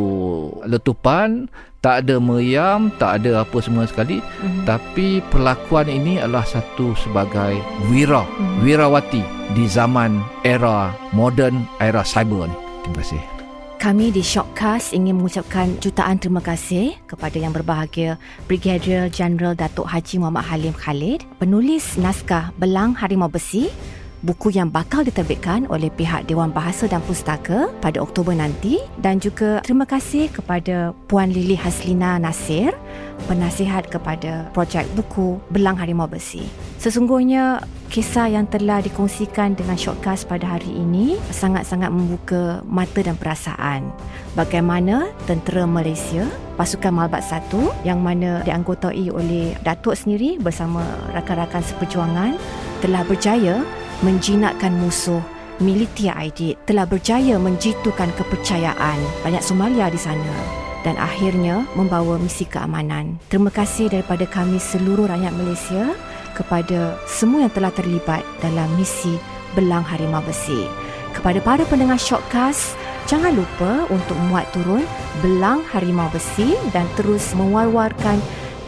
letupan 0.63 1.51
tak 1.84 2.07
ada 2.07 2.15
meriam 2.22 2.88
tak 2.95 3.22
ada 3.22 3.43
apa 3.43 3.57
semua 3.59 3.84
sekali 3.84 4.24
mm-hmm. 4.24 4.63
tapi 4.63 5.19
perlakuan 5.34 5.91
ini 5.91 6.22
adalah 6.22 6.47
satu 6.47 6.95
sebagai 6.95 7.59
wira 7.91 8.24
mm-hmm. 8.24 8.57
wirawati 8.63 9.24
di 9.51 9.67
zaman 9.67 10.24
era 10.47 10.95
moden 11.11 11.67
era 11.84 12.07
cyber 12.07 12.47
ni 12.47 12.55
terima 12.88 12.97
kasih 13.03 13.40
kami 13.82 14.13
di 14.13 14.21
Shockcast 14.21 14.93
ingin 14.93 15.17
mengucapkan 15.17 15.73
jutaan 15.82 16.21
terima 16.21 16.38
kasih 16.38 16.93
kepada 17.09 17.34
yang 17.41 17.49
berbahagia 17.49 18.21
Brigadier 18.45 19.09
General 19.09 19.57
Datuk 19.57 19.89
Haji 19.89 20.21
Muhammad 20.21 20.45
Halim 20.45 20.75
Khalid, 20.77 21.25
penulis 21.41 21.97
naskah 21.97 22.53
Belang 22.61 22.93
Harimau 22.93 23.25
Besi 23.25 23.73
buku 24.21 24.53
yang 24.53 24.69
bakal 24.69 25.01
diterbitkan 25.01 25.65
oleh 25.65 25.89
pihak 25.89 26.29
Dewan 26.29 26.53
Bahasa 26.53 26.86
dan 26.86 27.01
Pustaka 27.01 27.73
pada 27.82 27.97
Oktober 28.05 28.38
nanti 28.38 28.77
dan 29.01 29.17
juga 29.17 29.65
terima 29.65 29.89
kasih 29.89 30.29
kepada 30.29 30.93
Puan 31.09 31.34
Lili 31.34 31.57
Haslina 31.57 32.21
Nasir 32.21 32.77
penasihat 33.25 33.89
kepada 33.89 34.45
projek 34.53 34.86
buku 34.93 35.41
Belang 35.49 35.73
Harimau 35.82 36.05
Besi. 36.05 36.45
Sesungguhnya 36.77 37.65
kisah 37.91 38.31
yang 38.31 38.47
telah 38.47 38.79
dikongsikan 38.79 39.59
dengan 39.59 39.75
Shortcast 39.75 40.31
pada 40.31 40.55
hari 40.55 40.71
ini 40.71 41.19
sangat-sangat 41.27 41.91
membuka 41.91 42.63
mata 42.63 43.03
dan 43.03 43.19
perasaan 43.19 43.91
bagaimana 44.31 45.11
tentera 45.27 45.67
Malaysia 45.67 46.23
pasukan 46.55 46.95
Malbat 46.95 47.19
1 47.19 47.83
yang 47.83 47.99
mana 47.99 48.47
dianggotai 48.47 49.11
oleh 49.11 49.59
Datuk 49.67 49.99
sendiri 49.99 50.39
bersama 50.39 50.87
rakan-rakan 51.11 51.59
seperjuangan 51.67 52.31
telah 52.79 53.03
berjaya 53.03 53.59
menjinakkan 54.07 54.71
musuh 54.79 55.19
Militia 55.59 56.15
Aidit 56.15 56.63
telah 56.63 56.87
berjaya 56.87 57.35
menjitukan 57.35 58.07
kepercayaan 58.15 58.97
banyak 59.19 59.43
Somalia 59.43 59.91
di 59.91 59.99
sana 59.99 60.61
dan 60.81 60.97
akhirnya 60.97 61.61
membawa 61.77 62.17
misi 62.17 62.41
keamanan. 62.41 63.21
Terima 63.29 63.53
kasih 63.53 63.93
daripada 63.93 64.25
kami 64.25 64.57
seluruh 64.57 65.05
rakyat 65.05 65.33
Malaysia 65.37 65.93
kepada 66.34 66.97
semua 67.07 67.45
yang 67.47 67.53
telah 67.53 67.71
terlibat 67.71 68.23
dalam 68.39 68.67
misi 68.75 69.15
Belang 69.55 69.84
Harimau 69.84 70.23
Besi. 70.23 70.67
Kepada 71.11 71.43
para 71.43 71.67
pendengar 71.67 71.99
Shortcast, 71.99 72.79
jangan 73.05 73.36
lupa 73.36 73.86
untuk 73.91 74.15
muat 74.32 74.47
turun 74.55 74.88
Belang 75.19 75.61
Harimau 75.69 76.07
Besi 76.09 76.55
dan 76.71 76.88
terus 76.95 77.36
mewar-warkan 77.36 78.17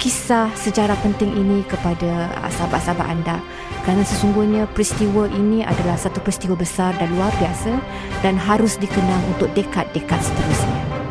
kisah 0.03 0.51
sejarah 0.59 0.99
penting 0.99 1.31
ini 1.31 1.63
kepada 1.63 2.27
sahabat-sahabat 2.51 3.07
anda 3.07 3.39
kerana 3.87 4.03
sesungguhnya 4.03 4.67
peristiwa 4.75 5.31
ini 5.31 5.63
adalah 5.63 5.95
satu 5.95 6.19
peristiwa 6.19 6.59
besar 6.59 6.91
dan 6.99 7.11
luar 7.15 7.31
biasa 7.39 7.79
dan 8.19 8.35
harus 8.35 8.75
dikenang 8.79 9.23
untuk 9.31 9.47
dekad-dekad 9.55 10.19
seterusnya. 10.19 11.02